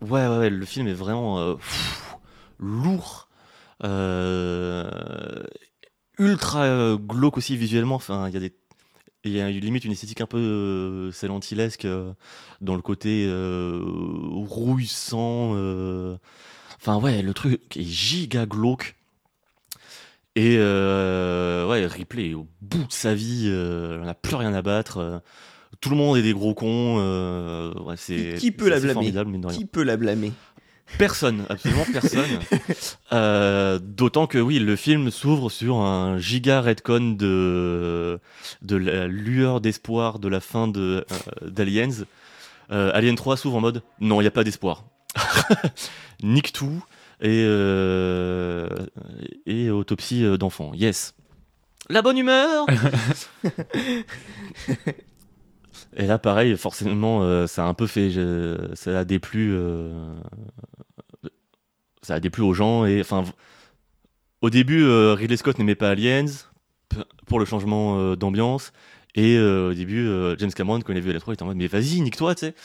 [0.02, 0.10] ouais.
[0.10, 2.16] Ouais, ouais, ouais, le film est vraiment euh, pff,
[2.60, 3.30] lourd,
[6.20, 7.96] ultra glauque aussi visuellement.
[7.96, 8.54] Enfin, il y a des
[9.24, 11.12] Et il y a limite une esthétique un peu euh,
[11.86, 12.14] euh,
[12.60, 15.52] dans le côté euh, rouillissant.
[15.56, 16.18] euh.
[16.80, 18.96] Enfin, ouais, le truc est giga glauque.
[20.36, 24.62] Et euh, ouais, Ripley est au bout de sa vie, elle n'a plus rien à
[24.62, 25.22] battre.
[25.82, 26.98] tout le monde est des gros cons.
[27.86, 29.12] ouais, c'est, Qui- peut la blâmer?
[29.54, 30.32] Qui peut la blâmer?
[30.98, 32.30] Personne, absolument personne.
[33.14, 38.20] Euh, D'autant que oui, le film s'ouvre sur un giga retcon de,
[38.62, 41.90] de la lueur d'espoir de la fin de, euh, d'Aliens.
[42.72, 44.86] Euh, Alien 3 s'ouvre en mode non, il n'y a pas d'espoir.
[46.24, 46.82] Nique tout
[47.22, 48.70] et, euh,
[49.46, 50.72] et autopsie d'enfant.
[50.74, 51.14] Yes.
[51.90, 52.66] La bonne humeur
[55.98, 58.10] Et là, pareil, forcément, euh, ça a un peu fait.
[58.12, 59.52] je- ça a déplu.
[59.54, 60.14] euh,
[62.02, 62.86] ça a déplu aux gens.
[62.86, 63.24] Et enfin,
[64.42, 66.26] au début, euh, Ridley Scott n'aimait pas Aliens
[67.28, 68.72] pour le changement euh, d'ambiance.
[69.14, 70.08] Et au début,
[70.40, 72.34] James Cameron, quand il a vu les 3, il était en mode Mais vas-y, nique-toi,
[72.34, 72.56] tu sais.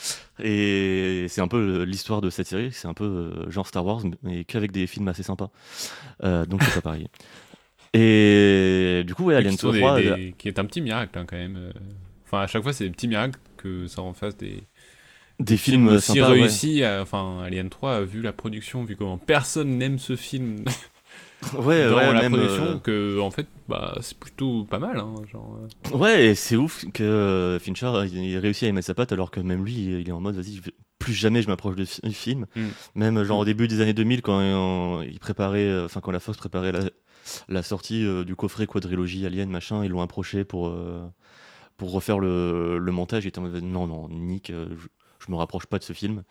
[0.41, 2.71] Et c'est un peu l'histoire de cette série.
[2.71, 5.49] C'est un peu genre Star Wars, mais qu'avec des films assez sympas.
[6.23, 7.09] Donc c'est pas pareil.
[7.93, 9.99] Et du coup, ouais, Alien qui, sont des- 3.
[9.99, 11.57] des- euh, qui est un petit miracle hein, quand même.
[12.27, 14.63] Enfin, à chaque fois, c'est des petits miracles que ça en fasse des
[15.39, 16.31] des films aussi sympas.
[16.31, 16.41] ouais.
[16.41, 16.83] réussis.
[16.83, 20.63] à- Enfin, Alien 3, vu la production, vu comment personne n'aime ce film
[21.53, 24.97] Ouais, dans ouais, la même, production, euh, que en fait, bah, c'est plutôt pas mal.
[24.97, 25.59] Hein, genre,
[25.93, 25.95] euh.
[25.95, 29.39] Ouais, et c'est ouf que euh, Fincher il réussit à mettre sa patte alors que
[29.39, 30.59] même lui il est en mode vas-y,
[30.97, 32.47] plus jamais je m'approche de fi- du film.
[32.55, 32.61] Mm.
[32.95, 36.39] Même genre au début des années 2000 quand euh, il préparait, enfin quand la Fox
[36.39, 36.79] préparait la,
[37.47, 41.03] la sortie euh, du coffret quadrilogie Alien machin, ils l'ont approché pour euh,
[41.77, 43.23] pour refaire le, le montage.
[43.25, 44.87] Il était en mode non non Nick, euh, je,
[45.25, 46.23] je me rapproche pas de ce film.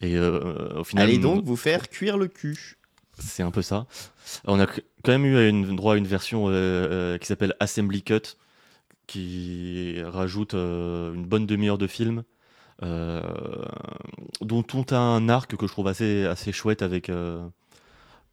[0.00, 2.76] Et euh, au final, Allez donc vous faire cuire le cul.
[3.18, 3.86] c'est un peu ça.
[4.46, 8.02] On a quand même eu une, droit à une version euh, euh, qui s'appelle Assembly
[8.02, 8.36] Cut,
[9.06, 12.24] qui rajoute euh, une bonne demi-heure de film,
[12.82, 13.20] euh,
[14.40, 17.46] dont tout a un arc que je trouve assez, assez chouette avec euh,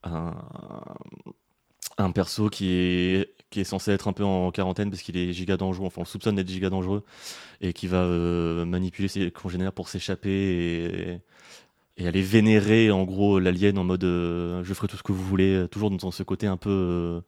[0.04, 0.34] un,
[1.98, 5.34] un perso qui est, qui est censé être un peu en quarantaine parce qu'il est
[5.34, 7.04] giga dangereux, enfin on soupçonne d'être giga dangereux,
[7.60, 11.20] et qui va euh, manipuler ses congénères pour s'échapper
[11.98, 15.24] et, aller vénérer en gros l'alien en mode euh, je ferai tout ce que vous
[15.24, 17.22] voulez, toujours dans ce côté un peu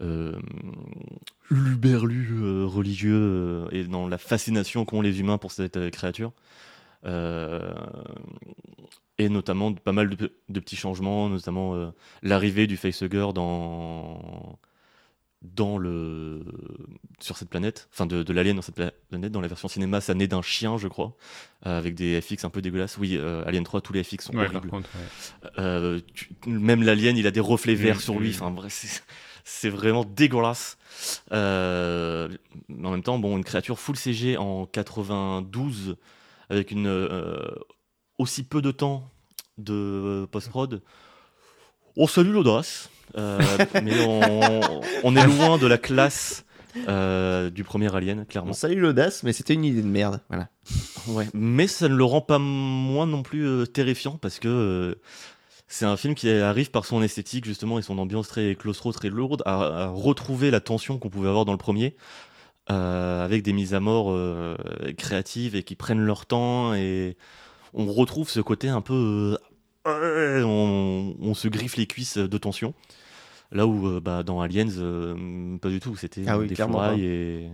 [0.00, 0.32] euh,
[1.50, 6.32] luberlu religieux et dans la fascination qu'ont les humains pour cette créature.
[9.18, 11.92] Et notamment pas mal de, de petits changements, notamment
[12.22, 14.58] l'arrivée du facehugger dans
[15.42, 16.40] dans le
[17.20, 19.32] sur cette planète, enfin de, de l'alien dans cette pla- planète.
[19.32, 21.14] Dans la version cinéma, ça naît d'un chien, je crois,
[21.66, 22.96] euh, avec des FX un peu dégueulasses.
[22.98, 24.68] Oui, euh, Alien 3, tous les FX sont Ouais, horribles.
[24.70, 25.50] contre, ouais.
[25.58, 28.28] Euh, tu- même l'alien, il a des reflets verts Mm, sur lui.
[28.30, 28.34] mm.
[28.34, 29.02] Enfin, bref,
[29.44, 30.78] c'est- vraiment dégueulasse.
[31.30, 31.36] Mais
[32.86, 35.96] en même temps, bon, une créature full CG en 92
[36.50, 36.88] avec une
[38.18, 39.08] aussi peu de temps
[39.58, 40.82] de post-prod.
[41.96, 44.60] On salue l'audace, mais on,
[45.04, 46.44] on est loin de la classe
[46.88, 48.50] euh, du premier Alien, clairement.
[48.50, 50.20] On salue l'audace, mais c'était une idée de merde.
[50.28, 50.48] Voilà.
[51.08, 54.94] Ouais, mais ça ne le rend pas moins non plus euh, terrifiant parce que euh,
[55.68, 59.08] c'est un film qui arrive par son esthétique justement et son ambiance très claustro, très
[59.08, 61.96] lourde à, à retrouver la tension qu'on pouvait avoir dans le premier
[62.70, 64.56] euh, avec des mises à mort euh,
[64.96, 67.16] créatives et qui prennent leur temps et
[67.74, 68.94] on retrouve ce côté un peu
[69.34, 69.38] euh,
[69.84, 72.74] on, on se griffe les cuisses de tension.
[73.50, 77.04] Là où euh, bah, dans Aliens euh, pas du tout c'était Ah oui, des fourrailles
[77.04, 77.50] et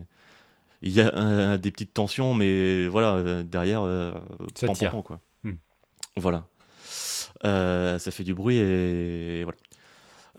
[0.81, 4.13] il y a euh, des petites tensions mais voilà euh, derrière euh,
[4.55, 4.91] Ça pan, pan, tire.
[4.93, 5.21] pan, quoi.
[5.43, 5.55] Hmm.
[6.17, 6.47] voilà.
[7.45, 9.59] Euh, ça fait du bruit et voilà.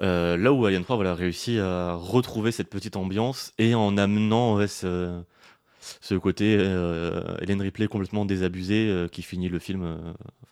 [0.01, 4.55] Euh, là où Alien 3 voilà, réussit à retrouver cette petite ambiance et en amenant
[4.55, 5.21] ouais, ce,
[5.79, 9.83] ce côté euh, Hélène Ripley complètement désabusée euh, qui finit le film.
[9.83, 9.97] euh,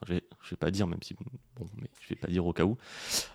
[0.01, 1.15] enfin, je, vais, pas dire, même si.
[1.55, 2.77] Bon, mais je vais pas dire au cas où.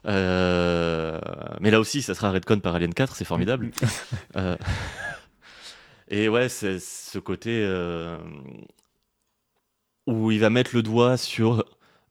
[0.06, 1.20] Euh,
[1.60, 3.70] mais là aussi, ça sera Redcon par Alien 4, c'est formidable.
[6.08, 7.66] Et ouais, c'est ce côté
[10.06, 11.64] où il va mettre le doigt sur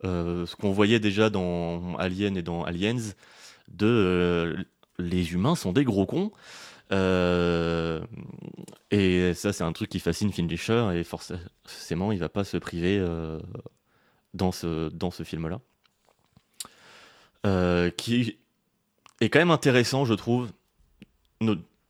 [0.04, 3.14] ce qu'on voyait déjà dans Alien et dans Aliens
[3.68, 4.56] de
[4.98, 6.32] les humains sont des gros cons.
[6.92, 8.02] Euh,
[8.90, 12.98] et ça, c'est un truc qui fascine Fincher et forcément, il va pas se priver
[13.00, 13.40] euh,
[14.34, 15.62] dans ce, dans ce film-là.
[17.46, 18.38] Euh, qui
[19.20, 20.50] est quand même intéressant, je trouve.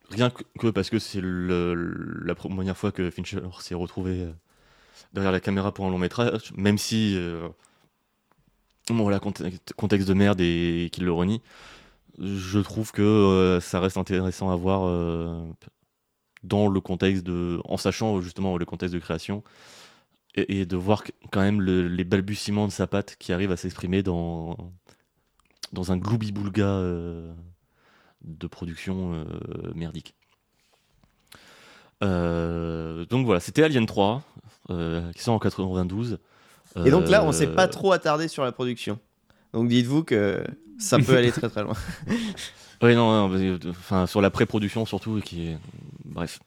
[0.09, 4.27] Rien que, parce que c'est la première fois que Fincher s'est retrouvé
[5.13, 7.17] derrière la caméra pour un long métrage, même si.
[8.89, 11.41] bon, voilà, contexte de merde et qu'il le renie
[12.19, 15.43] je trouve que euh, ça reste intéressant à voir euh,
[16.43, 19.43] dans le contexte de, en sachant justement le contexte de création,
[20.35, 23.57] et, et de voir quand même le- les balbutiements de sa patte qui arrivent à
[23.57, 24.55] s'exprimer dans,
[25.73, 27.33] dans un gloubi-boulga euh,
[28.23, 29.25] de production
[29.75, 30.15] merdique.
[32.01, 34.23] Donc voilà, c'était Alien 3,
[34.69, 36.19] euh, qui sort en 92.
[36.85, 38.99] Et donc là, on s'est Euh, pas trop attardé sur la production.
[39.53, 40.43] Donc dites-vous que
[40.81, 41.75] ça peut aller très très loin.
[42.83, 45.57] Oui, non, non, parce que, enfin, sur la pré-production surtout, qui est...
[46.03, 46.39] Bref.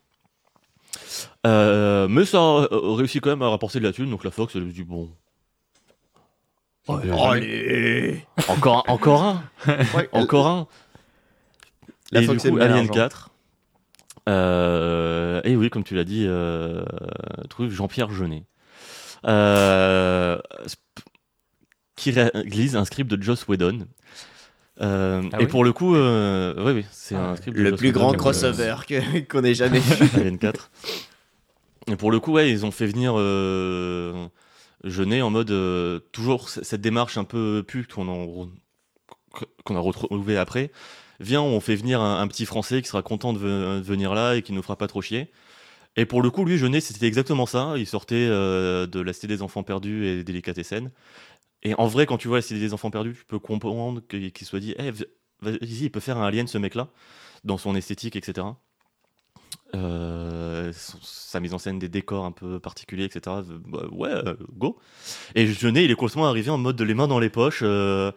[1.47, 2.66] Euh, mais ça a
[2.97, 5.11] réussi quand même à rapporter de la thune, donc la Fox, elle a dit bon.
[6.89, 9.44] Allez Encore, encore un
[9.94, 10.66] Ouais, Encore un
[12.11, 12.93] La Et Fox du coup, Alien l'argent.
[12.93, 13.31] 4.
[14.28, 16.85] Euh, et oui, comme tu l'as dit, euh,
[17.48, 18.44] truc Jean-Pierre Jeunet.
[19.27, 20.39] Euh,
[21.97, 23.86] qui réalise un script de Joss Whedon.
[24.81, 27.77] Euh, Ah et oui pour le coup, euh, oui, oui, c'est Ah, un script Le
[27.77, 28.75] plus grand euh, crossover
[29.31, 30.05] qu'on ait jamais vu.
[30.17, 30.71] Alien 4.
[31.87, 34.27] Et pour le coup, ouais, ils ont fait venir euh,
[34.83, 38.49] Jeunet en mode euh, toujours cette démarche un peu pute qu'on
[39.77, 40.71] a retrouvée après.
[41.21, 44.15] Viens, on fait venir un, un petit Français qui sera content de, ve- de venir
[44.15, 45.31] là et qui nous fera pas trop chier.
[45.97, 47.75] Et pour le coup, lui, Jeunet, c'était exactement ça.
[47.77, 50.91] Il sortait euh, de la Cité des Enfants Perdus et des Délicatessen.
[51.65, 54.61] Et en vrai, quand tu vois Cité des Enfants Perdus, tu peux comprendre qu'il soit
[54.61, 54.91] dit Eh,
[55.41, 56.89] vas-y, il peut faire un alien, ce mec-là,
[57.45, 58.47] dans son esthétique, etc.
[59.74, 60.70] Euh,
[61.03, 63.36] sa mise en scène des décors un peu particuliers, etc.
[63.66, 64.78] Bah, ouais, euh, go.
[65.35, 68.12] Et Jeunet, il est complètement arrivé en mode de les mains dans les poches, euh,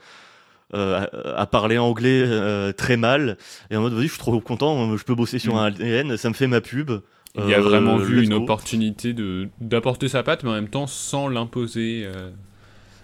[0.74, 3.38] euh, à, à parler anglais très mal,
[3.72, 5.58] et en mode vas-y, je suis trop content, je peux bosser sur Mm.
[5.58, 6.92] un alien, ça me fait ma pub.
[7.36, 8.36] Il a Euh, vraiment vu une go.
[8.38, 12.08] opportunité de d'apporter sa patte, mais en même temps sans l'imposer.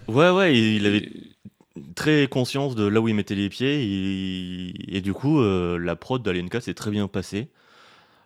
[0.08, 1.34] Ouais, ouais, il, il avait et-
[1.94, 5.96] très conscience de là où il mettait les pieds, et, et du coup, euh, la
[5.96, 7.48] prod d'Alien 4 s'est très bien passée.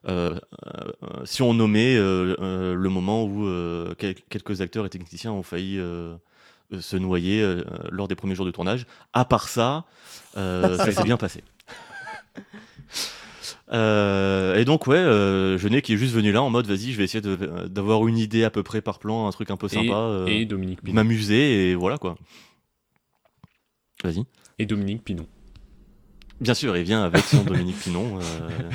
[0.07, 4.91] Euh, euh, si on nommait euh, euh, le moment où euh, quel- quelques acteurs et
[4.91, 5.79] techniciens ont failli
[6.79, 9.85] se noyer euh, lors des premiers jours de tournage, à part ça,
[10.37, 11.43] euh, ça s'est bien passé.
[13.71, 16.97] Euh, et donc ouais, euh, Jeunet qui est juste venu là en mode vas-y, je
[16.99, 19.67] vais essayer de- d'avoir une idée à peu près par plan, un truc un peu
[19.67, 20.95] et, sympa, euh, et Dominique Pinon.
[20.95, 22.17] m'amuser et voilà quoi.
[24.03, 24.25] Vas-y.
[24.59, 25.27] Et Dominique Pinon.
[26.41, 28.19] Bien sûr, il vient avec son Dominique Pinon.
[28.21, 28.71] euh,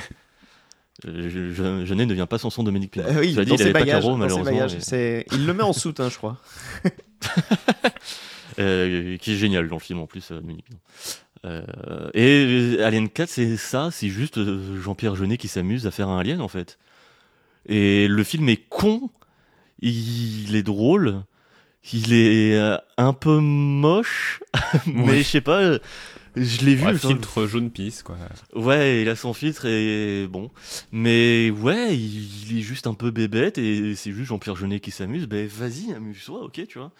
[1.05, 3.05] je, ne vient pas sans son Dominique Pinon.
[3.07, 4.03] Euh, oui, dit, il avait pas bagages.
[4.03, 4.43] Ses malheureusement.
[4.51, 4.75] bagages.
[4.75, 6.37] et- C'est- Il le met en soute, hein, je crois.
[8.59, 10.79] euh, qui est génial dans le film en plus, euh, Dominique Pinon.
[11.45, 16.07] Euh, et Alien 4, c'est ça, c'est juste euh, Jean-Pierre Jeunet qui s'amuse à faire
[16.09, 16.79] un Alien en fait.
[17.67, 19.09] Et le film est con,
[19.81, 21.23] il est drôle,
[21.91, 24.41] il est euh, un peu moche,
[24.85, 25.17] mais Ouais.
[25.19, 25.73] je sais pas,
[26.35, 26.85] je l'ai vu.
[26.87, 28.17] Enfin, filtre jaune pisse, quoi.
[28.55, 30.49] Ouais, il a son filtre et bon.
[30.93, 34.91] Mais ouais, il, il est juste un peu bébête et c'est juste Jean-Pierre Jeunet qui
[34.91, 35.27] s'amuse.
[35.27, 36.91] Ben vas-y, amuse-toi, ok, tu vois.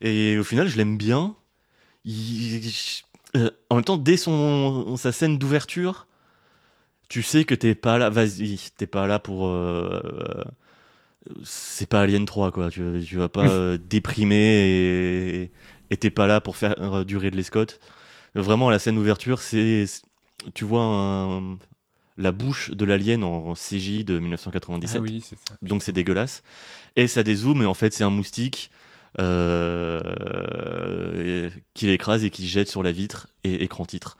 [0.00, 1.34] Et au final, je l'aime bien.
[2.04, 2.60] Il-
[3.36, 6.06] euh, en même temps, dès son, sa scène d'ouverture,
[7.08, 9.46] tu sais que t'es pas là, vas-y, t'es pas là pour.
[9.48, 10.42] euh,
[11.42, 12.70] c'est pas Alien 3, quoi.
[12.70, 15.50] Tu, tu vas pas euh, déprimer
[15.90, 17.80] et t'es pas là pour faire durer de l'escotte.
[18.34, 19.84] Vraiment, la scène d'ouverture, c'est.
[20.54, 21.56] Tu vois un-
[22.16, 25.56] la bouche de l'alien en CJ de 1997 Ah oui, c'est ça.
[25.62, 26.42] donc c'est dégueulasse.
[26.96, 28.70] Et ça dézoome, et en fait, c'est un moustique
[29.20, 30.00] euh,
[31.48, 34.16] et- qui l'écrase et qui jette sur la vitre et écran titre.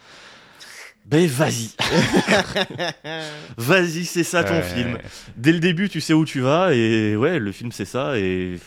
[1.06, 1.68] Ben vas-y,
[3.58, 4.62] vas-y, c'est ça ton Ouais.
[4.62, 4.98] film.
[5.36, 8.18] Dès le début, tu sais où tu vas, et ouais, le film c'est ça.
[8.18, 8.58] Et,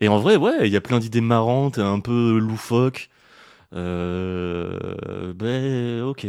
[0.00, 3.08] et en vrai, ouais, il y a plein d'idées marrantes, un peu loufoques.
[3.72, 6.26] Euh, ben ok.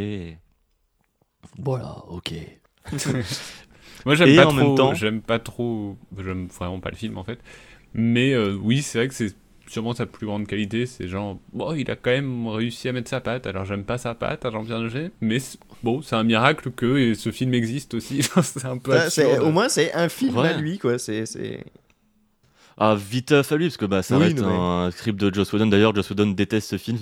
[1.60, 2.34] Voilà, ok.
[4.06, 4.58] Moi, j'aime Et pas en trop.
[4.58, 5.98] même temps- J'aime pas trop.
[6.18, 7.40] J'aime vraiment pas le film en fait.
[7.98, 9.34] Mais euh, oui, c'est vrai que c'est
[9.68, 10.86] sûrement sa plus grande qualité.
[10.86, 13.48] C'est genre, bon, il a quand même réussi à mettre sa patte.
[13.48, 15.38] Alors, j'aime pas sa patte à Jean-Pierre Jeunet, mais
[15.82, 18.22] bon, c'est un miracle que et ce film existe aussi.
[18.44, 19.42] c'est un peu absurde.
[19.42, 20.50] au moins, c'est un film Ouais.
[20.50, 21.00] à lui, quoi.
[21.00, 21.64] C'est, c'est...
[22.78, 25.54] Ah, vite à lui, parce que bah, ça Oui, reste non, un script de Joss
[25.54, 25.68] Whedon.
[25.68, 26.98] D'ailleurs, Joss Whedon déteste ce film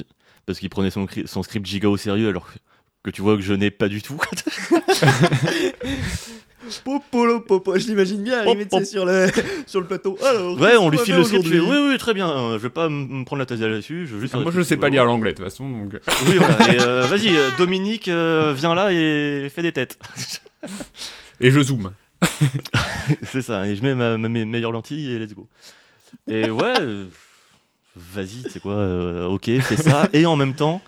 [0.45, 2.48] parce qu'il prenait son, son script giga au sérieux, alors
[3.03, 4.22] que tu vois que je n'ai pas du tout.
[6.84, 9.27] Popolo, popo, je l'imagine bien arriver Pop, tu sais, sur le,
[9.68, 10.18] sur le plateau.
[10.26, 12.90] Alors, ouais, on lui file le script, oui, oui, très bien, euh, je vais pas
[12.90, 14.07] me prendre la thèse là-dessus.
[14.07, 15.94] Je juste Ah, moi, je sais pas lire l'anglais de toute façon, donc.
[16.27, 16.73] Oui, voilà.
[16.73, 19.98] Et, euh, vas-y, euh, Dominique, euh, viens là et fais des têtes.
[21.41, 21.91] Et je zoome.
[23.23, 25.48] c'est ça, et je mets ma, ma- mes meilleures lentilles et let's go.
[26.30, 27.06] Et ouais, euh,
[27.95, 30.07] vas-y, c'est quoi, euh, ok, fais ça.
[30.14, 30.81] Et en même temps,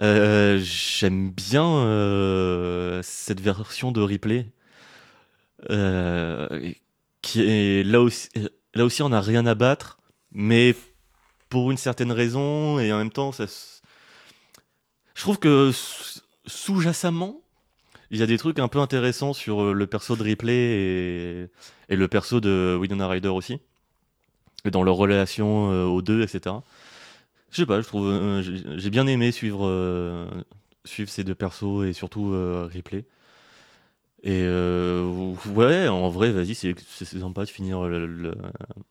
[0.00, 4.46] euh, j'aime bien euh, cette version de replay.
[5.70, 6.72] Euh,
[7.22, 8.28] qui est là aussi,
[8.74, 9.98] là aussi on n'a rien à battre,
[10.32, 10.74] mais
[11.48, 15.72] pour une certaine raison et en même temps Je trouve que
[16.46, 17.42] sous-jacemment,
[18.10, 21.48] il y a des trucs un peu intéressants sur euh, le perso de Ripley
[21.88, 23.58] et, le perso de Winona Ryder aussi,
[24.64, 26.56] et dans leur relation euh, aux deux, etc.
[27.50, 30.28] Je sais pas, je j'ai bien aimé suivre,
[30.84, 32.34] suivre ces deux persos et surtout
[32.70, 33.06] Ripley.
[34.24, 35.04] Et euh,
[35.54, 36.74] ouais, en vrai, vas-y, c'est
[37.04, 38.34] sympa de finir le-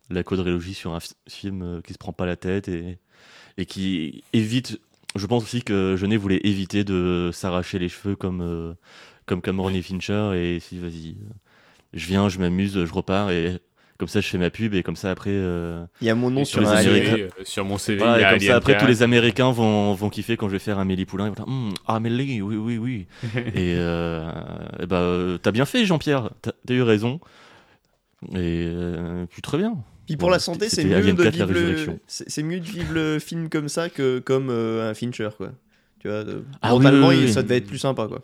[0.09, 2.99] la quadrilogie sur un fi- film euh, qui se prend pas la tête et,
[3.67, 4.79] qui évite.
[5.15, 8.73] Je pense aussi que Jeunet voulait éviter de s'arracher les cheveux comme, euh,
[9.25, 10.33] comme Cameron et Fincher.
[10.35, 11.17] Et si, vas-y,
[11.93, 13.59] je viens, je m'amuse, je repars et
[13.97, 15.31] comme ça, je fais ma pub et comme ça, après.
[15.33, 16.75] euh, Il y a mon nom sur un mon.
[16.77, 18.87] CV, sur mon CV, voilà, il y et a comme ça, après, tous 4.
[18.87, 21.25] les Américains vont, vont kiffer quand je vais faire Amélie Poulain.
[21.25, 23.07] Ils vont dire Hum, Amélie, oui, oui, oui.
[23.53, 24.29] et euh,
[24.79, 26.29] et bah, euh, t'as bien fait, Jean-Pierre.
[26.41, 27.19] T'as eu raison.
[28.33, 29.77] Et euh, puis très bien.
[30.05, 31.99] Puis pour Bon, la santé, c'est mieux, Alien de 4, la vivre le...
[32.07, 35.51] c'est mieux de vivre le film comme ça que comme euh, un Fincher, quoi.
[35.99, 37.33] Tu vois, de- Ah oui, mentalement, oui, il- oui.
[37.33, 38.23] ça devait être plus sympa, quoi.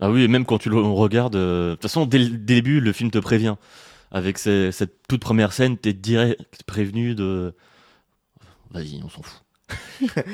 [0.00, 2.80] Ah oui, et même quand tu le regardes, euh, de toute façon, dès le début,
[2.80, 3.56] le film te prévient.
[4.12, 7.54] Avec ces- cette toute première scène, t'es direct prévenu de.
[8.70, 9.42] Vas-y, on s'en fout.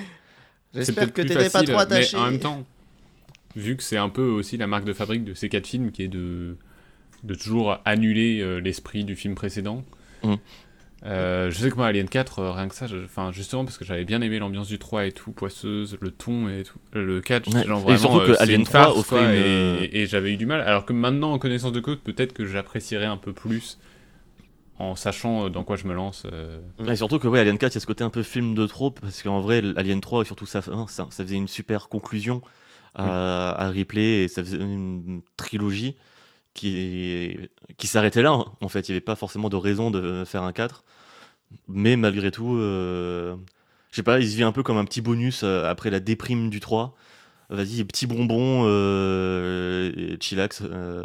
[0.75, 2.17] J'espère que t'étais pas trop attaché.
[2.17, 2.67] Mais en même temps,
[3.57, 6.03] vu que c'est un peu aussi la marque de fabrique de ces quatre films, qui
[6.03, 6.57] est de,
[7.25, 9.85] de toujours annuler euh, l'esprit du film précédent.
[10.23, 10.35] Mm.
[11.05, 13.85] Euh, je sais que moi, Alien 4, euh, rien que ça, enfin justement parce que
[13.85, 16.79] j'avais bien aimé l'ambiance du 3 et tout, poisseuse, le ton et tout.
[16.95, 17.65] Euh, Le 4, Ouais.
[17.65, 19.87] genre Et vraiment, surtout euh, que c'est Alien une 3 farce, quoi, une, et, euh,
[19.91, 20.61] et j'avais eu du mal.
[20.61, 23.79] Alors que maintenant, en connaissance de cause, peut-être que j'apprécierais un peu plus
[24.79, 26.25] en sachant euh, dans quoi je me lance.
[26.33, 26.61] euh.
[26.87, 28.67] Et surtout que, ouais, Alien 4, il y a ce côté un peu film de
[28.67, 32.43] trop, parce qu'en vrai, Alien 3, et surtout ça, ça faisait une super conclusion
[32.95, 35.97] à, à Ripley, et ça faisait une trilogie
[36.55, 37.37] qui,
[37.79, 38.89] qui s'arrêtait là, en fait.
[38.89, 40.85] Il n'y avait pas forcément de raison de faire un 4.
[41.69, 43.37] Mais malgré tout, euh,
[43.91, 46.01] je sais pas, il se vit un peu comme un petit bonus euh, après la
[46.01, 46.95] déprime du 3.
[47.51, 50.63] Vas-y, petit bonbon, euh, chillax.
[50.63, 51.05] euh,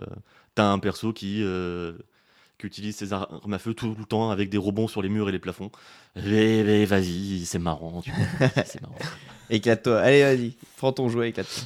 [0.55, 1.93] T'as un perso qui, euh,
[2.57, 5.29] qui utilise ses armes à feu tout le temps avec des rebonds sur les murs
[5.29, 5.71] et les plafonds.
[6.15, 8.01] Vas-y, c'est marrant.
[8.81, 8.95] marrant.
[9.49, 9.99] Éclate-toi.
[9.99, 10.55] Allez, vas-y.
[10.77, 11.63] Prends ton jouet, éclate-toi.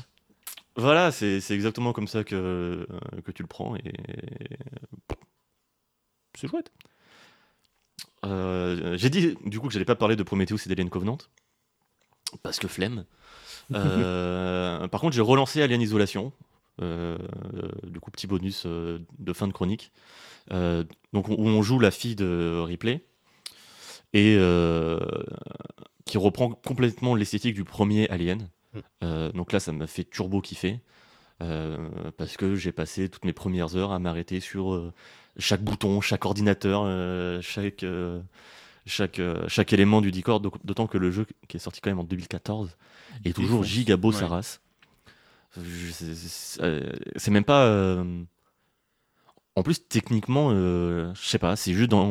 [0.76, 2.86] Voilà, c'est exactement comme ça que, euh,
[3.26, 3.94] que tu le prends et
[6.38, 6.72] c'est chouette.
[8.26, 11.18] Euh, J'ai dit du coup que j'allais pas parler de Prometheus et d'Alien Covenant
[12.44, 13.06] parce que flemme.
[13.74, 16.34] Euh, par contre, j'ai relancé Alien Isolation.
[16.82, 17.18] Euh,
[17.84, 19.94] du coup, petit bonus de fin de chronique.
[20.50, 23.06] Donc, où on joue la fille de Ripley
[24.12, 24.38] et
[26.04, 28.50] qui reprend complètement l'esthétique du premier Alien.
[29.04, 30.80] Euh, donc là, ça m'a fait turbo kiffer.
[31.42, 31.78] euh,
[32.18, 34.94] parce que j'ai passé toutes mes premières heures à m'arrêter sur euh,
[35.38, 37.84] chaque bouton, chaque ordinateur, euh, chaque,
[38.86, 40.40] chaque, chaque élément du décor.
[40.40, 42.78] donc- D'autant que le jeu, qui est sorti quand même en 2014,
[43.26, 44.62] est toujours giga beau sa race.
[45.58, 48.04] C'est- même pas.
[49.58, 52.10] En plus, techniquement, je sais pas, c'est juste dans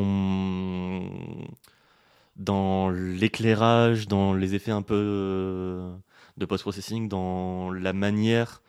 [2.35, 5.89] dans l'éclairage, dans les effets un peu
[6.41, 8.61] de post-processing, dans la manière.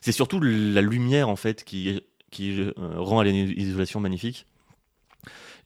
[0.00, 4.46] C'est surtout la lumière en fait qui, qui euh, rend Alien Isolation magnifique.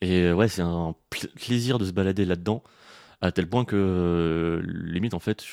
[0.00, 2.62] Et euh, ouais, c'est un pl- plaisir de se balader là-dedans,
[3.20, 5.44] à tel point que euh, limite en fait,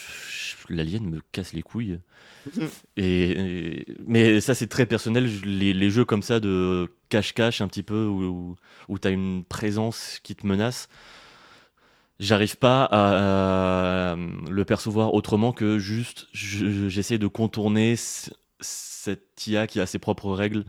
[0.70, 2.00] l'alien me casse les couilles.
[2.98, 5.30] Et, et- mais ça c'est très personnel.
[5.46, 8.56] Les, les jeux comme ça de cache-cache un petit peu où,
[8.90, 10.90] où, tu as une présence qui te menace,
[12.22, 14.18] j'arrive pas à, à
[14.50, 17.96] le percevoir autrement que juste je- je- j'essaie de contourner
[18.62, 20.66] cette IA qui a ses propres règles.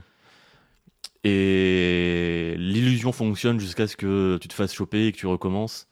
[1.25, 5.87] Et l'illusion fonctionne jusqu'à ce que tu te fasses choper et que tu recommences.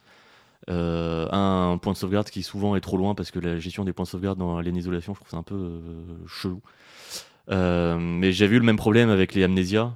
[0.70, 3.93] Euh, un point de sauvegarde qui souvent est trop loin parce que la gestion des
[3.93, 6.62] points de sauvegarde dans Alien Isolation, je trouve ça un peu euh, chelou.
[7.51, 9.95] Euh, mais j'ai vu le même problème avec les Amnesia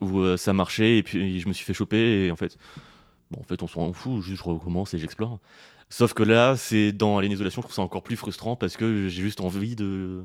[0.00, 2.58] où euh, ça marchait et puis je me suis fait choper et en fait,
[3.32, 5.38] bon, en fait on s'en fout, juste je recommence et j'explore.
[5.90, 9.08] Sauf que là, c'est dans Alien Isolation, je trouve ça encore plus frustrant parce que
[9.08, 10.22] j'ai juste envie de.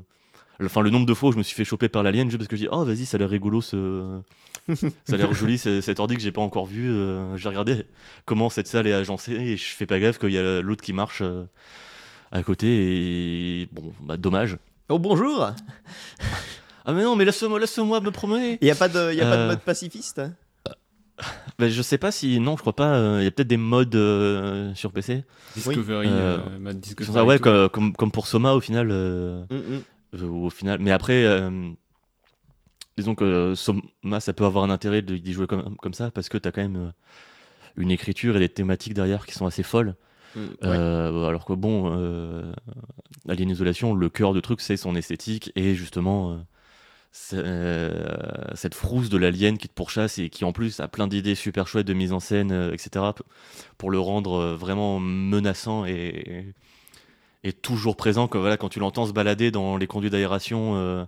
[0.64, 2.48] Enfin, le nombre de fois où je me suis fait choper par l'alien, juste parce
[2.48, 4.18] que je dis, oh vas-y, ça a l'air rigolo, ce...
[4.74, 6.88] ça a l'air joli, ce- cet ordi que j'ai pas encore vu.
[6.90, 7.84] euh, j'ai regardé
[8.24, 10.92] comment cette salle est agencée et je fais pas gaffe qu'il y a l'autre qui
[10.92, 11.44] marche euh,
[12.32, 12.66] à côté
[13.62, 14.56] et bon, bah dommage.
[14.88, 15.48] Oh, bonjour
[16.84, 19.26] Ah mais non, mais laisse-moi laisse-moi me promener Il n'y a pas de, y a
[19.26, 20.32] pas de Euh, mode pacifiste hein?
[21.58, 22.38] Bah, Je sais pas si.
[22.40, 22.94] Non, je crois pas.
[22.94, 25.24] euh, Il y a peut-être des modes euh, sur PC.
[25.54, 27.12] Discovery, Euh, euh, Mad Discovery.
[27.12, 28.88] Ça, ouais, comme, comme, comme pour Soma au final.
[28.90, 29.82] euh, Mm, mm.
[30.22, 30.78] euh, au final.
[30.80, 31.50] Mais après, euh,
[32.96, 36.10] disons que euh, Soma, ça peut avoir un intérêt de- d'y jouer comme, comme ça
[36.10, 36.90] parce que tu as quand même euh,
[37.76, 39.94] une écriture et des thématiques derrière qui sont assez folles.
[40.34, 40.48] Mm, ouais.
[40.64, 42.52] Euh, alors que bon, euh,
[43.28, 46.38] Alien Isolation, le cœur du truc, c'est son esthétique et justement
[47.12, 51.66] cette frousse de l'alien qui te pourchasse et qui en plus a plein d'idées super
[51.66, 53.04] chouettes de mise en scène, euh, etc.
[53.76, 56.54] pour le rendre euh, vraiment menaçant et,
[57.62, 58.28] toujours présent.
[58.28, 61.04] Que, voilà, quand tu l'entends se balader dans les conduits d'aération euh,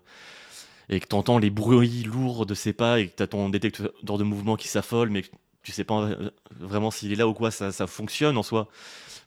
[0.89, 3.51] et que tu entends les bruits lourds de ses pas et que tu as ton
[3.51, 5.22] détecteur de mouvement qui s'affole, mais
[5.62, 8.68] tu sais pas euh, vraiment s'il est là ou quoi, ça, ça fonctionne en soi.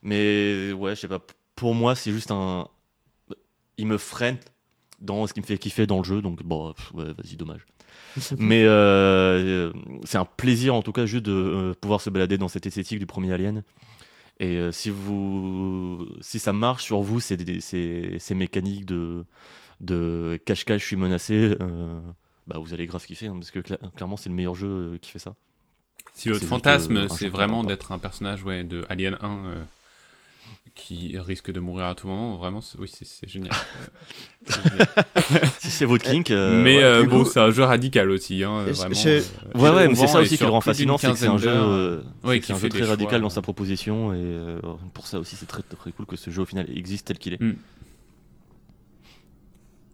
[0.02, 1.20] Mais ouais, je sais pas.
[1.56, 2.68] Pour moi, c'est juste un.
[3.78, 4.38] Il me freine
[5.04, 7.62] dans ce qui me fait kiffer dans le jeu, donc bon, pff, ouais, vas-y, dommage.
[8.38, 9.74] Mais euh, euh,
[10.04, 13.00] c'est un plaisir en tout cas juste de euh, pouvoir se balader dans cette esthétique
[13.00, 13.64] du premier Alien.
[14.40, 19.26] Et euh, si vous, si ça marche sur vous, c'est des- ces ces mécaniques de
[19.82, 21.56] de cache-cache, je suis menacé.
[21.62, 22.00] euh,
[22.48, 24.98] bah vous allez grave kiffer hein, parce que cla- clairement c'est le meilleur jeu euh,
[25.00, 25.36] qui fait ça.
[26.14, 29.46] Si votre juste, fantasme, euh, un c'est vraiment d'être un personnage ouais, de Alien 1
[29.46, 29.64] euh,
[30.76, 33.52] qui risque de mourir à tout moment, vraiment, oui, c'est génial.
[35.60, 36.84] Si c'est votre kink, euh, Mais ouais.
[36.84, 38.94] euh, bon, c'est un jeu radical aussi, hein, vraiment.
[38.96, 39.22] je- euh,
[39.56, 41.50] Ouais, ouais, mais c'est ça aussi qui le rend fascinant, c'est que c'est un jeu,
[41.52, 44.60] euh, Ouais, qui un fait jeu très choix, radical dans sa proposition et euh,
[44.94, 47.34] pour ça aussi c'est très très cool que ce jeu au final existe tel qu'il
[47.36, 47.42] est.
[47.42, 47.56] Mm.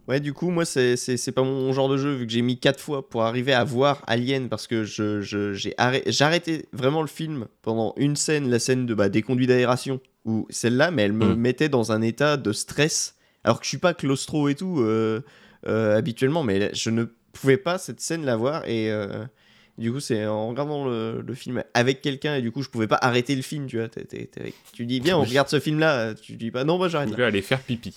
[0.10, 2.80] Ouais, du coup, moi, c'est pas mon genre de jeu, vu que j'ai mis 4
[2.80, 7.02] fois pour arriver à voir Alien, parce que je- je- j'ai arrêt- j'ai arrêté vraiment
[7.02, 11.03] le film pendant une scène, la scène de, bah, des conduits d'aération, ou celle-là, mais
[11.03, 11.36] elle me Mhm.
[11.40, 15.22] mettait dans un état de stress, alors que je suis pas claustro et tout, euh,
[15.68, 19.26] euh, habituellement, mais je ne pouvais pas cette scène la voir, et euh,
[19.77, 22.88] du coup, c'est en regardant le, le film avec quelqu'un, et du coup, je pouvais
[22.88, 23.90] pas arrêter le film, tu vois,
[24.73, 27.15] tu dis, viens, on regarde ce film-là, tu dis pas, non, moi, j'arrête là.
[27.15, 27.94] pouvez aller faire pipi.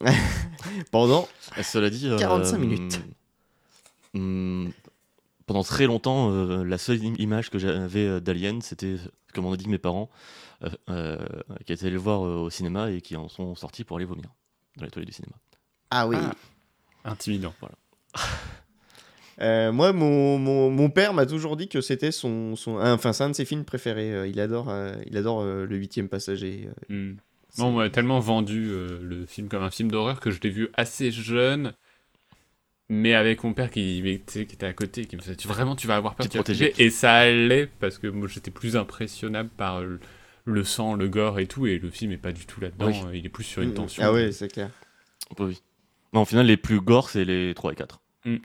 [0.90, 3.00] Pendant Et cela dit, euh, 45 minutes.
[4.14, 4.72] hum,
[5.46, 8.96] pendant très longtemps, euh, la seule im- image que j'avais euh, d'Alien, c'était,
[9.32, 10.10] comme on a dit mes parents,
[10.64, 11.18] euh, euh,
[11.64, 14.06] qui étaient allés le voir euh, au cinéma et qui en sont sortis pour aller
[14.06, 14.26] vomir
[14.76, 15.36] dans les toilettes du cinéma.
[15.90, 16.16] Ah oui.
[16.18, 16.32] Ah.
[17.04, 17.54] Intimidant.
[19.38, 23.22] Euh, moi, mon, mon, mon père m'a toujours dit que c'était son, son, enfin, c'est
[23.22, 24.10] un de ses films préférés.
[24.14, 26.70] Euh, il adore, euh, il adore euh, le huitième passager.
[26.90, 27.16] Euh, Hmm.
[27.58, 30.50] Non, on m'a tellement vendu euh, le film comme un film d'horreur que je l'ai
[30.50, 31.72] vu assez jeune,
[32.88, 35.96] mais avec mon père qui, qui était à côté, qui me disait vraiment tu vas
[35.96, 36.74] avoir peur, tu flipper.
[36.78, 39.98] Et ça allait parce que moi j'étais plus impressionnable par le,
[40.44, 43.02] le sang, le gore et tout, et le film est pas du tout là-dedans, Oui.
[43.06, 44.02] euh, il est plus sur une Mm, tension.
[44.04, 44.70] Ah ouais, c'est clair.
[45.38, 45.62] Oui, oui.
[46.12, 48.00] Non, au final, les plus gore, c'est les 3 et 4.
[48.24, 48.36] Mm.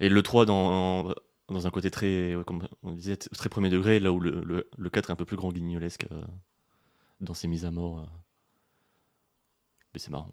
[0.00, 1.12] Et le 3 dans,
[1.48, 4.90] dans un côté très, comme on disait, très premier degré, là où le, le, le
[4.90, 6.22] 4 est un peu plus grand guignolesque euh,
[7.20, 7.98] dans ses mises à mort.
[8.00, 8.04] euh.
[9.94, 10.32] Mais c'est marrant.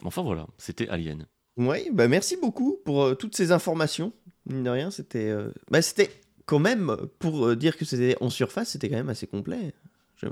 [0.00, 1.26] Mais enfin voilà, c'était Alien.
[1.56, 4.12] Oui, bah merci beaucoup pour euh, toutes ces informations.
[4.46, 6.10] Mine de rien, c'était, euh, bah, c'était
[6.46, 9.74] quand même pour euh, dire que c'était en surface, c'était quand même assez complet.
[10.16, 10.26] Je,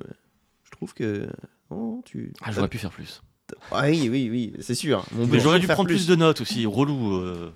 [0.64, 1.28] je trouve que
[1.70, 2.32] oh, tu.
[2.42, 3.22] Ah, j'aurais pu faire plus.
[3.70, 5.04] Ah oui, oui, oui, c'est sûr.
[5.12, 6.06] Mais j'aurais dû faire prendre plus.
[6.06, 7.14] de notes aussi, relou.
[7.16, 7.52] euh.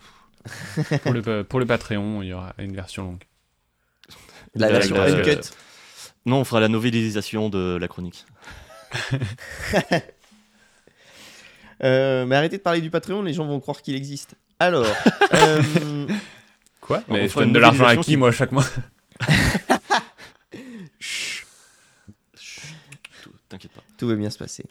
[1.03, 3.25] pour, le, pour le Patreon, il y aura une version longue.
[4.55, 5.51] La version euh, uncut.
[6.27, 8.25] Non, on fera la novélisation de la chronique.
[11.83, 14.35] Euh, mais arrêtez de parler du Patreon, les gens vont croire qu'il existe.
[14.61, 14.87] Alors,
[15.35, 16.07] euh,
[16.81, 18.65] Quoi On Mais je donne de l'argent à qui, qui- moi, chaque mois
[21.01, 21.47] chut,
[23.23, 23.83] Tout- T'inquiète pas.
[23.99, 24.65] tout va bien se passer.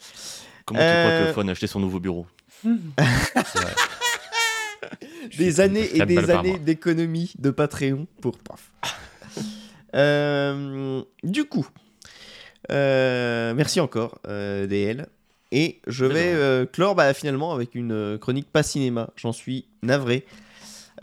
[0.64, 2.26] Comment tu crois Euh, que Fon a acheté son nouveau bureau
[2.62, 2.68] C'est
[3.58, 3.74] vrai.
[5.30, 8.70] Je des années et des années d'économie de Patreon pour paf.
[9.96, 11.68] Euh, du coup,
[12.72, 15.06] euh, merci encore euh, DL.
[15.56, 19.10] Et je vais euh, clore bah, finalement avec une euh, chronique pas cinéma.
[19.14, 20.26] J'en suis navré.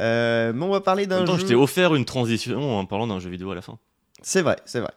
[0.02, 1.48] Euh, mais on va parler d'un temps, je jeu.
[1.48, 3.80] t'ai offert une transition en parlant d'un jeu vidéo à la fin.
[4.22, 4.92] C'est vrai, c'est vrai.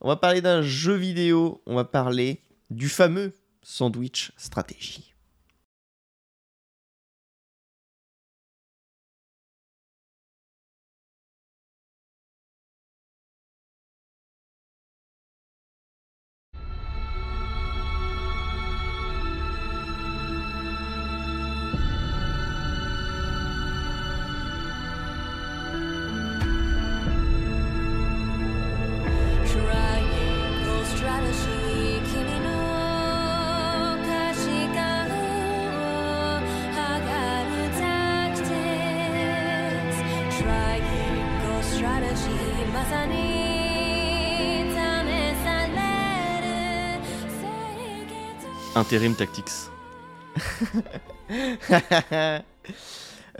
[0.00, 1.60] On va parler d'un jeu vidéo.
[1.66, 2.40] On va parler
[2.70, 5.12] du fameux sandwich stratégie.
[48.84, 49.44] 潔 Intérim Tactics.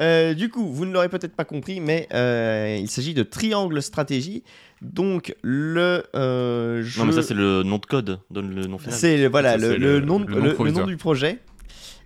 [0.01, 3.83] Euh, du coup, vous ne l'aurez peut-être pas compris, mais euh, il s'agit de Triangle
[3.83, 4.45] Stratégie.
[4.81, 7.01] Donc, le euh, jeu.
[7.01, 8.95] Non, mais ça, c'est le nom de code, donne le nom final.
[8.95, 10.87] C'est le- voilà Ça, le, c'est le le- nom, le le- nom le provisoire.
[10.87, 11.41] nom du projet.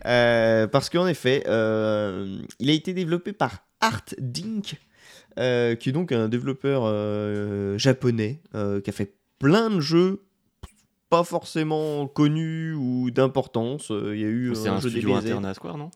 [0.07, 4.77] Euh, parce qu'en effet, euh, il a été développé par Art Dink,
[5.39, 10.23] euh, qui est donc un développeur euh, japonais euh, qui a fait plein de jeux
[11.13, 13.91] pas forcément connus ou d'importance.
[13.91, 15.27] Euh, Il y a eu C'est un, un jeu studio DBZ.
[15.27, 15.91] interne à Square, non?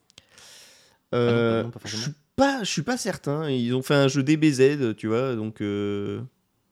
[1.15, 3.49] Euh, Ah non, pas- non, pas je suis pas, je suis pas certain.
[3.49, 6.21] Ils ont fait un jeu DBZ, tu vois, donc euh,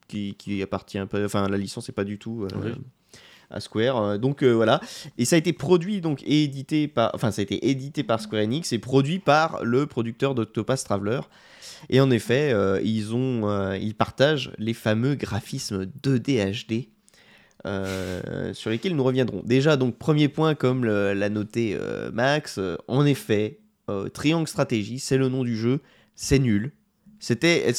[0.08, 1.24] qui, qui appartient pas.
[1.24, 2.70] Enfin, la licence est pas du tout euh, Oui.
[3.50, 4.00] à Square.
[4.02, 4.80] euh, donc euh, voilà.
[5.18, 7.10] Et ça a été produit donc et édité par.
[7.14, 11.20] Enfin, ça a été édité par Square Enix et produit par le producteur d'Octopath Traveler.
[11.90, 16.88] Et en effet, euh, ils ont, euh, ils partagent les fameux graphismes 2D HD.
[17.64, 19.42] Euh, sur lesquels nous reviendrons.
[19.44, 23.60] Déjà, donc, premier point, comme l'a noté euh, Max, euh, en effet,
[24.12, 25.80] Triangle Stratégie, c'est le nom du jeu,
[26.14, 26.72] c'est nul.
[27.18, 27.72] C'était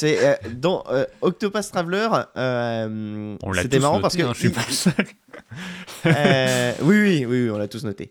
[0.56, 0.84] dans
[1.20, 4.72] Octopath Traveler, On l'a c'était tous marrant noté, parce que hein, je suis pas le
[4.72, 4.94] seul.
[6.82, 8.10] oui, oui, oui, oui, on l'a tous noté.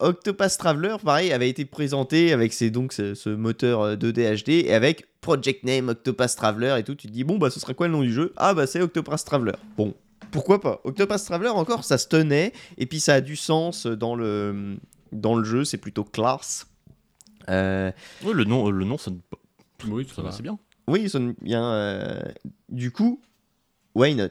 [0.00, 4.66] Octopath Traveler, pareil, avait été présenté avec ses, donc, ce, ce moteur euh, 2D HD
[4.66, 6.94] et avec Project Name Octopath Traveler et tout.
[6.94, 8.32] Tu te dis, bon, bah, ce sera quoi le nom du jeu?
[8.36, 9.54] Ah, bah, c'est Octopath Traveler.
[9.76, 9.94] Bon,
[10.34, 14.16] pourquoi pas Octopath Traveler, encore, ça se tenait et puis ça a du sens dans
[14.16, 14.76] le,
[15.12, 16.66] dans le jeu, c'est plutôt classe.
[17.48, 17.92] Euh,
[18.24, 19.20] Oui, le nom, le nom sonne
[19.86, 20.30] Oui, ça sonne va.
[20.30, 20.58] assez bien.
[20.88, 21.64] Oui, il sonne bien.
[21.64, 22.20] euh,
[22.68, 23.22] Du coup,
[23.94, 24.28] why not?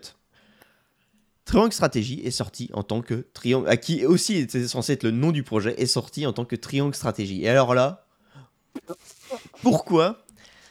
[1.45, 5.11] Triangle Stratégie est sorti en tant que Triangle, à qui aussi était censé être le
[5.11, 7.43] nom du projet, est sorti en tant que Triangle Stratégie.
[7.43, 8.05] Et alors là,
[9.61, 10.25] pourquoi?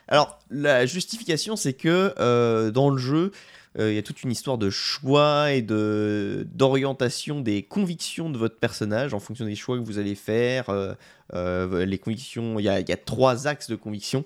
[0.08, 3.30] Alors la justification, c'est que euh, dans le jeu, euh,
[3.78, 8.58] il y a toute une histoire de choix et de d'orientation des convictions de votre
[8.58, 10.68] personnage en fonction des choix que vous allez faire.
[10.68, 10.94] euh,
[11.34, 14.24] euh, les convictions, il y a, trois axes de conviction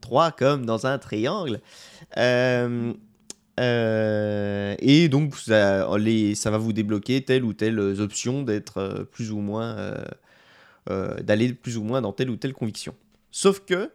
[0.00, 1.60] trois comme dans un triangle.
[2.18, 2.92] Euh,
[3.60, 9.38] euh, et donc, ça, va vous débloquer telle ou telle option d'être euh, plus ou
[9.38, 9.76] moins.
[9.78, 10.04] euh,
[10.90, 12.96] euh, d'aller plus ou moins dans telle ou telle conviction.
[13.30, 13.92] Sauf que,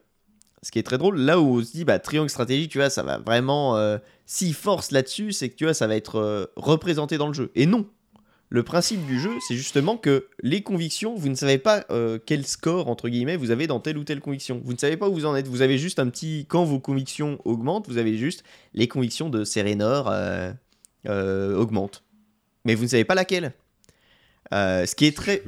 [0.64, 2.90] ce qui est très drôle, là où on se dit, bah, triangle stratégie, tu vois,
[2.90, 3.78] ça va vraiment.
[3.78, 7.34] euh, S'il force là-dessus, c'est que tu vois, ça va être euh, représenté dans le
[7.34, 7.52] jeu.
[7.56, 7.88] Et non!
[8.50, 12.46] Le principe du jeu, c'est justement que les convictions, vous ne savez pas euh, quel
[12.46, 14.62] score, entre guillemets, vous avez dans telle ou telle conviction.
[14.64, 15.48] Vous ne savez pas où vous en êtes.
[15.48, 16.46] Vous avez juste un petit...
[16.48, 18.44] Quand vos convictions augmentent, vous avez juste
[18.74, 22.04] les convictions de Serenor euh, augmentent.
[22.64, 23.54] Mais vous ne savez pas laquelle.
[24.52, 25.44] Ce qui est très...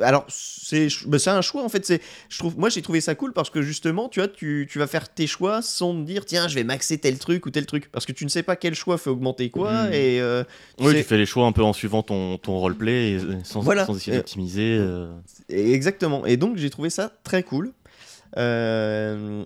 [0.00, 1.84] Alors, c'est bah, c'est un choix, en fait.
[1.84, 2.00] c'est
[2.30, 4.86] je trouve Moi, j'ai trouvé ça cool parce que, justement, tu vois, tu, tu vas
[4.86, 7.90] faire tes choix sans te dire, tiens, je vais maxer tel truc ou tel truc.
[7.92, 9.84] Parce que tu ne sais pas quel choix fait augmenter quoi.
[9.88, 9.92] Mhm.
[9.92, 10.20] Et...
[10.20, 10.44] euh,
[10.80, 13.84] Oui, tu fais les choix un peu en suivant ton, ton roleplay et sans, Voilà.
[13.86, 14.76] sans essayer Euh, d'optimiser.
[14.80, 15.12] euh.
[15.50, 16.24] Exactement.
[16.24, 17.72] Et donc j'ai trouvé ça très cool.
[18.38, 19.44] Euh,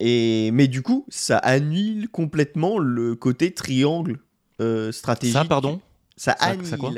[0.00, 4.18] Et mais du coup, ça annule complètement le côté triangle
[4.60, 5.36] euh, stratégique.
[5.36, 5.80] Ça, pardon?
[6.16, 6.66] Ça Ça- annule.
[6.66, 6.90] ça quoi?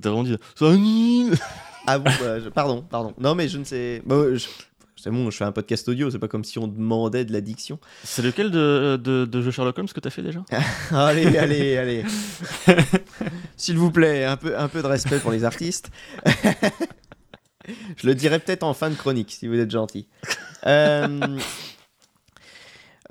[0.00, 1.36] T'as vraiment dit annule
[1.86, 3.14] ah bon, bah, je- pardon, pardon.
[3.18, 4.02] Non mais je ne sais.
[4.04, 4.46] bah, je-
[4.96, 7.40] C'est bon, je fais un podcast audio, c'est pas comme si on demandait de la
[7.42, 7.78] diction.
[8.04, 10.42] C'est lequel de, de, de jeu Sherlock Holmes que t'as fait déjà?
[10.90, 12.04] Allez, allez, allez.
[13.56, 15.90] S'il vous plaît, un peu, un peu de respect pour les artistes.
[17.96, 20.06] Je le dirai peut-être en fin de chronique, si vous êtes gentil.
[20.66, 21.38] Euh,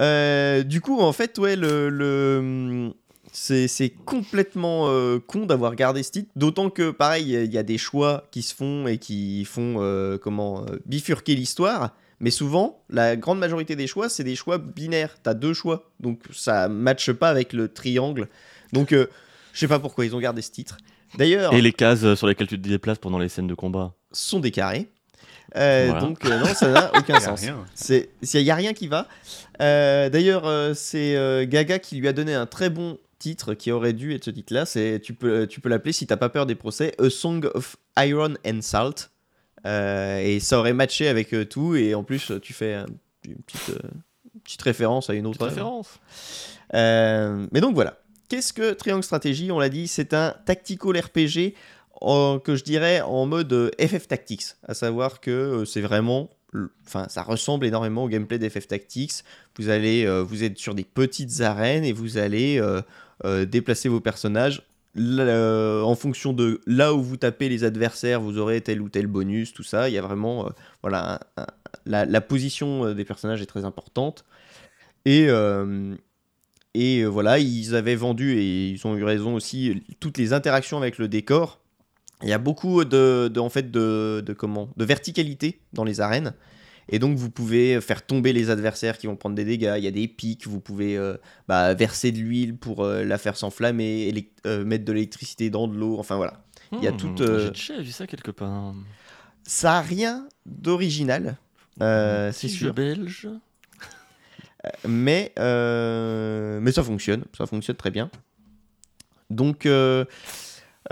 [0.02, 2.92] euh, du coup, en fait, ouais, le, le-
[3.34, 6.30] c'est c'est complètement euh, con d'avoir gardé ce titre.
[6.36, 10.18] D'autant que, pareil, il y a des choix qui se font et qui font euh,
[10.18, 11.92] comment euh, bifurquer l'histoire.
[12.20, 15.18] Mais souvent, la grande majorité des choix, c'est des choix binaires.
[15.24, 15.92] T'as deux choix.
[16.00, 18.30] Donc ça matche pas avec le triangle.
[18.72, 19.08] Donc euh,
[19.52, 20.78] je sais pas pourquoi ils ont gardé ce titre.
[21.18, 23.94] D'ailleurs, Et les cases sur lesquelles tu te déplaces pendant les scènes de combat.
[24.12, 24.90] sont des carrés.
[25.56, 26.02] Euh, Voilà.
[26.02, 27.46] Donc euh, non, ça n'a aucun sens.
[27.92, 29.08] il y a rien qui va.
[29.62, 33.72] Euh, D'ailleurs, euh, c'est euh, Gaga qui lui a donné un très bon titre qui
[33.72, 34.66] aurait dû être ce titre-là.
[34.66, 37.78] C'est, tu peux, tu peux l'appeler si t'as pas peur des procès, A Song of
[37.98, 39.10] Iron and Salt.
[39.66, 41.76] Euh, et ça aurait matché avec euh, tout.
[41.76, 42.86] Et en plus, tu fais un-
[43.26, 43.90] une petite, euh,
[44.44, 46.00] petite référence à une autre référence.
[46.74, 47.98] Mais donc voilà.
[48.30, 51.54] Qu'est-ce que Triangle Strategy On l'a dit, c'est un tactical RPG
[52.02, 54.46] en- que je dirais en mode FF Tactics.
[54.68, 56.30] À savoir que c'est vraiment.
[56.86, 59.24] Enfin, ça ressemble énormément au gameplay d'FF Tactics.
[59.58, 62.82] Vous allez, euh, vous êtes sur des petites arènes et vous allez euh,
[63.26, 64.64] euh, déplacer vos personnages.
[64.96, 69.08] Euh, en fonction de là où vous tapez les adversaires, vous aurez tel ou tel
[69.08, 69.90] bonus, tout ça.
[69.90, 70.50] Il y a vraiment, euh,
[70.82, 71.20] voilà,
[71.86, 74.26] la, position des personnages est très importante.
[75.06, 75.28] Et,
[76.76, 80.98] et voilà, ils avaient vendu, et ils ont eu raison aussi, toutes les interactions avec
[80.98, 81.60] le décor.
[82.22, 86.34] Il y a beaucoup de, en fait de comment de verticalité dans les arènes.
[86.90, 89.76] Et donc vous pouvez faire tomber les adversaires qui vont prendre des dégâts.
[89.78, 91.16] Il y a des pics, vous pouvez euh,
[91.48, 94.14] bah, verser de l'huile pour euh, la faire s'enflammer,
[94.46, 95.98] euh, mettre de l'électricité dans de l'eau.
[95.98, 96.44] Enfin voilà.
[96.72, 98.74] Il y a Hmm, toute, euh, J'ai déjà vu ça quelque part.
[99.44, 101.38] Ça a rien d'original,
[101.82, 102.74] euh, c'est sûr.
[102.74, 103.28] belge.
[104.88, 108.10] mais, euh, mais ça fonctionne, ça fonctionne très bien.
[109.30, 109.68] Donc,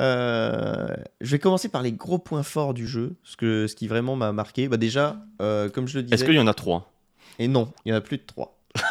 [0.01, 0.87] euh,
[1.21, 4.15] je vais commencer par les gros points forts du jeu, ce, que, ce qui vraiment
[4.15, 4.67] m'a marqué.
[4.67, 6.91] Bah déjà, euh, comme je le disais, Est-ce qu'il y en a trois?
[7.39, 8.57] Et non, il y en a plus de trois.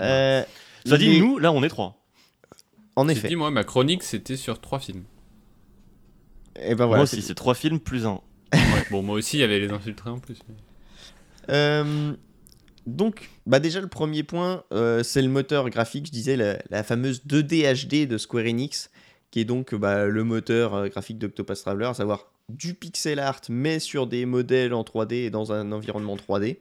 [0.00, 0.42] Euh,
[0.84, 2.02] Ça dit, les- nous, là, on est trois.
[2.96, 3.28] En effet.
[3.28, 5.04] dit, moi, ma chronique, c'était sur trois films.
[6.60, 6.96] Et ben voilà.
[6.96, 8.20] Moi aussi, c'est- trois films plus un.
[8.90, 10.38] bon, moi aussi, il y avait les infiltrés en plus.
[11.50, 12.12] Euh,
[12.86, 16.06] donc, bah déjà le premier point, euh, c'est le moteur graphique.
[16.06, 18.90] Je disais la, la fameuse 2D HD de Square Enix,
[19.34, 23.40] qui est donc bah, le moteur euh, graphique d'Octopus Traveler, à savoir du pixel art,
[23.48, 26.58] mais sur des modèles en 3D et dans un environnement 3D,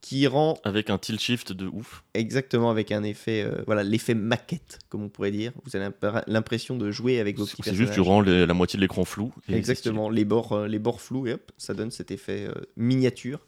[0.00, 2.02] qui rend Avec un tilt shift de ouf.
[2.14, 5.52] exactement avec un effet, euh, voilà, l'effet maquette, comme on pourrait dire.
[5.64, 8.54] Vous avez l'imp- l'impression de jouer avec vos petits C'est juste, tu rends les- la
[8.54, 9.32] moitié de l'écran flou.
[9.48, 12.52] et Exactement, les bords, euh, les bords flous, et hop, ça donne cet effet euh,
[12.76, 13.46] miniature.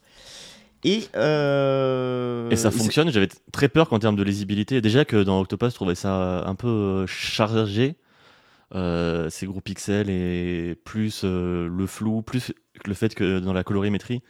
[0.85, 5.41] Et, euh, Et ça fonctionne, j'avais très peur qu'en termes de lisibilité, déjà que dans
[5.41, 7.95] Octopus, je trouvais ça un peu chargé,
[8.73, 12.53] euh, ces gros pixels et plus euh, le flou, plus
[12.85, 14.21] le fait que dans la colorimétrie,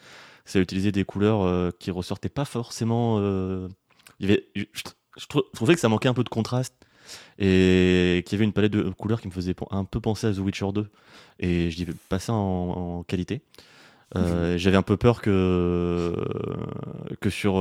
[0.46, 3.20] ça utilisait des couleurs euh, qui ressortaient pas forcément.
[4.20, 4.64] il y avait, je,
[5.18, 6.76] je trou- je trouvais que ça manquait un peu de contraste
[7.40, 10.34] et qu'il y avait une palette de couleurs qui me faisait un peu penser à
[10.34, 10.88] The Witcher 2
[11.40, 12.38] et je dis pas ça en,
[13.00, 13.42] en qualité.
[14.16, 16.16] Euh, J'avais un peu peur que
[17.22, 17.60] que sur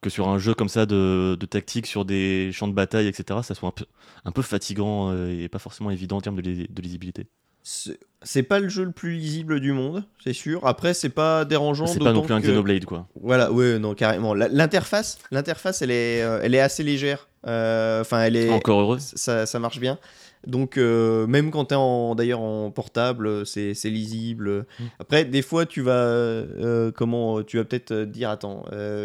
[0.00, 3.40] que sur un jeu comme ça de, de tactique sur des champs de bataille etc
[3.42, 3.84] ça soit un peu
[4.24, 7.26] un peu fatigant euh, et pas forcément évident en termes de, lisi- de lisibilité.
[8.22, 10.66] C'est pas le jeu le plus lisible du monde, c'est sûr.
[10.66, 11.86] Après, c'est pas dérangeant.
[11.86, 13.06] C'est pas non plus un que- Xenoblade quoi.
[13.20, 14.32] Voilà, ouais, non, carrément.
[14.34, 17.28] L'interface, l'interface, elle est, euh, elle est assez légère.
[17.46, 18.98] Euh, Enfin, elle est, Encore heureux.
[18.98, 19.98] ça, ça marche bien.
[20.46, 24.66] Donc, euh, même quand tu es d'ailleurs en portable, c'est lisible.
[24.78, 24.84] Mm.
[24.98, 28.64] Après, des fois, tu vas, euh, comment, tu vas peut-être euh, dire, attends,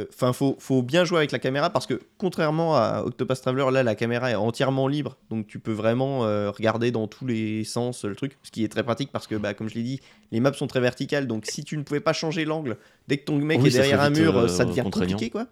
[0.10, 3.84] enfin, faut, faut bien jouer avec la caméra parce que contrairement à Octopus Traveler, là,
[3.84, 6.20] la caméra est entièrement libre, donc tu peux vraiment
[6.52, 9.54] regarder dans tous les sens le truc, ce qui est très pratique parce que, bah,
[9.54, 10.00] comme je l'ai dit,
[10.32, 13.26] les maps sont très verticales, donc si tu ne pouvais pas changer l'angle dès que
[13.26, 15.48] ton mec Oui, est derrière un mur, ça devient compliqué, quoi.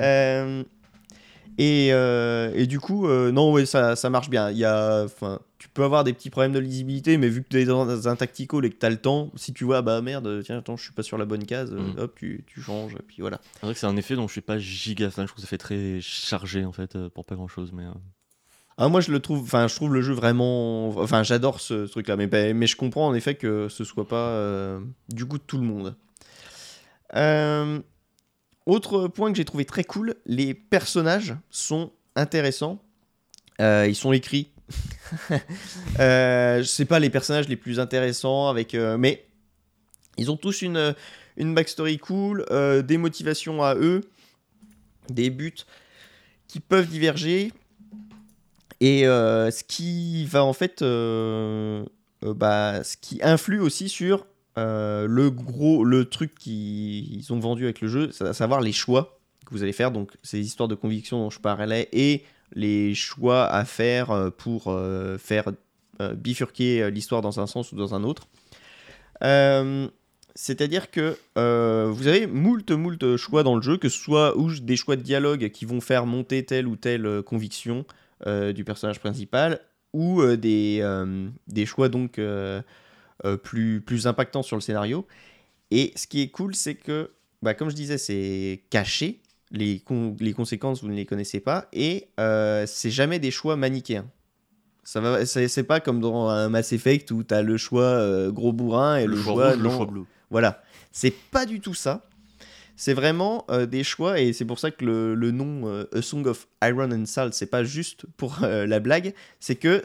[0.00, 0.62] Euh,
[1.58, 4.50] et, euh, et du coup, euh, non, ouais, ça, ça marche bien.
[4.50, 5.06] Il y a,
[5.58, 8.16] tu peux avoir des petits problèmes de lisibilité, mais vu que tu es dans un
[8.16, 10.84] tactical et que tu as le temps, si tu vois, bah merde, tiens, attends, je
[10.84, 11.98] suis pas sur la bonne case, Mm.
[11.98, 13.40] hop, tu, tu changes, puis voilà.
[13.60, 15.26] C'est vrai que c'est un effet dont je suis pas giga fan.
[15.26, 17.84] Je trouve que ça fait très chargé en fait euh, pour pas grand chose mais.
[18.78, 21.92] Ah, moi, je le trouve, enfin, je trouve le jeu vraiment, enfin, j'adore ce, ce
[21.92, 24.80] truc-là, mais, bah, mais je comprends en effet que ce soit pas euh,
[25.10, 25.94] du goût de tout le monde.
[27.14, 27.80] Euh,
[28.66, 32.82] autre point que j'ai trouvé très cool, les personnages sont intéressants.
[33.60, 34.52] Euh, ils sont écrits.
[36.00, 39.26] euh, sais pas les personnages les plus intéressants avec, euh, mais
[40.16, 40.94] ils ont tous une
[41.38, 44.02] une backstory cool, euh, des motivations à eux,
[45.08, 45.54] des buts
[46.46, 47.52] qui peuvent diverger.
[48.80, 50.82] Et ce qui va en fait,
[52.22, 54.26] bah, ce qui influe aussi sur
[54.58, 58.72] euh, le gros, le truc qu'ils ont vendu avec le jeu, c'est à savoir les
[58.72, 59.90] choix que vous allez faire.
[59.90, 62.24] Donc, ces histoires de conviction dont je parlais et
[62.54, 65.52] les choix à faire euh, pour euh, faire
[66.16, 68.26] bifurquer l'histoire dans un sens ou dans un autre.
[70.34, 74.96] C'est-à-dire que vous avez moult, moult choix dans le jeu, que ce soit des choix
[74.96, 77.84] de dialogue qui vont faire monter telle ou telle conviction
[78.26, 79.60] du personnage principal,
[79.92, 80.82] ou des,
[81.46, 82.18] des choix donc
[83.42, 85.06] plus, plus impactants sur le scénario.
[85.70, 87.10] Et ce qui est cool, c'est que,
[87.42, 89.20] bah, comme je disais, c'est caché.
[89.54, 91.68] Les, con- les conséquences, vous ne les connaissez pas.
[91.74, 94.06] Et euh, c'est jamais des choix manichéens.
[94.82, 98.32] Ça va, c'est pas comme dans un Mass Effect où tu as le choix euh,
[98.32, 99.76] gros bourrin et le, choix, rouge, le non.
[99.76, 100.02] choix bleu.
[100.30, 102.08] Voilà, c'est pas du tout ça.
[102.74, 106.02] C'est vraiment euh, des choix et c'est pour ça que le, le nom euh, A
[106.02, 109.84] Song of Iron and Salt, c'est pas juste pour euh, la blague, c'est que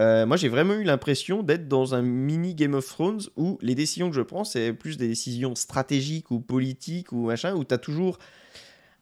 [0.00, 3.74] euh, moi j'ai vraiment eu l'impression d'être dans un mini Game of Thrones où les
[3.74, 7.74] décisions que je prends, c'est plus des décisions stratégiques ou politiques ou machin, où tu
[7.74, 8.18] as toujours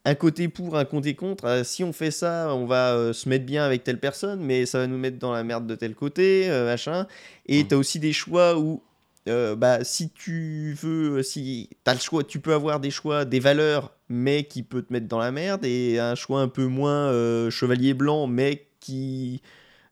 [0.05, 1.45] un côté pour, un côté contre.
[1.45, 4.65] Euh, si on fait ça, on va euh, se mettre bien avec telle personne, mais
[4.65, 7.07] ça va nous mettre dans la merde de tel côté, machin.
[7.47, 7.67] Et Mm.
[7.67, 8.83] tu as aussi des choix où
[9.25, 13.93] bah, si tu veux, si as le choix, tu peux avoir des choix, des valeurs,
[14.09, 17.09] mais qui peut te mettre dans la merde, et un choix un peu moins
[17.49, 19.41] chevalier blanc, mais qui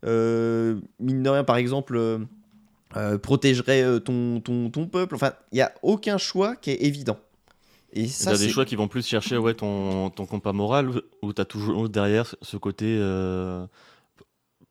[0.03, 2.19] mine de rien, par exemple, euh,
[2.97, 5.15] euh, protégerait euh, ton, ton, ton peuple.
[5.15, 7.17] Enfin, il n'y a aucun choix qui est évident.
[7.93, 10.89] Et ça, T'as des choix qui vont plus chercher ouais, ton, ton compas moral,
[11.21, 13.65] ou t'as toujours derrière ce côté euh,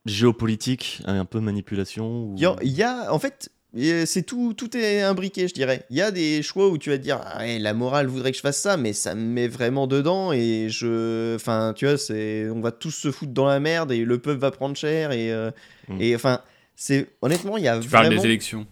[0.06, 2.34] géopolitique, un peu manipulation ou...
[2.36, 3.59] Il y, a- en fait, euh,
[4.04, 5.84] c'est tout, tout est imbriqué, je dirais.
[5.90, 8.30] Il y a des choix où tu vas te dire, ah ouais, la morale voudrait
[8.30, 11.96] que je fasse ça, mais ça me met vraiment dedans et je, enfin, tu vois,
[11.98, 15.12] c'est, on va tous se foutre dans la merde et le peuple va prendre cher
[15.12, 15.50] et, euh,
[15.90, 16.00] Mm.
[16.00, 16.40] et enfin,
[16.76, 18.66] c'est honnêtement, il y a Tu parles vraiment, des élections.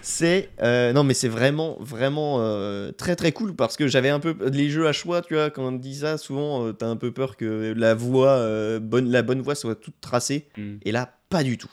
[0.00, 4.20] c'est, euh, non mais c'est vraiment, vraiment euh, très très cool parce que j'avais un
[4.20, 6.96] peu les jeux à choix, tu vois, quand on dit ça, souvent, euh, t'as un
[6.96, 10.48] peu peur que la voie, euh, bonne, la bonne voie soit toute tracée.
[10.56, 10.76] Mm.
[10.84, 11.70] Et là, pas du tout.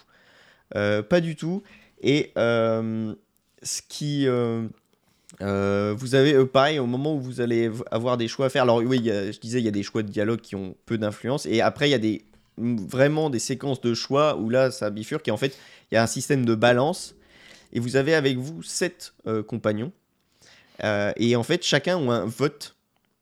[0.76, 1.64] Euh, pas du tout.
[2.02, 3.14] Et euh,
[3.64, 4.28] ce qui.
[4.28, 8.64] euh, vous avez, euh, pareil, au moment où vous allez avoir des choix à faire.
[8.64, 11.46] Alors, oui, je disais, il y a des choix de dialogue qui ont peu d'influence.
[11.46, 12.26] Et après, il y a des,
[12.58, 15.28] vraiment des séquences de choix où là, ça bifurque.
[15.28, 15.58] Et en fait,
[15.92, 17.16] il y a un système de balance.
[17.74, 19.14] Et vous avez avec vous sept
[19.48, 19.92] compagnons.
[21.18, 22.76] Et en fait, chacun ont un vote.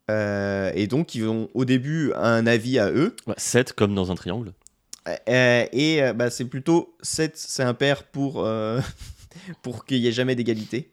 [0.10, 3.16] Et donc, ils ont au début un avis à eux.
[3.38, 4.54] 7 comme dans un triangle.
[5.08, 8.82] Euh, et euh, bah, c'est plutôt 7, c'est impair pour, euh,
[9.62, 10.90] pour qu'il n'y ait jamais d'égalité.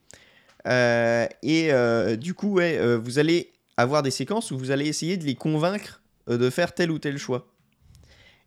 [0.67, 4.87] Euh, et euh, du coup, ouais, euh, vous allez avoir des séquences où vous allez
[4.87, 7.49] essayer de les convaincre euh, de faire tel ou tel choix.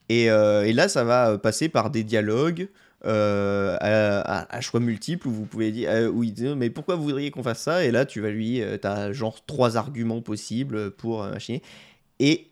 [0.10, 2.70] Et, euh, et là, ça va euh, passer par des dialogues
[3.06, 7.32] euh, à, choix multiples où vous pouvez dire, euh, où il mais pourquoi vous voudriez
[7.32, 7.84] qu'on fasse ça?
[7.84, 11.62] Et là, tu vas lui, euh, t'as genre trois arguments possibles pour euh, machiner.
[12.20, 12.48] Et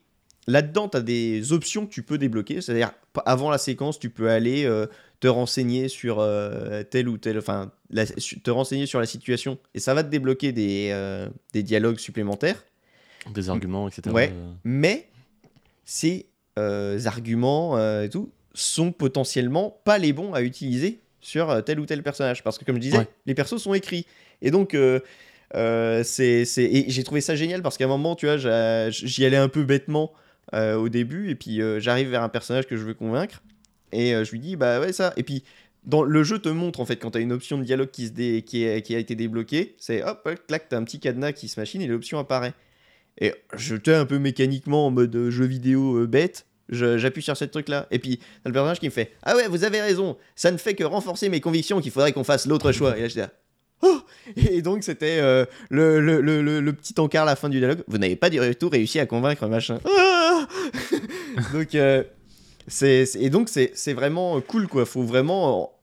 [0.48, 2.61] là-dedans, tu as des options que tu peux débloquer.
[2.61, 2.91] C'est-à-dire,
[3.26, 4.88] avant la séquence, tu peux aller euh,
[5.20, 7.38] te renseigner sur euh, tel ou tel.
[7.38, 9.57] Enfin, la- te renseigner sur la situation.
[9.74, 12.64] Et ça va te débloquer des, euh, des dialogues supplémentaires.
[13.34, 14.14] Des arguments, etc.
[14.14, 14.34] Ouais.
[14.65, 15.07] Mais
[15.86, 22.03] ces arguments et tout sont potentiellement pas les bons à utiliser sur tel ou tel
[22.03, 22.44] personnage.
[22.44, 23.07] Parce que, comme je disais, Ouais.
[23.26, 24.06] les persos sont écrits.
[24.41, 24.74] Et donc.
[24.76, 24.99] euh,
[26.03, 26.64] c'est, c'est...
[26.64, 28.38] Et j'ai trouvé ça génial parce qu'à un moment, tu vois,
[28.90, 30.11] j'y allais un peu bêtement
[30.53, 33.41] euh, au début, et puis euh, j'arrive vers un personnage que je veux convaincre,
[33.91, 35.14] et euh, je lui dis, bah ouais, ça.
[35.18, 35.44] Et puis,
[35.86, 38.07] dans le jeu te montre, en fait, quand tu as une option de dialogue qui,
[38.07, 41.48] se qui, est- qui a été débloquée, c'est hop, clac, t'as un petit cadenas qui
[41.48, 42.53] se machine et l'option apparaît.
[43.20, 46.45] Et je t'ai un peu mécaniquement en mode jeu vidéo bête.
[46.70, 47.86] J'appuie sur ce truc là.
[47.91, 50.57] Et puis, t'as le personnage qui me fait Ah ouais, vous avez raison, ça ne
[50.57, 52.98] fait que renforcer mes convictions qu'il faudrait qu'on fasse l'autre choix.
[52.98, 53.28] Et là, je dis
[53.86, 54.02] Oh
[54.38, 57.60] Et donc, c'était euh, le, le, le, le- le petit encart à la fin du
[57.60, 57.84] dialogue.
[57.88, 59.80] Vous n'avez pas du tout réussi à convaincre machin.
[59.86, 60.48] Ah
[61.54, 62.04] donc, euh,
[62.68, 64.86] c'est, c'est- et donc, c'est c'est vraiment cool quoi.
[64.86, 65.74] Faut vraiment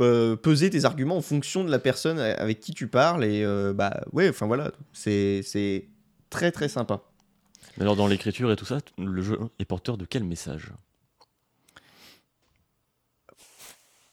[0.00, 3.24] euh, peser tes arguments en fonction de la personne avec qui tu parles.
[3.24, 5.86] Et euh, bah ouais, enfin voilà, c'est c'est
[6.30, 7.00] très très sympa.
[7.78, 10.72] Mais alors, dans l'écriture et tout ça, le jeu est porteur de quel message?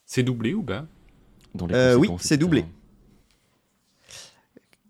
[0.06, 0.86] C'est doublé ou pas?
[1.56, 2.66] Dans les Euh, oui, c'est doublé.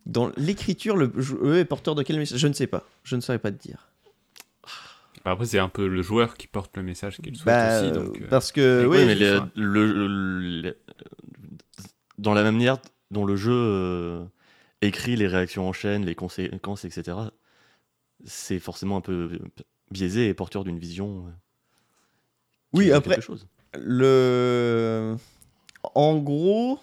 [0.05, 2.37] Dans l'écriture, le jeu est porteur de quel message?
[2.39, 2.83] Je ne sais pas.
[3.03, 3.89] Je ne saurais pas te dire.
[5.23, 7.85] Bah, Après, c'est un peu le joueur qui porte le message qu'il souhaite Bah, aussi.
[7.89, 9.49] euh, Donc, euh, parce que Oui, mais le- ça.
[9.55, 10.77] le- le- le-
[12.19, 12.77] dans la même manière
[13.09, 14.23] dont le jeu euh,
[14.81, 17.17] écrit les réactions en chaîne, les conséquences, etc.,
[18.23, 19.39] c'est forcément un peu
[19.91, 21.25] biaisé et porteur d'une vision.
[21.27, 21.31] euh,
[22.73, 23.47] Oui, après- chose.
[23.73, 25.15] le
[25.95, 26.79] en gros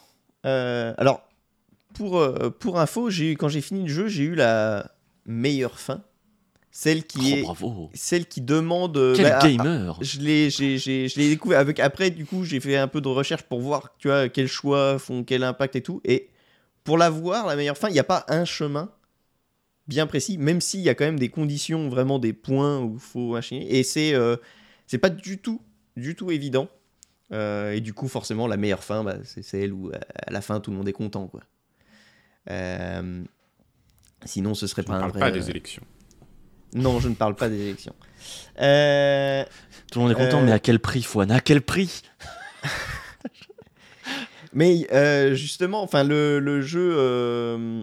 [0.46, 1.22] euh, alors
[1.94, 4.90] pour euh, pour info j'ai eu- quand j'ai fini le jeu j'ai eu la
[5.26, 6.02] meilleure fin.
[6.74, 7.90] Celle qui Oh, est bravo.
[7.92, 9.98] celle qui demande euh, Quel bah, ah, gamer.
[10.00, 13.00] je l'ai j'ai- j'ai- je l'ai découvert avec après du coup j'ai fait un peu
[13.02, 16.00] de recherche pour voir tu vois quels choix font quel impact et tout.
[16.04, 16.30] Et
[16.84, 18.90] pour la voir la meilleure fin il n'y a pas un chemin
[19.86, 23.00] bien précis même s'il y a quand même des conditions vraiment des points où il
[23.00, 24.36] faut machiner et c'est euh,
[24.86, 25.60] c'est pas du tout
[25.96, 26.68] du tout évident.
[27.32, 29.90] Euh, et du coup forcément la meilleure fin bah, c'est celle où
[30.26, 31.40] à la fin tout le monde est content quoi
[32.50, 33.22] Euh,
[34.24, 35.82] sinon ce serait on pas un parle vrai pas euh, des élections.
[36.74, 37.94] non je ne parle pas des élections
[38.60, 39.44] Euh,
[39.92, 42.02] Tout le monde est content, Euh, mais à quel prix, Fouane À quel prix?
[44.54, 47.82] Mais euh, justement, enfin le, le jeu, euh,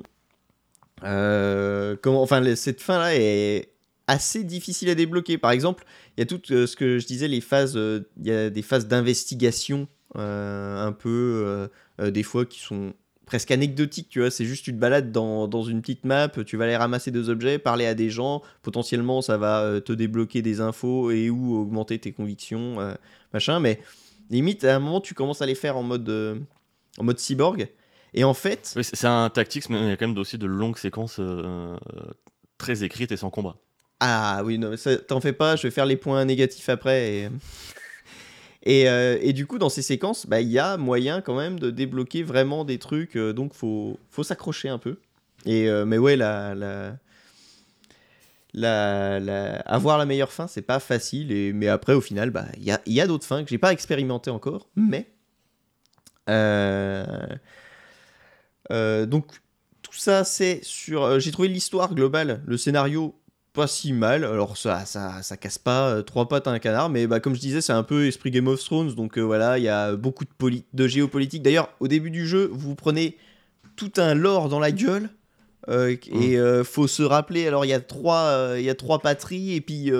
[1.04, 3.70] euh, comment, enfin cette fin là est
[4.08, 5.38] assez difficile à débloquer.
[5.40, 5.84] Par exemple,
[6.16, 8.50] il y a tout euh, ce que je disais, les phases, euh, il y a
[8.52, 11.10] des phases d'investigation euh, un peu
[11.46, 11.68] euh,
[12.02, 12.94] euh, des fois qui sont
[13.30, 16.58] presque anecdotiques, tu vois, c'est juste tu te balades dans, dans une petite map, tu
[16.58, 20.42] vas aller ramasser deux objets, parler à des gens, potentiellement ça va euh, te débloquer
[20.42, 22.96] des infos et ou augmenter tes convictions, euh,
[23.32, 23.80] machin, mais
[24.32, 26.40] limite à un moment tu commences à les faire en mode, euh,
[26.98, 27.70] en mode cyborg,
[28.16, 30.48] et en fait, Oui, c'est un tactique, mais il y a quand même aussi de
[30.48, 31.78] longues séquences euh,
[32.58, 33.58] très écrites et sans combat.
[34.00, 34.74] Ah oui, non,
[35.08, 37.14] t'en fais pas, je vais faire les points négatifs après.
[37.14, 37.30] Et,
[38.64, 41.60] et, euh, et du coup, dans ces séquences, bah, il y a moyen quand même
[41.60, 44.98] de débloquer vraiment des trucs, euh, donc faut, faut s'accrocher un peu.
[45.46, 46.98] Et, euh, mais ouais, la, la,
[48.54, 51.54] la, avoir la meilleure fin, c'est pas facile.
[51.56, 53.72] Mais après, au final, bah, il y a, y a d'autres fins que j'ai pas
[53.72, 54.68] expérimenté encore.
[54.76, 55.10] Mais.
[58.70, 59.26] donc,
[59.82, 61.20] tout ça, c'est sur.
[61.20, 63.16] j'ai trouvé l'histoire globale, le scénario
[63.60, 64.24] pas si mal.
[64.24, 67.36] Alors, ça, ça, ça casse pas euh, trois pattes à un canard, mais bah, comme
[67.36, 68.94] je disais, c'est un peu esprit Game of Thrones.
[68.96, 71.44] Donc euh, voilà, il y a beaucoup de, poli- de géopolitique.
[71.44, 73.18] D'ailleurs, au début du jeu, vous prenez
[73.76, 75.10] tout un lore dans la gueule.
[75.70, 79.00] euh, et euh, faut se rappeler, alors il y, a trois, il y a trois
[79.00, 79.92] patries, et puis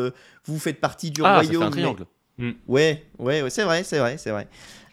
[0.46, 1.66] vous faites partie du Ah, ça fait royaume.
[1.66, 2.06] mais- triangle.
[2.68, 4.48] Ouais, ouais, ouais, c'est vrai, c'est vrai, c'est vrai.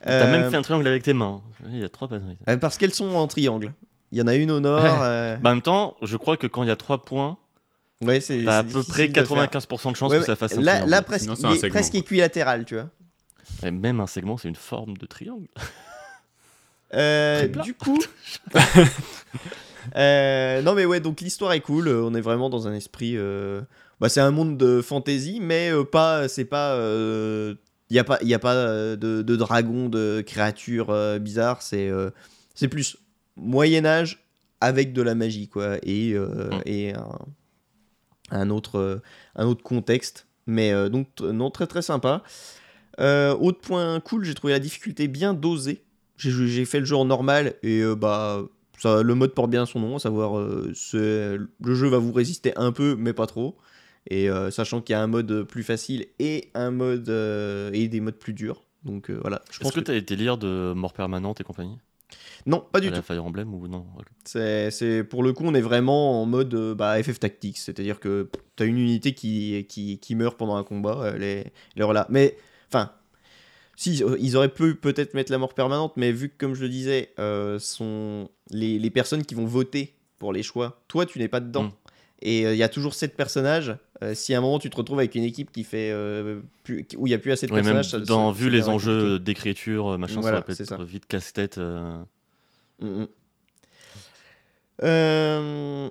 [0.04, 1.40] T'as même fait un triangle avec tes mains.
[1.68, 2.36] Il y a trois patries.
[2.60, 3.72] Parce qu'elles sont en triangle.
[4.12, 4.80] Il y en a une au nord.
[5.40, 7.38] Bah, en même temps, je crois que quand il y a trois points,
[8.02, 8.42] ouais, c'est.
[8.44, 9.46] t'as à peu près difficile de faire.
[9.50, 10.90] 95% de chances Ouais, que ça fasse un là, triangle.
[10.90, 12.88] là, presque, Sinon, il est presque équilatéral, tu vois.
[13.62, 15.46] Et même un segment, c'est une forme de triangle.
[16.94, 18.00] Euh, du coup.
[19.94, 21.86] Euh, non, mais ouais, donc l'histoire est cool.
[21.86, 23.12] euh, On est vraiment dans un esprit.
[23.16, 23.60] euh,
[24.00, 26.26] Bah, c'est un monde de fantasy, mais euh, pas.
[26.28, 26.76] C'est pas.
[27.88, 31.62] Il n'y a pas, y a pas euh, de, de dragons, de créatures euh, bizarres.
[31.62, 32.10] C'est euh,
[32.56, 32.96] c'est plus
[33.36, 34.24] Moyen-Âge
[34.60, 35.76] avec de la magie, quoi.
[35.84, 36.62] Et, euh, Mm.
[36.66, 37.08] et un,
[38.30, 39.02] un autre, euh,
[39.34, 40.26] un autre contexte.
[40.46, 42.22] Mais euh, donc, non, très très sympa.
[43.00, 45.82] Euh, autre point cool, j'ai trouvé la difficulté bien dosée.
[46.16, 48.42] J'ai fait le jeu en normal et bah
[48.78, 52.52] ça, le mode porte bien son nom, à savoir euh, le jeu va vous résister
[52.56, 53.56] un peu mais pas trop.
[54.08, 57.88] Et euh, sachant qu'il y a un mode plus facile et un mode euh, et
[57.88, 58.64] des modes plus durs.
[58.84, 61.78] Donc voilà, je Est-ce pense que que, t'as été lire de Mort Permanente et compagnie?
[62.46, 63.02] Non, pas du À la tout.
[63.02, 63.84] Fire Emblem ou non.
[64.24, 67.98] C'est c'est- pour le coup, on est vraiment en mode euh, bah, FF Tactics, c'est-à-dire
[67.98, 71.82] que tu as une unité qui, qui, qui meurt pendant un combat, elle est, elle
[71.82, 72.06] est voilà.
[72.08, 72.36] Mais
[72.68, 72.92] enfin,
[73.74, 76.68] si ils auraient pu peut-être mettre la mort permanente, mais vu que comme je le
[76.68, 81.28] disais, euh, sont les, les personnes qui vont voter pour les choix, toi tu n'es
[81.28, 81.64] pas dedans.
[81.64, 81.72] Mm.
[82.22, 83.76] Et euh, il y a toujours sept personnages.
[84.02, 86.86] Euh, si à un moment tu te retrouves avec une équipe qui fait euh, plus,
[86.98, 88.50] où il y a plus assez de Ouais, même personnages, ça- dans, ça- vu ça
[88.50, 90.84] les enjeux d'écriture, euh, machin, Voilà, ça va c'est peut-être ça.
[90.84, 91.56] vite casse-tête.
[91.58, 91.98] euh.
[92.80, 93.06] Mm,
[94.82, 95.90] mm.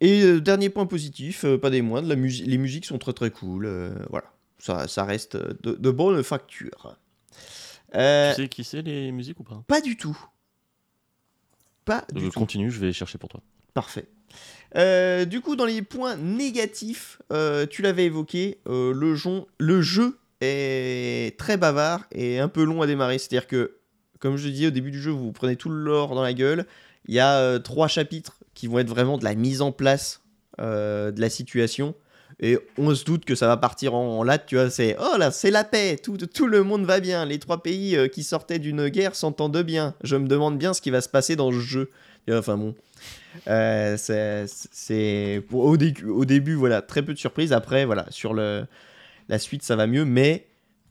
[0.00, 3.66] Et dernier point positif, pas des moindres, la les musiques sont très très cool.
[4.10, 4.26] voilà,
[4.58, 6.96] ça, ça reste de, de bonne facture.
[7.92, 9.62] Tu sais qui c'est les musiques ou pas?
[9.66, 10.18] Pas du tout.
[11.86, 12.38] Pas du Je tout.
[12.38, 13.40] continue, je vais chercher pour toi.
[13.72, 14.06] Parfait.
[14.74, 21.38] Euh, du coup, dans les points négatifs, euh, tu l'avais évoqué, euh, le, jeu, est
[21.38, 23.18] très bavard et un peu long à démarrer.
[23.18, 23.76] C'est-à-dire que,
[24.18, 26.66] comme je dis au début du jeu, vous prenez tout le lore dans la gueule.
[27.06, 30.22] Il y a trois chapitres qui vont être vraiment de la mise en place
[30.58, 31.94] de la situation.
[32.40, 34.68] Et on se doute que ça va partir en, en latte, tu vois.
[34.68, 37.24] C'est oh là, c'est la paix, tout, tout le monde va bien.
[37.24, 39.94] Les trois pays qui sortaient d'une guerre s'entendent bien.
[40.02, 41.90] Je me demande bien ce qui va se passer dans ce jeu.
[42.30, 42.74] Enfin bon.
[43.48, 48.66] Euh, c'est au, dé- au début voilà très peu de surprises après voilà sur le
[49.28, 50.46] la suite ça va mieux mais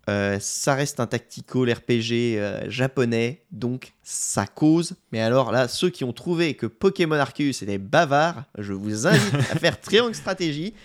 [0.10, 5.90] euh, ça reste un tactical RPG euh, japonais donc ça cause mais alors là ceux
[5.90, 10.76] qui ont trouvé que Pokémon Arceus était bavard je vous invite à faire Triangle Stratégie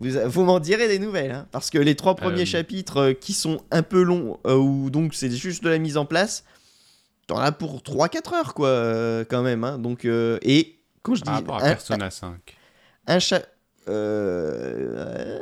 [0.00, 2.46] vous, vous m'en direz des nouvelles hein, parce que les trois premiers Euh.
[2.46, 6.44] chapitres qui sont un peu longs ou donc c'est juste de la mise en place
[7.26, 9.78] t'en as pour 3-4 heures quoi euh, quand même hein.
[9.78, 12.56] donc euh, et quand je dis Par rapport à un- Persona 5.
[13.06, 13.42] un chat.
[13.88, 15.38] Euh...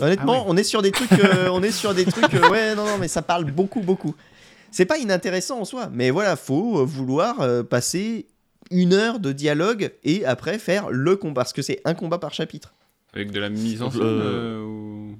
[0.00, 0.44] Honnêtement, Ah ouais.
[0.48, 1.12] on est sur des trucs.
[1.12, 2.32] euh, on est sur des trucs.
[2.34, 4.14] euh, ouais, non, non, mais ça parle beaucoup, beaucoup.
[4.70, 8.26] C'est pas inintéressant en soi, mais voilà, faut vouloir euh, passer
[8.70, 12.32] une heure de dialogue et après faire le combat, parce que c'est un combat par
[12.32, 12.72] chapitre.
[13.12, 14.00] Avec de la mise en scène
[14.62, 15.16] ou...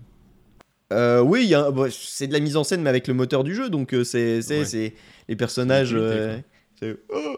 [0.92, 3.68] Euh, oui, bon, c'est de la mise en scène, mais avec le moteur du jeu,
[3.70, 4.94] donc euh, c'est Ouais.
[5.28, 5.94] les personnages.
[5.94, 6.38] Euh,
[7.08, 7.36] oh,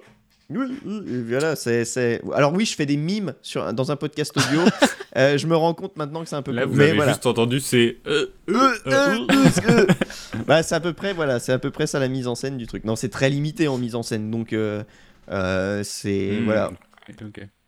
[1.27, 2.21] voilà, c'est.
[2.35, 4.61] Alors oui, je fais des mimes sur dans un podcast audio.
[5.17, 6.51] Euh, je me rends compte maintenant que c'est un peu.
[6.51, 7.13] Là, vous mais avez voilà.
[7.13, 7.99] juste entendu, c'est...
[8.09, 8.75] euh, Euh,
[10.49, 12.57] bah, c'est à peu près voilà, c'est à peu près ça la mise en scène
[12.57, 12.83] du truc.
[12.85, 14.83] Non, c'est très limité en mise en scène, donc euh,
[15.31, 16.73] euh, c'est hmm, voilà.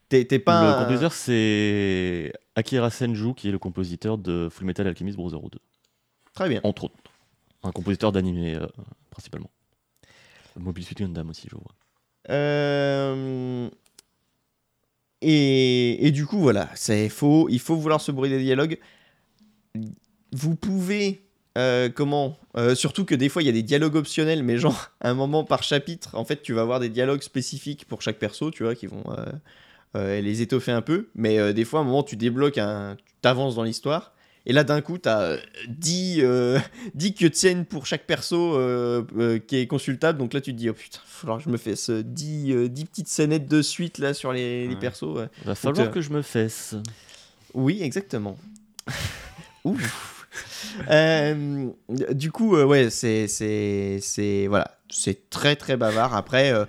[0.09, 0.61] T'es pas.
[0.61, 5.53] le un- compositeur, c'est Akira Senju, qui est le compositeur de Full Metal Alchemist Brotherhood,
[5.53, 5.59] 2,
[6.37, 6.61] Très bien.
[6.63, 6.95] entre autres.
[7.63, 8.67] Un compositeur d'animé, euh,
[9.09, 9.49] principalement.
[10.55, 11.73] Mobile Suit Gundam aussi, je vois.
[12.29, 13.69] Euh,
[15.21, 16.69] Et, et du coup, voilà,
[17.09, 17.47] faux.
[17.49, 18.77] Il faut vouloir se brûler des dialogues.
[20.31, 21.23] Vous pouvez.
[21.57, 22.37] euh, comment
[22.75, 25.43] Surtout que des fois, il y a des dialogues optionnels, mais genre, à un moment
[25.43, 28.75] par chapitre, en fait, tu vas avoir des dialogues spécifiques pour chaque perso, tu vois,
[28.75, 29.03] qui vont.
[29.95, 31.09] les étoffer un peu.
[31.15, 32.95] Mais des fois, à un moment, tu débloques, un...
[32.97, 34.13] tu t'avances dans l'histoire.
[34.49, 35.37] Et là, d'un coup, tu as
[35.67, 36.57] 10, euh,
[36.95, 40.17] 10 cutscenes pour chaque perso euh, euh, qui est consultable.
[40.17, 42.01] Donc là, tu te dis, oh putain, il va falloir que je me fasse euh,
[42.01, 45.03] 10, euh, 10 petites scénettes de suite là, sur les, les persos.
[45.03, 45.27] ouais.
[45.43, 46.75] Va falloir euh, que je me fesse.
[47.53, 48.37] Oui, exactement.
[49.65, 50.25] Ouf.
[50.89, 51.67] Euh,
[52.11, 56.15] du coup, euh, ouais, c'est, c'est, c'est, voilà, c'est très très bavard.
[56.15, 56.65] Après, euh,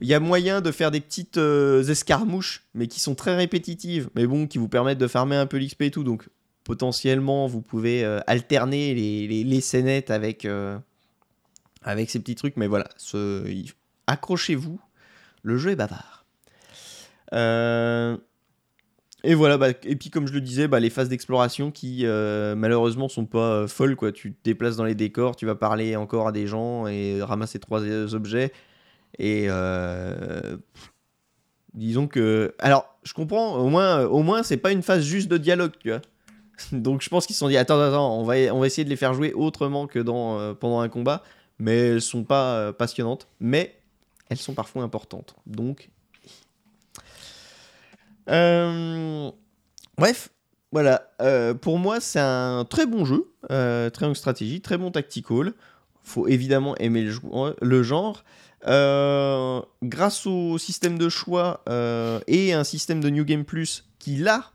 [0.00, 4.10] il y a moyen de faire des petites euh, escarmouches, mais qui sont très répétitives,
[4.14, 6.04] mais bon, qui vous permettent de farmer un peu l'XP et tout.
[6.04, 6.28] Donc,
[6.66, 10.76] potentiellement, vous pouvez euh, alterner les, les, les scénettes avec, euh,
[11.82, 12.56] avec ces petits trucs.
[12.56, 12.88] Mais voilà,
[14.08, 14.80] accrochez-vous,
[15.42, 16.26] le jeu est bavard.
[17.32, 18.16] Euh,
[19.22, 23.08] et voilà, bah, et puis comme je le disais, bah, les phases d'exploration qui malheureusement
[23.08, 23.94] sont pas folles.
[23.94, 24.10] Quoi.
[24.10, 27.60] Tu te déplaces dans les décors, tu vas parler encore à des gens et ramasser
[27.60, 27.82] trois
[28.12, 28.52] objets.
[29.20, 29.48] Et
[31.74, 32.56] disons que.
[32.58, 35.90] Alors, je comprends, au moins, au moins c'est pas une phase juste de dialogue, tu
[35.90, 36.02] vois.
[36.72, 38.90] Donc je pense qu'ils se sont dit attends, attends, on va, on va essayer de
[38.90, 41.22] les faire jouer autrement que dans, euh, pendant un combat.
[41.58, 43.28] Mais elles sont pas euh, passionnantes.
[43.40, 43.78] Mais
[44.28, 45.36] elles sont parfois importantes.
[45.46, 45.90] Donc.
[48.28, 49.30] Euh,
[49.96, 50.30] Bref,
[50.72, 51.08] voilà.
[51.62, 53.32] Pour moi, c'est un très bon jeu.
[53.48, 55.54] Très bonne stratégie, très bon tactical.
[56.02, 58.24] Faut évidemment aimer le, le genre.
[58.62, 61.62] Grâce au système de choix
[62.26, 64.52] et un système de New Game Plus qui, là,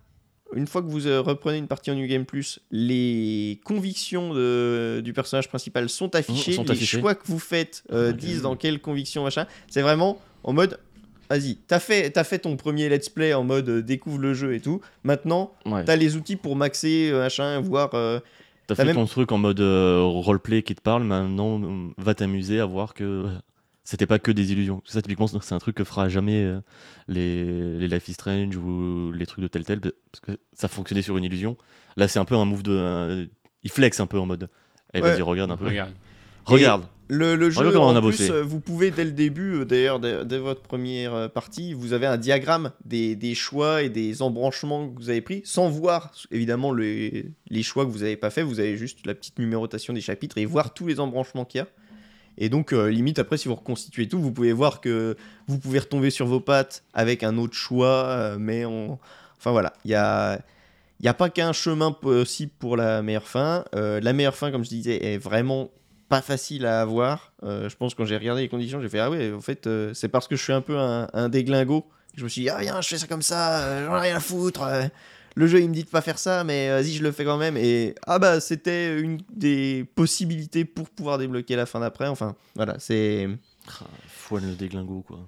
[0.56, 5.02] une fois que vous euh, reprenez une partie en New Game Plus, les convictions de-
[5.04, 6.54] du personnage principal sont affichées.
[6.54, 9.46] sont les choix que vous faites euh, disent dans quelle conviction, machin.
[9.70, 10.80] C'est vraiment en mode.
[11.30, 14.60] Vas-y, t'as fait, fait ton premier let's play en mode euh, découvre le jeu et
[14.60, 14.82] tout.
[15.04, 15.86] Maintenant, Ouais.
[15.86, 17.92] t'as les outils pour maxer, machin, voir.
[17.94, 18.20] euh,
[18.68, 21.62] T'as fait même- ton truc en mode roleplay qui te parle, maintenant
[21.98, 23.26] va t'amuser à voir que
[23.84, 24.82] c'était pas que des illusions.
[24.86, 26.60] Ça, typiquement, c'est un truc que fera jamais euh,
[27.08, 31.02] les, les Life is Strange ou les trucs de tel tel, parce que ça fonctionnait
[31.02, 31.58] sur une illusion.
[31.98, 33.30] Là, c'est un peu un move de.
[33.64, 34.50] il flex un peu en mode.
[34.94, 35.12] Eh, Ouais.
[35.12, 35.66] vas-y, regarde un peu.
[35.66, 35.94] Regarde.
[36.46, 36.84] Regarde.
[37.08, 40.00] Le, le jeu, Regarde en a plus, euh, vous pouvez dès le début, euh, d'ailleurs,
[40.00, 44.88] dès, dès votre première partie, vous avez un diagramme des, des choix et des embranchements
[44.90, 48.44] que vous avez pris, sans voir évidemment les, les choix que vous n'avez pas fait.
[48.44, 51.62] Vous avez juste la petite numérotation des chapitres et voir tous les embranchements qu'il y
[51.62, 51.68] a.
[52.38, 55.16] Et donc, euh, limite, après, si vous reconstituez tout, vous pouvez voir que
[55.48, 58.98] vous pouvez retomber sur vos pattes avec un autre choix, euh, mais on...
[59.38, 60.40] Enfin voilà, il y a.
[61.02, 63.66] N'y a pas qu'un chemin possible pour la meilleure fin.
[63.76, 65.72] Euh, la meilleure fin, comme je disais, est vraiment
[66.10, 67.34] pas facile à avoir.
[67.42, 70.10] Je pense que quand j'ai regardé les conditions, j'ai fait Ah ouais, en fait, c'est
[70.10, 71.88] parce que je suis un peu un, un déglingo.
[72.16, 74.20] Je me suis dit Ah viens, je fais ça comme ça, j'en ai rien à
[74.20, 74.62] foutre.
[75.36, 77.38] Le jeu, il me dit de pas faire ça, mais vas-y, je le fais quand
[77.38, 77.58] même.
[77.58, 82.08] Et ah bah, c'était une des possibilités pour pouvoir débloquer la fin d'après.
[82.08, 83.28] Enfin, voilà, c'est.
[83.68, 85.20] Ah, Foine le déglingo, quoi.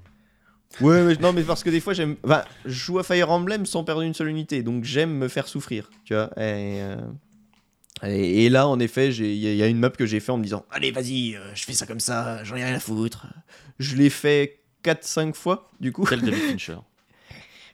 [0.81, 2.15] Ouais, mais non, mais parce que des fois, j'aime.
[2.23, 5.47] Enfin, je joue à Fire Emblem sans perdre une seule unité, donc j'aime me faire
[5.47, 6.31] souffrir, tu vois.
[6.38, 6.95] Et, euh,
[8.03, 10.05] et, et là, en effet, j'ai- il y, a- il y a une map que
[10.07, 12.63] j'ai fait en me disant Allez, vas-y, euh, je fais ça comme ça, j'en ai
[12.65, 13.27] rien à foutre.
[13.80, 16.05] Je l'ai fait 4-5 fois, du coup.
[16.07, 16.77] Tel David Fincher.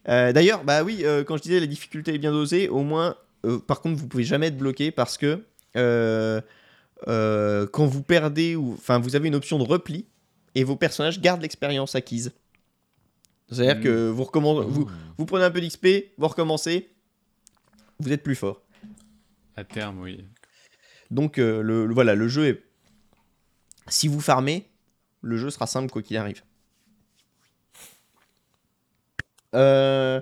[0.08, 3.16] Euh, D'ailleurs, bah oui, euh, quand je disais la difficulté est bien dosée, au moins,
[3.46, 5.44] euh, par contre, vous pouvez jamais être bloqué parce que
[7.06, 10.06] quand vous perdez, ou enfin, vous avez une option de repli
[10.56, 12.32] et vos personnages gardent l'expérience acquise.
[13.52, 13.84] C'est-à-dire Mhm.
[13.84, 16.90] que vous, recommen- vous, vous prenez un peu d'XP, vous recommencez,
[18.00, 18.62] vous êtes plus fort.
[19.56, 20.24] À terme, oui.
[21.12, 22.64] Donc le, le- voilà, le jeu est.
[23.88, 24.68] Si vous farmez,
[25.22, 26.44] le jeu sera simple quoi qu'il arrive.
[29.56, 30.22] Euh,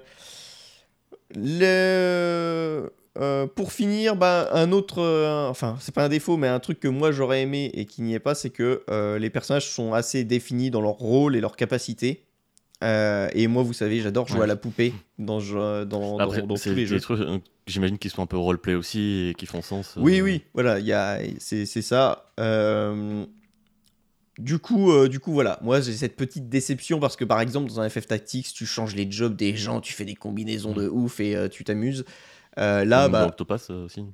[1.35, 2.89] le,
[3.19, 6.79] euh, pour finir, bah, un autre, euh, enfin c'est pas un défaut, mais un truc
[6.79, 9.93] que moi j'aurais aimé et qui n'y est pas, c'est que euh, les personnages sont
[9.93, 12.23] assez définis dans leur rôle et leurs capacités.
[12.83, 14.43] Euh, et moi, vous savez, j'adore jouer Ouais.
[14.43, 16.99] à la poupée dans, dans, dans, Après, dans tous les jeux.
[17.65, 19.95] j'imagine qu'ils sont un peu roleplay aussi et qui font sens.
[19.97, 22.31] Oui, oui, voilà, il y a, c'est, c'est ça.
[24.37, 27.69] Du coup, euh, du coup, voilà, moi j'ai cette petite déception parce que par exemple
[27.69, 30.87] dans un FF Tactics, tu changes les jobs des gens, tu fais des combinaisons de
[30.87, 32.05] ouf et euh, tu t'amuses.
[32.59, 34.05] Euh, là, bah, dans Octopass aussi.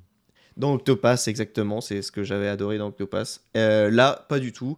[0.56, 3.44] dans Octopass, exactement, c'est ce que j'avais adoré dans Octopass.
[3.54, 4.76] Là, pas du tout.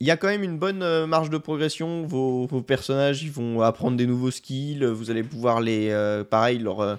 [0.00, 2.06] Il y a quand même une bonne marge de progression.
[2.06, 4.84] Vos, vos personnages, ils vont apprendre des nouveaux skills.
[4.84, 5.94] Vous allez pouvoir les,
[6.30, 6.98] pareil, leur,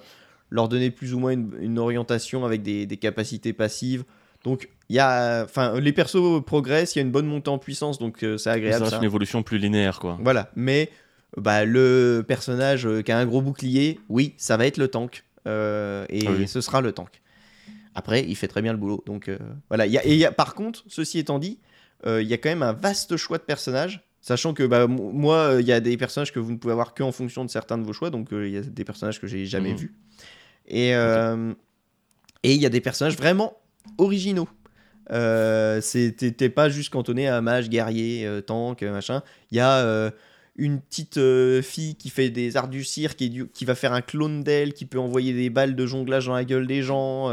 [0.50, 4.04] leur donner plus ou moins une, une orientation avec des, des capacités passives.
[4.44, 6.94] Donc, il y a, enfin, les persos progressent.
[6.96, 8.86] Il y a une bonne montée en puissance, donc euh, c'est Ça agréable.
[8.88, 8.96] ça.
[8.98, 10.18] une évolution plus linéaire, quoi.
[10.20, 10.90] Voilà, mais
[11.36, 15.24] bah, le personnage euh, qui a un gros bouclier, oui, ça va être le tank.
[15.46, 16.46] Euh, et Ah oui.
[16.48, 17.20] ce sera le tank.
[17.94, 19.02] Après, il fait très bien le boulot.
[19.06, 19.38] Donc euh,
[19.68, 19.86] voilà.
[19.86, 21.58] Il y a- et il y a, par contre, ceci étant dit,
[22.06, 24.04] il y a quand même un vaste choix de personnages.
[24.20, 27.02] Sachant que bah, moi, il y a des personnages que vous ne pouvez avoir que
[27.02, 29.46] en fonction de certains de vos choix, donc il y a des personnages que j'ai
[29.46, 29.76] jamais Mhm.
[29.78, 29.94] vus.
[30.68, 33.56] Et et il y a des personnages vraiment
[33.98, 34.48] originaux.
[35.10, 39.22] Euh, t'es pas juste cantonné à mage, guerrier, euh, tank, euh, machin.
[39.50, 40.10] Il y a euh,
[40.56, 41.18] une petite
[41.62, 44.74] fille qui fait des arts du cirque et du- qui va faire un clone d'elle,
[44.74, 47.30] qui peut envoyer des balles de jonglage dans la gueule des gens.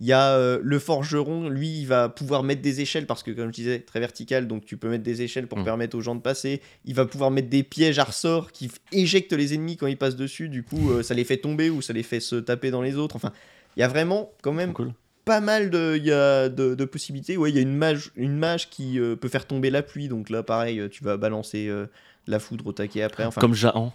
[0.00, 3.48] Il y a le forgeron, lui, il va pouvoir mettre des échelles parce que, comme
[3.48, 5.64] je disais, très vertical, donc tu peux mettre des échelles pour Mm.
[5.64, 6.60] permettre aux gens de passer.
[6.84, 10.16] Il va pouvoir mettre des pièges à ressort qui éjectent les ennemis quand ils passent
[10.16, 10.48] dessus.
[10.48, 13.16] Du coup, ça les fait tomber ou ça les fait se taper dans les autres.
[13.16, 13.32] Enfin,
[13.76, 14.92] il y a vraiment quand même Cool.
[15.24, 17.36] Pas mal de, y a de, de possibilités.
[17.36, 20.08] Ouais, il y a une mage, une mage qui euh, peut faire tomber la pluie.
[20.08, 21.86] Donc là, pareil, euh, tu vas balancer euh,
[22.26, 23.24] la foudre au taquet après.
[23.24, 23.92] Enfin, Comme Jahan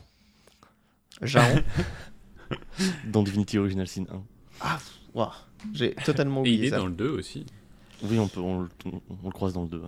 [1.21, 1.61] Jaron.
[3.05, 4.05] dans Divinity Original Sin 1.
[4.61, 4.79] ah,
[5.13, 5.33] ouah,
[5.73, 6.77] j'ai totalement Et il oublié est ça.
[6.77, 7.45] dans le 2 aussi.
[8.03, 9.77] Oui, on, peut, on, le- on le croise dans le 2.
[9.77, 9.83] ouais.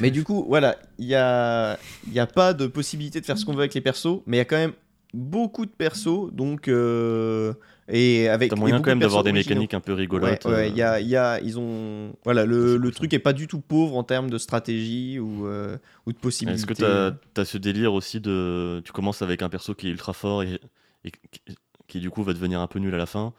[0.00, 3.36] Mais du coup, voilà, il y a, il y a pas de possibilité de faire
[3.36, 4.72] ce qu'on veut avec les persos, mais il y a quand même
[5.12, 7.52] beaucoup de persos, donc euh,
[7.94, 10.46] et avec T'as moyen quand même d'avoir des mécaniques un peu rigolotes.
[10.46, 13.34] ouais, euh, y a, il y a, ils ont, voilà, le, le truc est pas
[13.34, 16.62] du tout pauvre en termes de stratégie ou, euh, ou de possibilités.
[16.62, 18.80] Est-ce que t'as as ce délire aussi de.
[18.84, 20.58] Tu commences avec un perso qui est ultra fort et,
[21.04, 21.40] et qui,
[21.86, 23.34] qui, du coup va devenir un peu nul à la fin.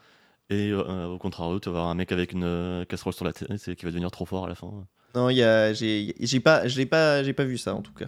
[0.50, 3.32] Et euh, au contraire, tu vas avoir un mec avec une euh, casserole sur la
[3.32, 4.70] tête et qui va devenir trop fort à la fin.
[5.16, 7.92] Non, y a, j'ai, j'ai pas, je l'ai pas, j'ai pas vu ça en tout
[7.92, 8.06] cas.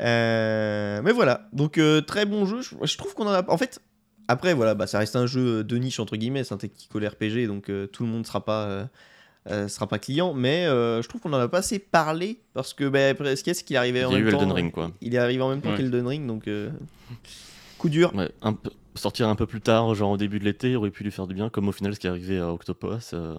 [0.00, 1.78] Euh, mais voilà, donc
[2.08, 2.60] très bon jeu.
[2.62, 3.48] Je, je trouve qu'on en a.
[3.48, 3.80] En fait,
[4.28, 7.46] après voilà, bah ça reste un jeu de niche entre guillemets, c'est un technical RPG,
[7.46, 8.84] donc euh, tout le monde sera pas, euh,
[9.50, 10.32] euh, sera pas client.
[10.34, 13.42] Mais euh, je trouve qu'on en a pas assez parlé parce que bah, après, ce
[13.44, 14.38] qu'il qu'il est arrivé Il y en a même temps.
[14.40, 14.90] Elden Ring, quoi.
[15.00, 15.76] Il est arrivé en même temps Ouais.
[15.76, 16.70] qu'Elden Ring, donc euh,
[17.78, 18.14] coup dur.
[18.14, 21.02] Ouais, un peu- sortir un peu plus tard, genre au début de l'été, aurait pu
[21.04, 23.12] lui faire du bien, comme au final ce qui est arrivé à Octopus.
[23.14, 23.34] euh,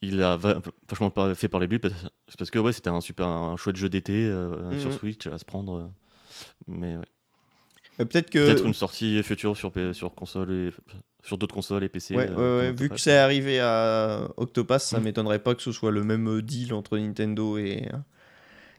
[0.00, 3.26] il a va- vachement pas fait parler de lui parce, que ouais, c'était un super
[3.28, 5.76] un chouette jeu d'été euh, sur Switch à se prendre.
[5.78, 5.84] euh,
[6.66, 7.04] mais ouais.
[7.98, 8.46] Mais peut-être que.
[8.46, 10.70] peut-être une sortie future sur, sur console et
[11.22, 12.16] sur d'autres consoles et PC.
[12.16, 15.04] Ouais, euh, ouais, vu que c'est arrivé à Octopass, ça Mm.
[15.04, 17.86] m'étonnerait pas que ce soit le même deal entre Nintendo et,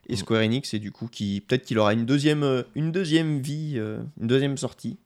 [0.09, 0.17] et Mm.
[0.17, 3.99] Square Enix, et du coup, qui peut-être qu'il aura une deuxième, une deuxième vie, euh,
[4.19, 4.97] une deuxième sortie.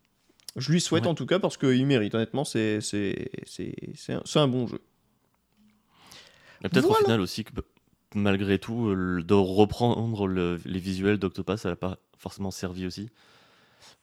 [0.56, 1.10] Je lui souhaite Ouais.
[1.10, 4.66] en tout cas parce qu'il mérite, honnêtement, c'est c'est- c'est- c'est un, c'est un bon
[4.68, 4.80] jeu.
[6.62, 7.00] Peut-être Voilà.
[7.02, 7.52] au final aussi que
[8.16, 12.88] malgré tout, euh, le- de reprendre le- les visuels d'Octopass, ça n'a pas forcément servi
[12.88, 13.10] aussi.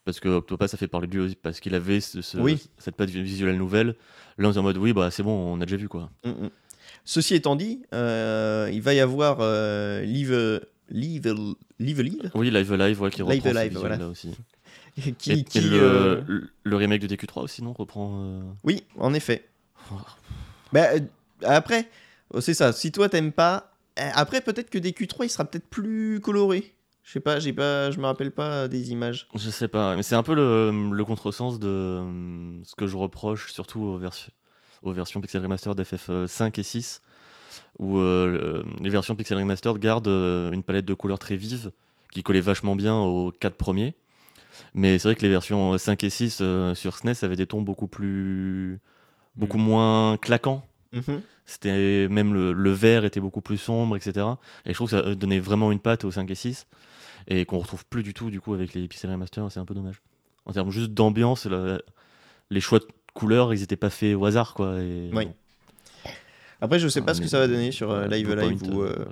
[0.04, 2.62] Parce que Octopass, ça fait parler de lui aussi, parce qu'il avait ce- ce- Oui.
[2.78, 3.94] cette patte visuelle nouvelle.
[4.36, 6.10] Là, on est en mode, oui, bah c'est bon, on a déjà vu quoi.
[6.24, 6.50] Mm, mm.
[7.06, 10.60] Ceci étant dit, euh, il va y avoir euh, Live,
[10.90, 11.34] Live,
[11.78, 12.30] Live, Live?
[12.34, 14.08] Oui, Live Alive, ouais, qui Live reprend visuels-là voilà.
[14.08, 14.30] aussi.
[15.18, 16.20] qui, et qui, et le, euh,
[16.64, 18.42] le- remake de DQ3 aussi, non Reprend.
[18.62, 19.46] Oui, en effet.
[19.92, 19.96] Oh.
[20.72, 20.88] Bah,
[21.42, 21.88] après,
[22.40, 22.72] c'est ça.
[22.72, 26.73] Si toi t'aimes pas, après peut-être que DQ3 il sera peut-être plus coloré.
[27.04, 29.28] Je sais pas, j'ai pas, je me rappelle pas des images.
[29.34, 32.96] Je sais pas, mais c'est un peu le, le contresens de euh, ce que je
[32.96, 34.32] reproche surtout aux, versions
[34.82, 37.02] aux versions Pixel Remastered FF5 et 6,
[37.78, 41.72] où euh, le- les versions Pixel Remastered gardent euh, une palette de couleurs très vive
[42.10, 43.94] qui collait vachement bien aux 4 premiers.
[44.72, 47.60] Mais c'est vrai que les versions 5 et 6 euh, sur SNES avaient des tons
[47.62, 48.80] beaucoup plus.
[49.36, 50.64] beaucoup moins claquants.
[50.92, 51.20] Mhm.
[51.44, 54.26] C'était même le, le vert était beaucoup plus sombre, etc.
[54.64, 56.66] Et je trouve que ça euh, donnait vraiment une patte aux 5 et 6
[57.28, 59.50] et qu'on retrouve plus du tout du coup avec les Pixel Remaster.
[59.50, 60.00] C'est un peu dommage.
[60.46, 61.46] En termes juste d'ambiance,
[62.50, 64.78] les choix de couleurs, ils étaient pas faits au hasard quoi.
[64.80, 65.28] Et, Oui.
[66.60, 68.62] Après, je sais pas Ah, ce que ça va donner sur euh, voilà, Live Live
[68.62, 69.10] ou, euh, euh, voilà.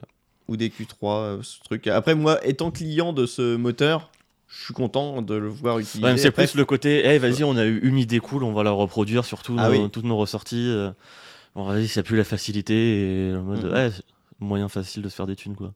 [0.48, 1.86] ou DQ3, euh, ce truc.
[1.86, 4.10] Après, moi, étant client de ce moteur,
[4.48, 5.76] je suis content de le voir.
[5.76, 8.52] Ouais, mais c'est plus le côté, hey, vas-y, on a eu une idée cool, on
[8.52, 9.90] va la reproduire sur tous Ah nos- oui.
[9.90, 10.68] toutes nos ressorties.
[10.68, 10.90] euh,
[11.54, 14.02] Bon, vas-y, s'il n'y a plus la facilité et mode, ouais, c'est
[14.40, 15.74] moyen facile de se faire des thunes quoi.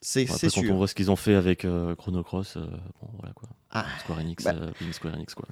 [0.00, 0.72] C'est après, quand sûr.
[0.72, 2.60] on voit ce qu'ils ont fait avec euh, Chrono Cross, euh,
[3.00, 3.48] bon, voilà quoi.
[3.70, 3.86] Ah.
[4.00, 4.54] Square Enix, Bah.
[4.54, 5.46] euh, Square Enix quoi.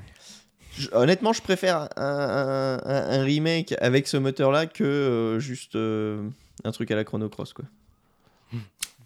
[0.76, 5.74] Je- honnêtement, je préfère un, un- un- un remake avec ce moteur-là que euh, juste
[5.76, 6.28] euh,
[6.64, 7.64] un truc à la Chrono Cross, quoi.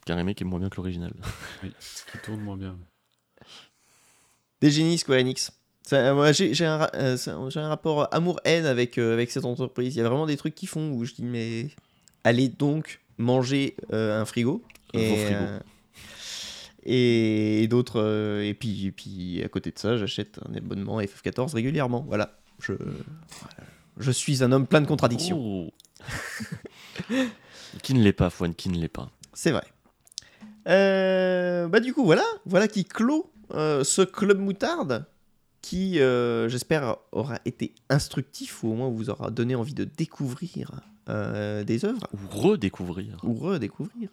[0.05, 1.13] Qu'un remake est moins bien que l'original.
[1.63, 1.73] Oui,
[2.13, 2.77] qui tourne moins bien.
[4.61, 5.51] Des génies Square Enix.
[5.93, 9.95] Euh, moi, j'ai un, euh, un- j'ai un rapport amour-haine avec, euh, avec cette entreprise.
[9.95, 11.69] Il y a vraiment des trucs qu'ils font où je dis, mais
[12.25, 14.63] allez donc manger euh, un frigo.
[14.97, 15.61] Euh,
[16.85, 18.01] et, et d'autres.
[18.01, 22.05] euh, et, puis, et puis, à côté de ça, j'achète un abonnement à FF14 régulièrement.
[22.07, 22.39] Voilà.
[22.61, 23.69] Je, voilà.
[23.99, 25.39] je suis un homme plein de contradictions.
[25.41, 25.73] Oh.
[27.83, 29.11] qui ne l'est pas, Fouane, qui ne l'est pas?
[29.33, 29.65] C'est vrai.
[30.69, 35.07] Euh, bah du coup voilà, voilà qui clôt euh, ce club moutarde
[35.61, 40.71] qui, euh, j'espère, aura été instructif ou au moins vous aura donné envie de découvrir
[41.09, 43.19] des œuvres Ou redécouvrir.
[43.25, 44.09] ou redécouvrir.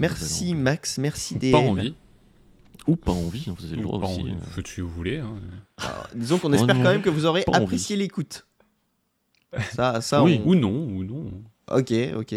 [0.00, 0.54] Merci envie.
[0.54, 1.52] Max, merci DL.
[1.52, 1.94] Pas envie.
[2.86, 4.20] Ou pas envie, hein, vous avez le droit aussi.
[4.20, 4.34] envie.
[4.54, 5.18] Faites si vous voulez.
[5.18, 5.34] hein.
[5.78, 8.46] Alors, disons qu'on espère quand même que vous aurez pas apprécié l'écoute.
[9.74, 10.40] Ça, ça Oui.
[10.44, 11.30] on- Ou non, ou non.
[11.68, 12.34] Ok, ok.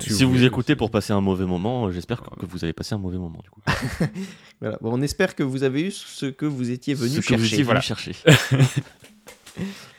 [0.00, 0.76] si vous écoutez aussi.
[0.76, 3.40] pour passer un mauvais moment, euh, j'espère que, que vous avez passé un mauvais moment
[3.42, 3.62] du coup.
[4.60, 4.76] Voilà.
[4.82, 7.28] Bon, on espère que vous avez eu ce que vous étiez venu Ce que vous
[7.28, 7.44] chercher.
[7.46, 7.80] étiez venu voilà.
[7.80, 8.12] chercher.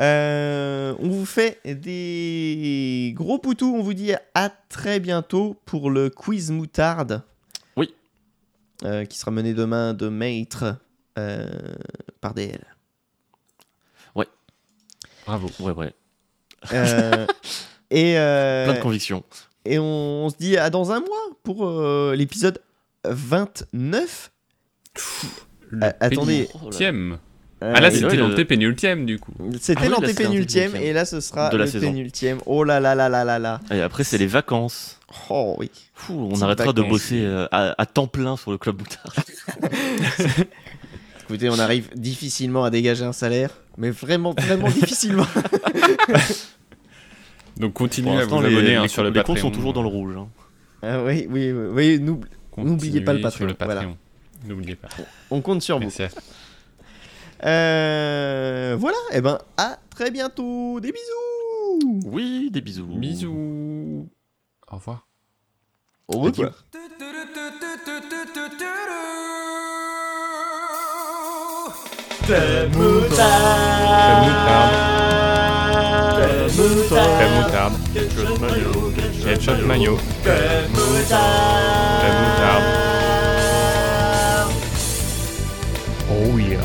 [0.00, 3.74] Euh, on vous fait des gros poutous.
[3.76, 7.22] On vous dit à très bientôt pour le quiz moutarde.
[7.76, 7.94] Oui.
[8.84, 10.76] Euh, qui sera mené demain de maître
[11.18, 11.48] euh,
[12.20, 12.64] par DL.
[15.26, 15.50] Bravo.
[15.60, 15.92] Ouais, ouais.
[16.72, 17.26] Euh,
[17.90, 19.22] et, euh, Plein de convictions.
[19.64, 22.60] et on, se dit à dans un mois pour euh, l'épisode
[23.04, 24.30] 29.
[25.70, 26.48] Le Ah, attendez.
[26.52, 27.18] pénultième.
[27.62, 29.32] Euh, Ah là, et- c'était l'antépénultième du coup.
[29.60, 31.86] C'était Ah l'antépénultième et là ce sera De la le saison.
[31.86, 32.38] pénultième.
[32.46, 33.60] Oh là là là là là là.
[33.70, 34.98] Et après, c'est les vacances.
[35.30, 35.70] Oh oui.
[35.94, 39.14] Fou, on arrêtera de bosser euh, à, à temps plein sur le club boutard.
[41.28, 45.26] Écoutez, on arrive difficilement à dégager un salaire, mais vraiment, vraiment difficilement.
[47.58, 49.34] Donc continuez à vous les, abonner hein, les- sur le les Patreon.
[49.34, 50.16] comptes sont toujours dans le rouge.
[50.16, 50.28] hein.
[50.82, 53.84] Ah oui, oui, oui, oui, n'oublie- n'oubliez pas le Patreon, voilà.
[54.46, 54.88] N'oubliez pas.
[55.30, 55.82] on compte sur vous.
[55.84, 56.02] Merci
[57.44, 60.78] Euh, voilà, et ben à très bientôt.
[60.80, 62.00] Des bisous.
[62.04, 62.86] Oui, des bisous.
[62.86, 64.08] Bisous.
[64.70, 65.06] Au revoir.
[66.08, 66.64] Au revoir.
[72.22, 73.52] Crème moutarde.
[76.88, 77.74] Crème moutarde.
[79.24, 79.98] Ketchup mayo.
[80.22, 81.42] Crème moutarde.
[86.10, 86.60] Oh yeah,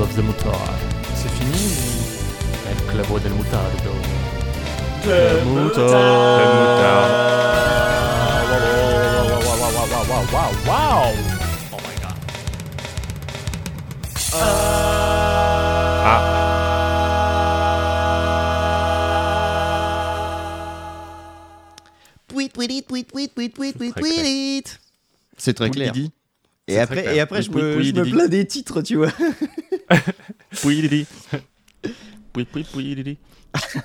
[0.00, 0.78] of the mutard.
[1.14, 2.10] C'est fini
[2.70, 3.92] El club del mutardo.
[5.02, 7.20] Crème moutarde.
[22.28, 24.78] Tweet, tweet, it, tweet, tweet, tweet, tweet, tweet, Très tweet, it.
[25.36, 25.92] C'est très clair.
[26.68, 29.10] Et après, et après je Oui, me, oui, je me plains des titres, tu vois.
[30.60, 31.06] pouilly.
[32.32, 33.18] Pouilly, pouilly, pouilly.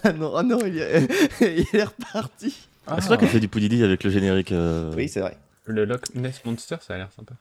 [0.03, 1.07] Ah non, ah non, il est,
[1.41, 2.56] il est reparti.
[2.88, 4.52] Ah, c'est toi qui as fait du pouilly avec le générique.
[4.52, 5.38] euh, Oui, c'est vrai.
[5.65, 7.34] Le Loch Ness Monster, ça a l'air sympa.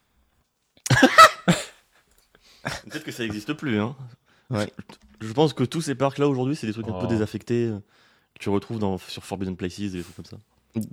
[2.88, 3.78] Peut-être que ça n'existe plus.
[3.78, 3.94] Hein.
[4.50, 4.72] Ouais.
[5.20, 7.06] Je pense que tous ces parcs là aujourd'hui, c'est des trucs un peu Oh.
[7.06, 7.78] désaffectés euh,
[8.34, 10.38] que tu retrouves dans, sur Forbidden Places et des trucs comme ça.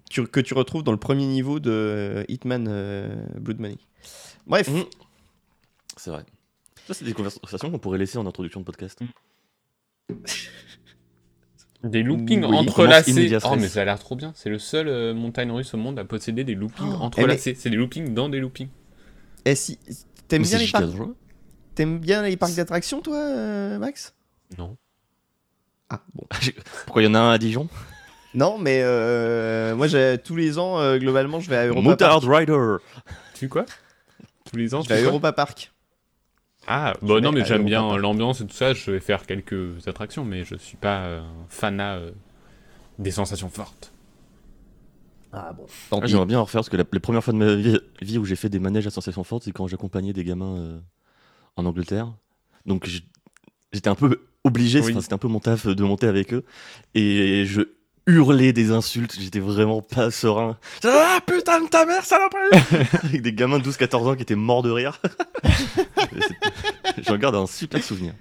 [0.09, 3.77] Tu- que tu retrouves dans le premier niveau de euh, Hitman euh, Blood Money.
[4.47, 4.83] Bref, Mhm.
[5.97, 6.25] C'est vrai.
[6.87, 8.99] Ça, c'est des conversations qu'on pourrait laisser en introduction de podcast.
[11.83, 13.39] Des loopings Oui, commence entrelacés.
[13.43, 13.57] Oh, res.
[13.57, 14.33] mais ça a l'air trop bien.
[14.35, 17.55] C'est le seul euh, montagne russe au monde à posséder des loopings Oh, entrelacés.
[17.55, 18.69] C'est des loopings dans des loopings.
[19.45, 19.79] et si
[20.27, 21.15] t'aimes Mais bien, c'est les giga parcs- dangereux.
[21.73, 24.13] t'aimes bien les parcs d'attractions, toi, euh, Max?
[24.59, 24.77] Non.
[25.89, 26.25] Ah bon.
[26.85, 27.67] Pourquoi il y en a un à Dijon?
[28.35, 32.21] Non, mais euh, moi, j'ai- tous les ans, euh, globalement, je vais à Europa Motard
[32.21, 32.31] Park.
[32.31, 32.75] Rider
[33.33, 33.65] Tu quoi?
[34.45, 35.11] Tous les ans, Je tu vais à fais quoi?
[35.13, 35.71] Europa Park.
[36.67, 38.73] Ah, bah non, mais j'aime bien l'ambiance et tout ça.
[38.73, 42.11] Je vais faire quelques attractions, mais je suis pas euh, un fanat euh,
[42.99, 43.91] des sensations fortes.
[45.33, 45.65] Ah bon.
[45.91, 46.05] Ah.
[46.05, 48.25] J'aimerais bien en refaire parce que la, les premières fois de ma vie, vie où
[48.25, 50.79] j'ai fait des manèges à sensations fortes, c'est quand j'accompagnais des gamins euh,
[51.55, 52.13] en Angleterre.
[52.65, 52.87] Donc
[53.73, 54.95] j'étais un peu obligé, Oui.
[55.01, 56.43] c'était un peu mon taf de monter avec eux.
[56.95, 57.61] Et je
[58.07, 60.57] hurlais des insultes, j'étais vraiment pas serein.
[60.83, 64.63] Ah putain de ta mère, saloperie Avec des gamins de 12-14 ans qui étaient morts
[64.63, 64.99] de rire.
[67.05, 68.13] J'en garde un super souvenir.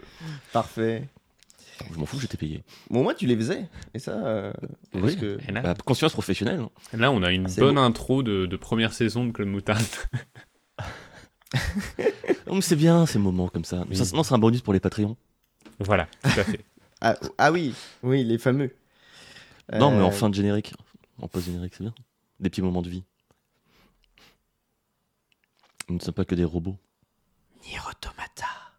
[0.53, 1.09] Parfait.
[1.93, 2.63] Je m'en fous, j'étais payé.
[2.91, 3.67] Bon, au moins, tu les faisais.
[3.95, 4.53] Et ça, euh,
[4.95, 5.17] Oui.
[5.17, 5.39] que...
[5.49, 6.61] Et là, Bah, conscience professionnelle.
[6.61, 6.71] hein.
[6.93, 9.83] là, on a une bonne intro de, de première saison de Club Moutarde.
[12.47, 13.85] Oh, c'est bien ces moments comme ça.
[13.89, 13.97] Oui.
[13.97, 15.17] ça non, c'est un bonus pour les Patreons.
[15.79, 16.61] voilà, tout à fait.
[17.03, 18.75] Ah, ah oui, oui, les fameux.
[19.73, 20.75] Non, mais en Euh, fin de générique.
[21.23, 21.95] En post-générique, c'est bien.
[22.41, 23.05] Des petits moments de vie.
[25.89, 26.77] Nous ne sommes pas que des robots.
[27.63, 28.70] Nier Automata.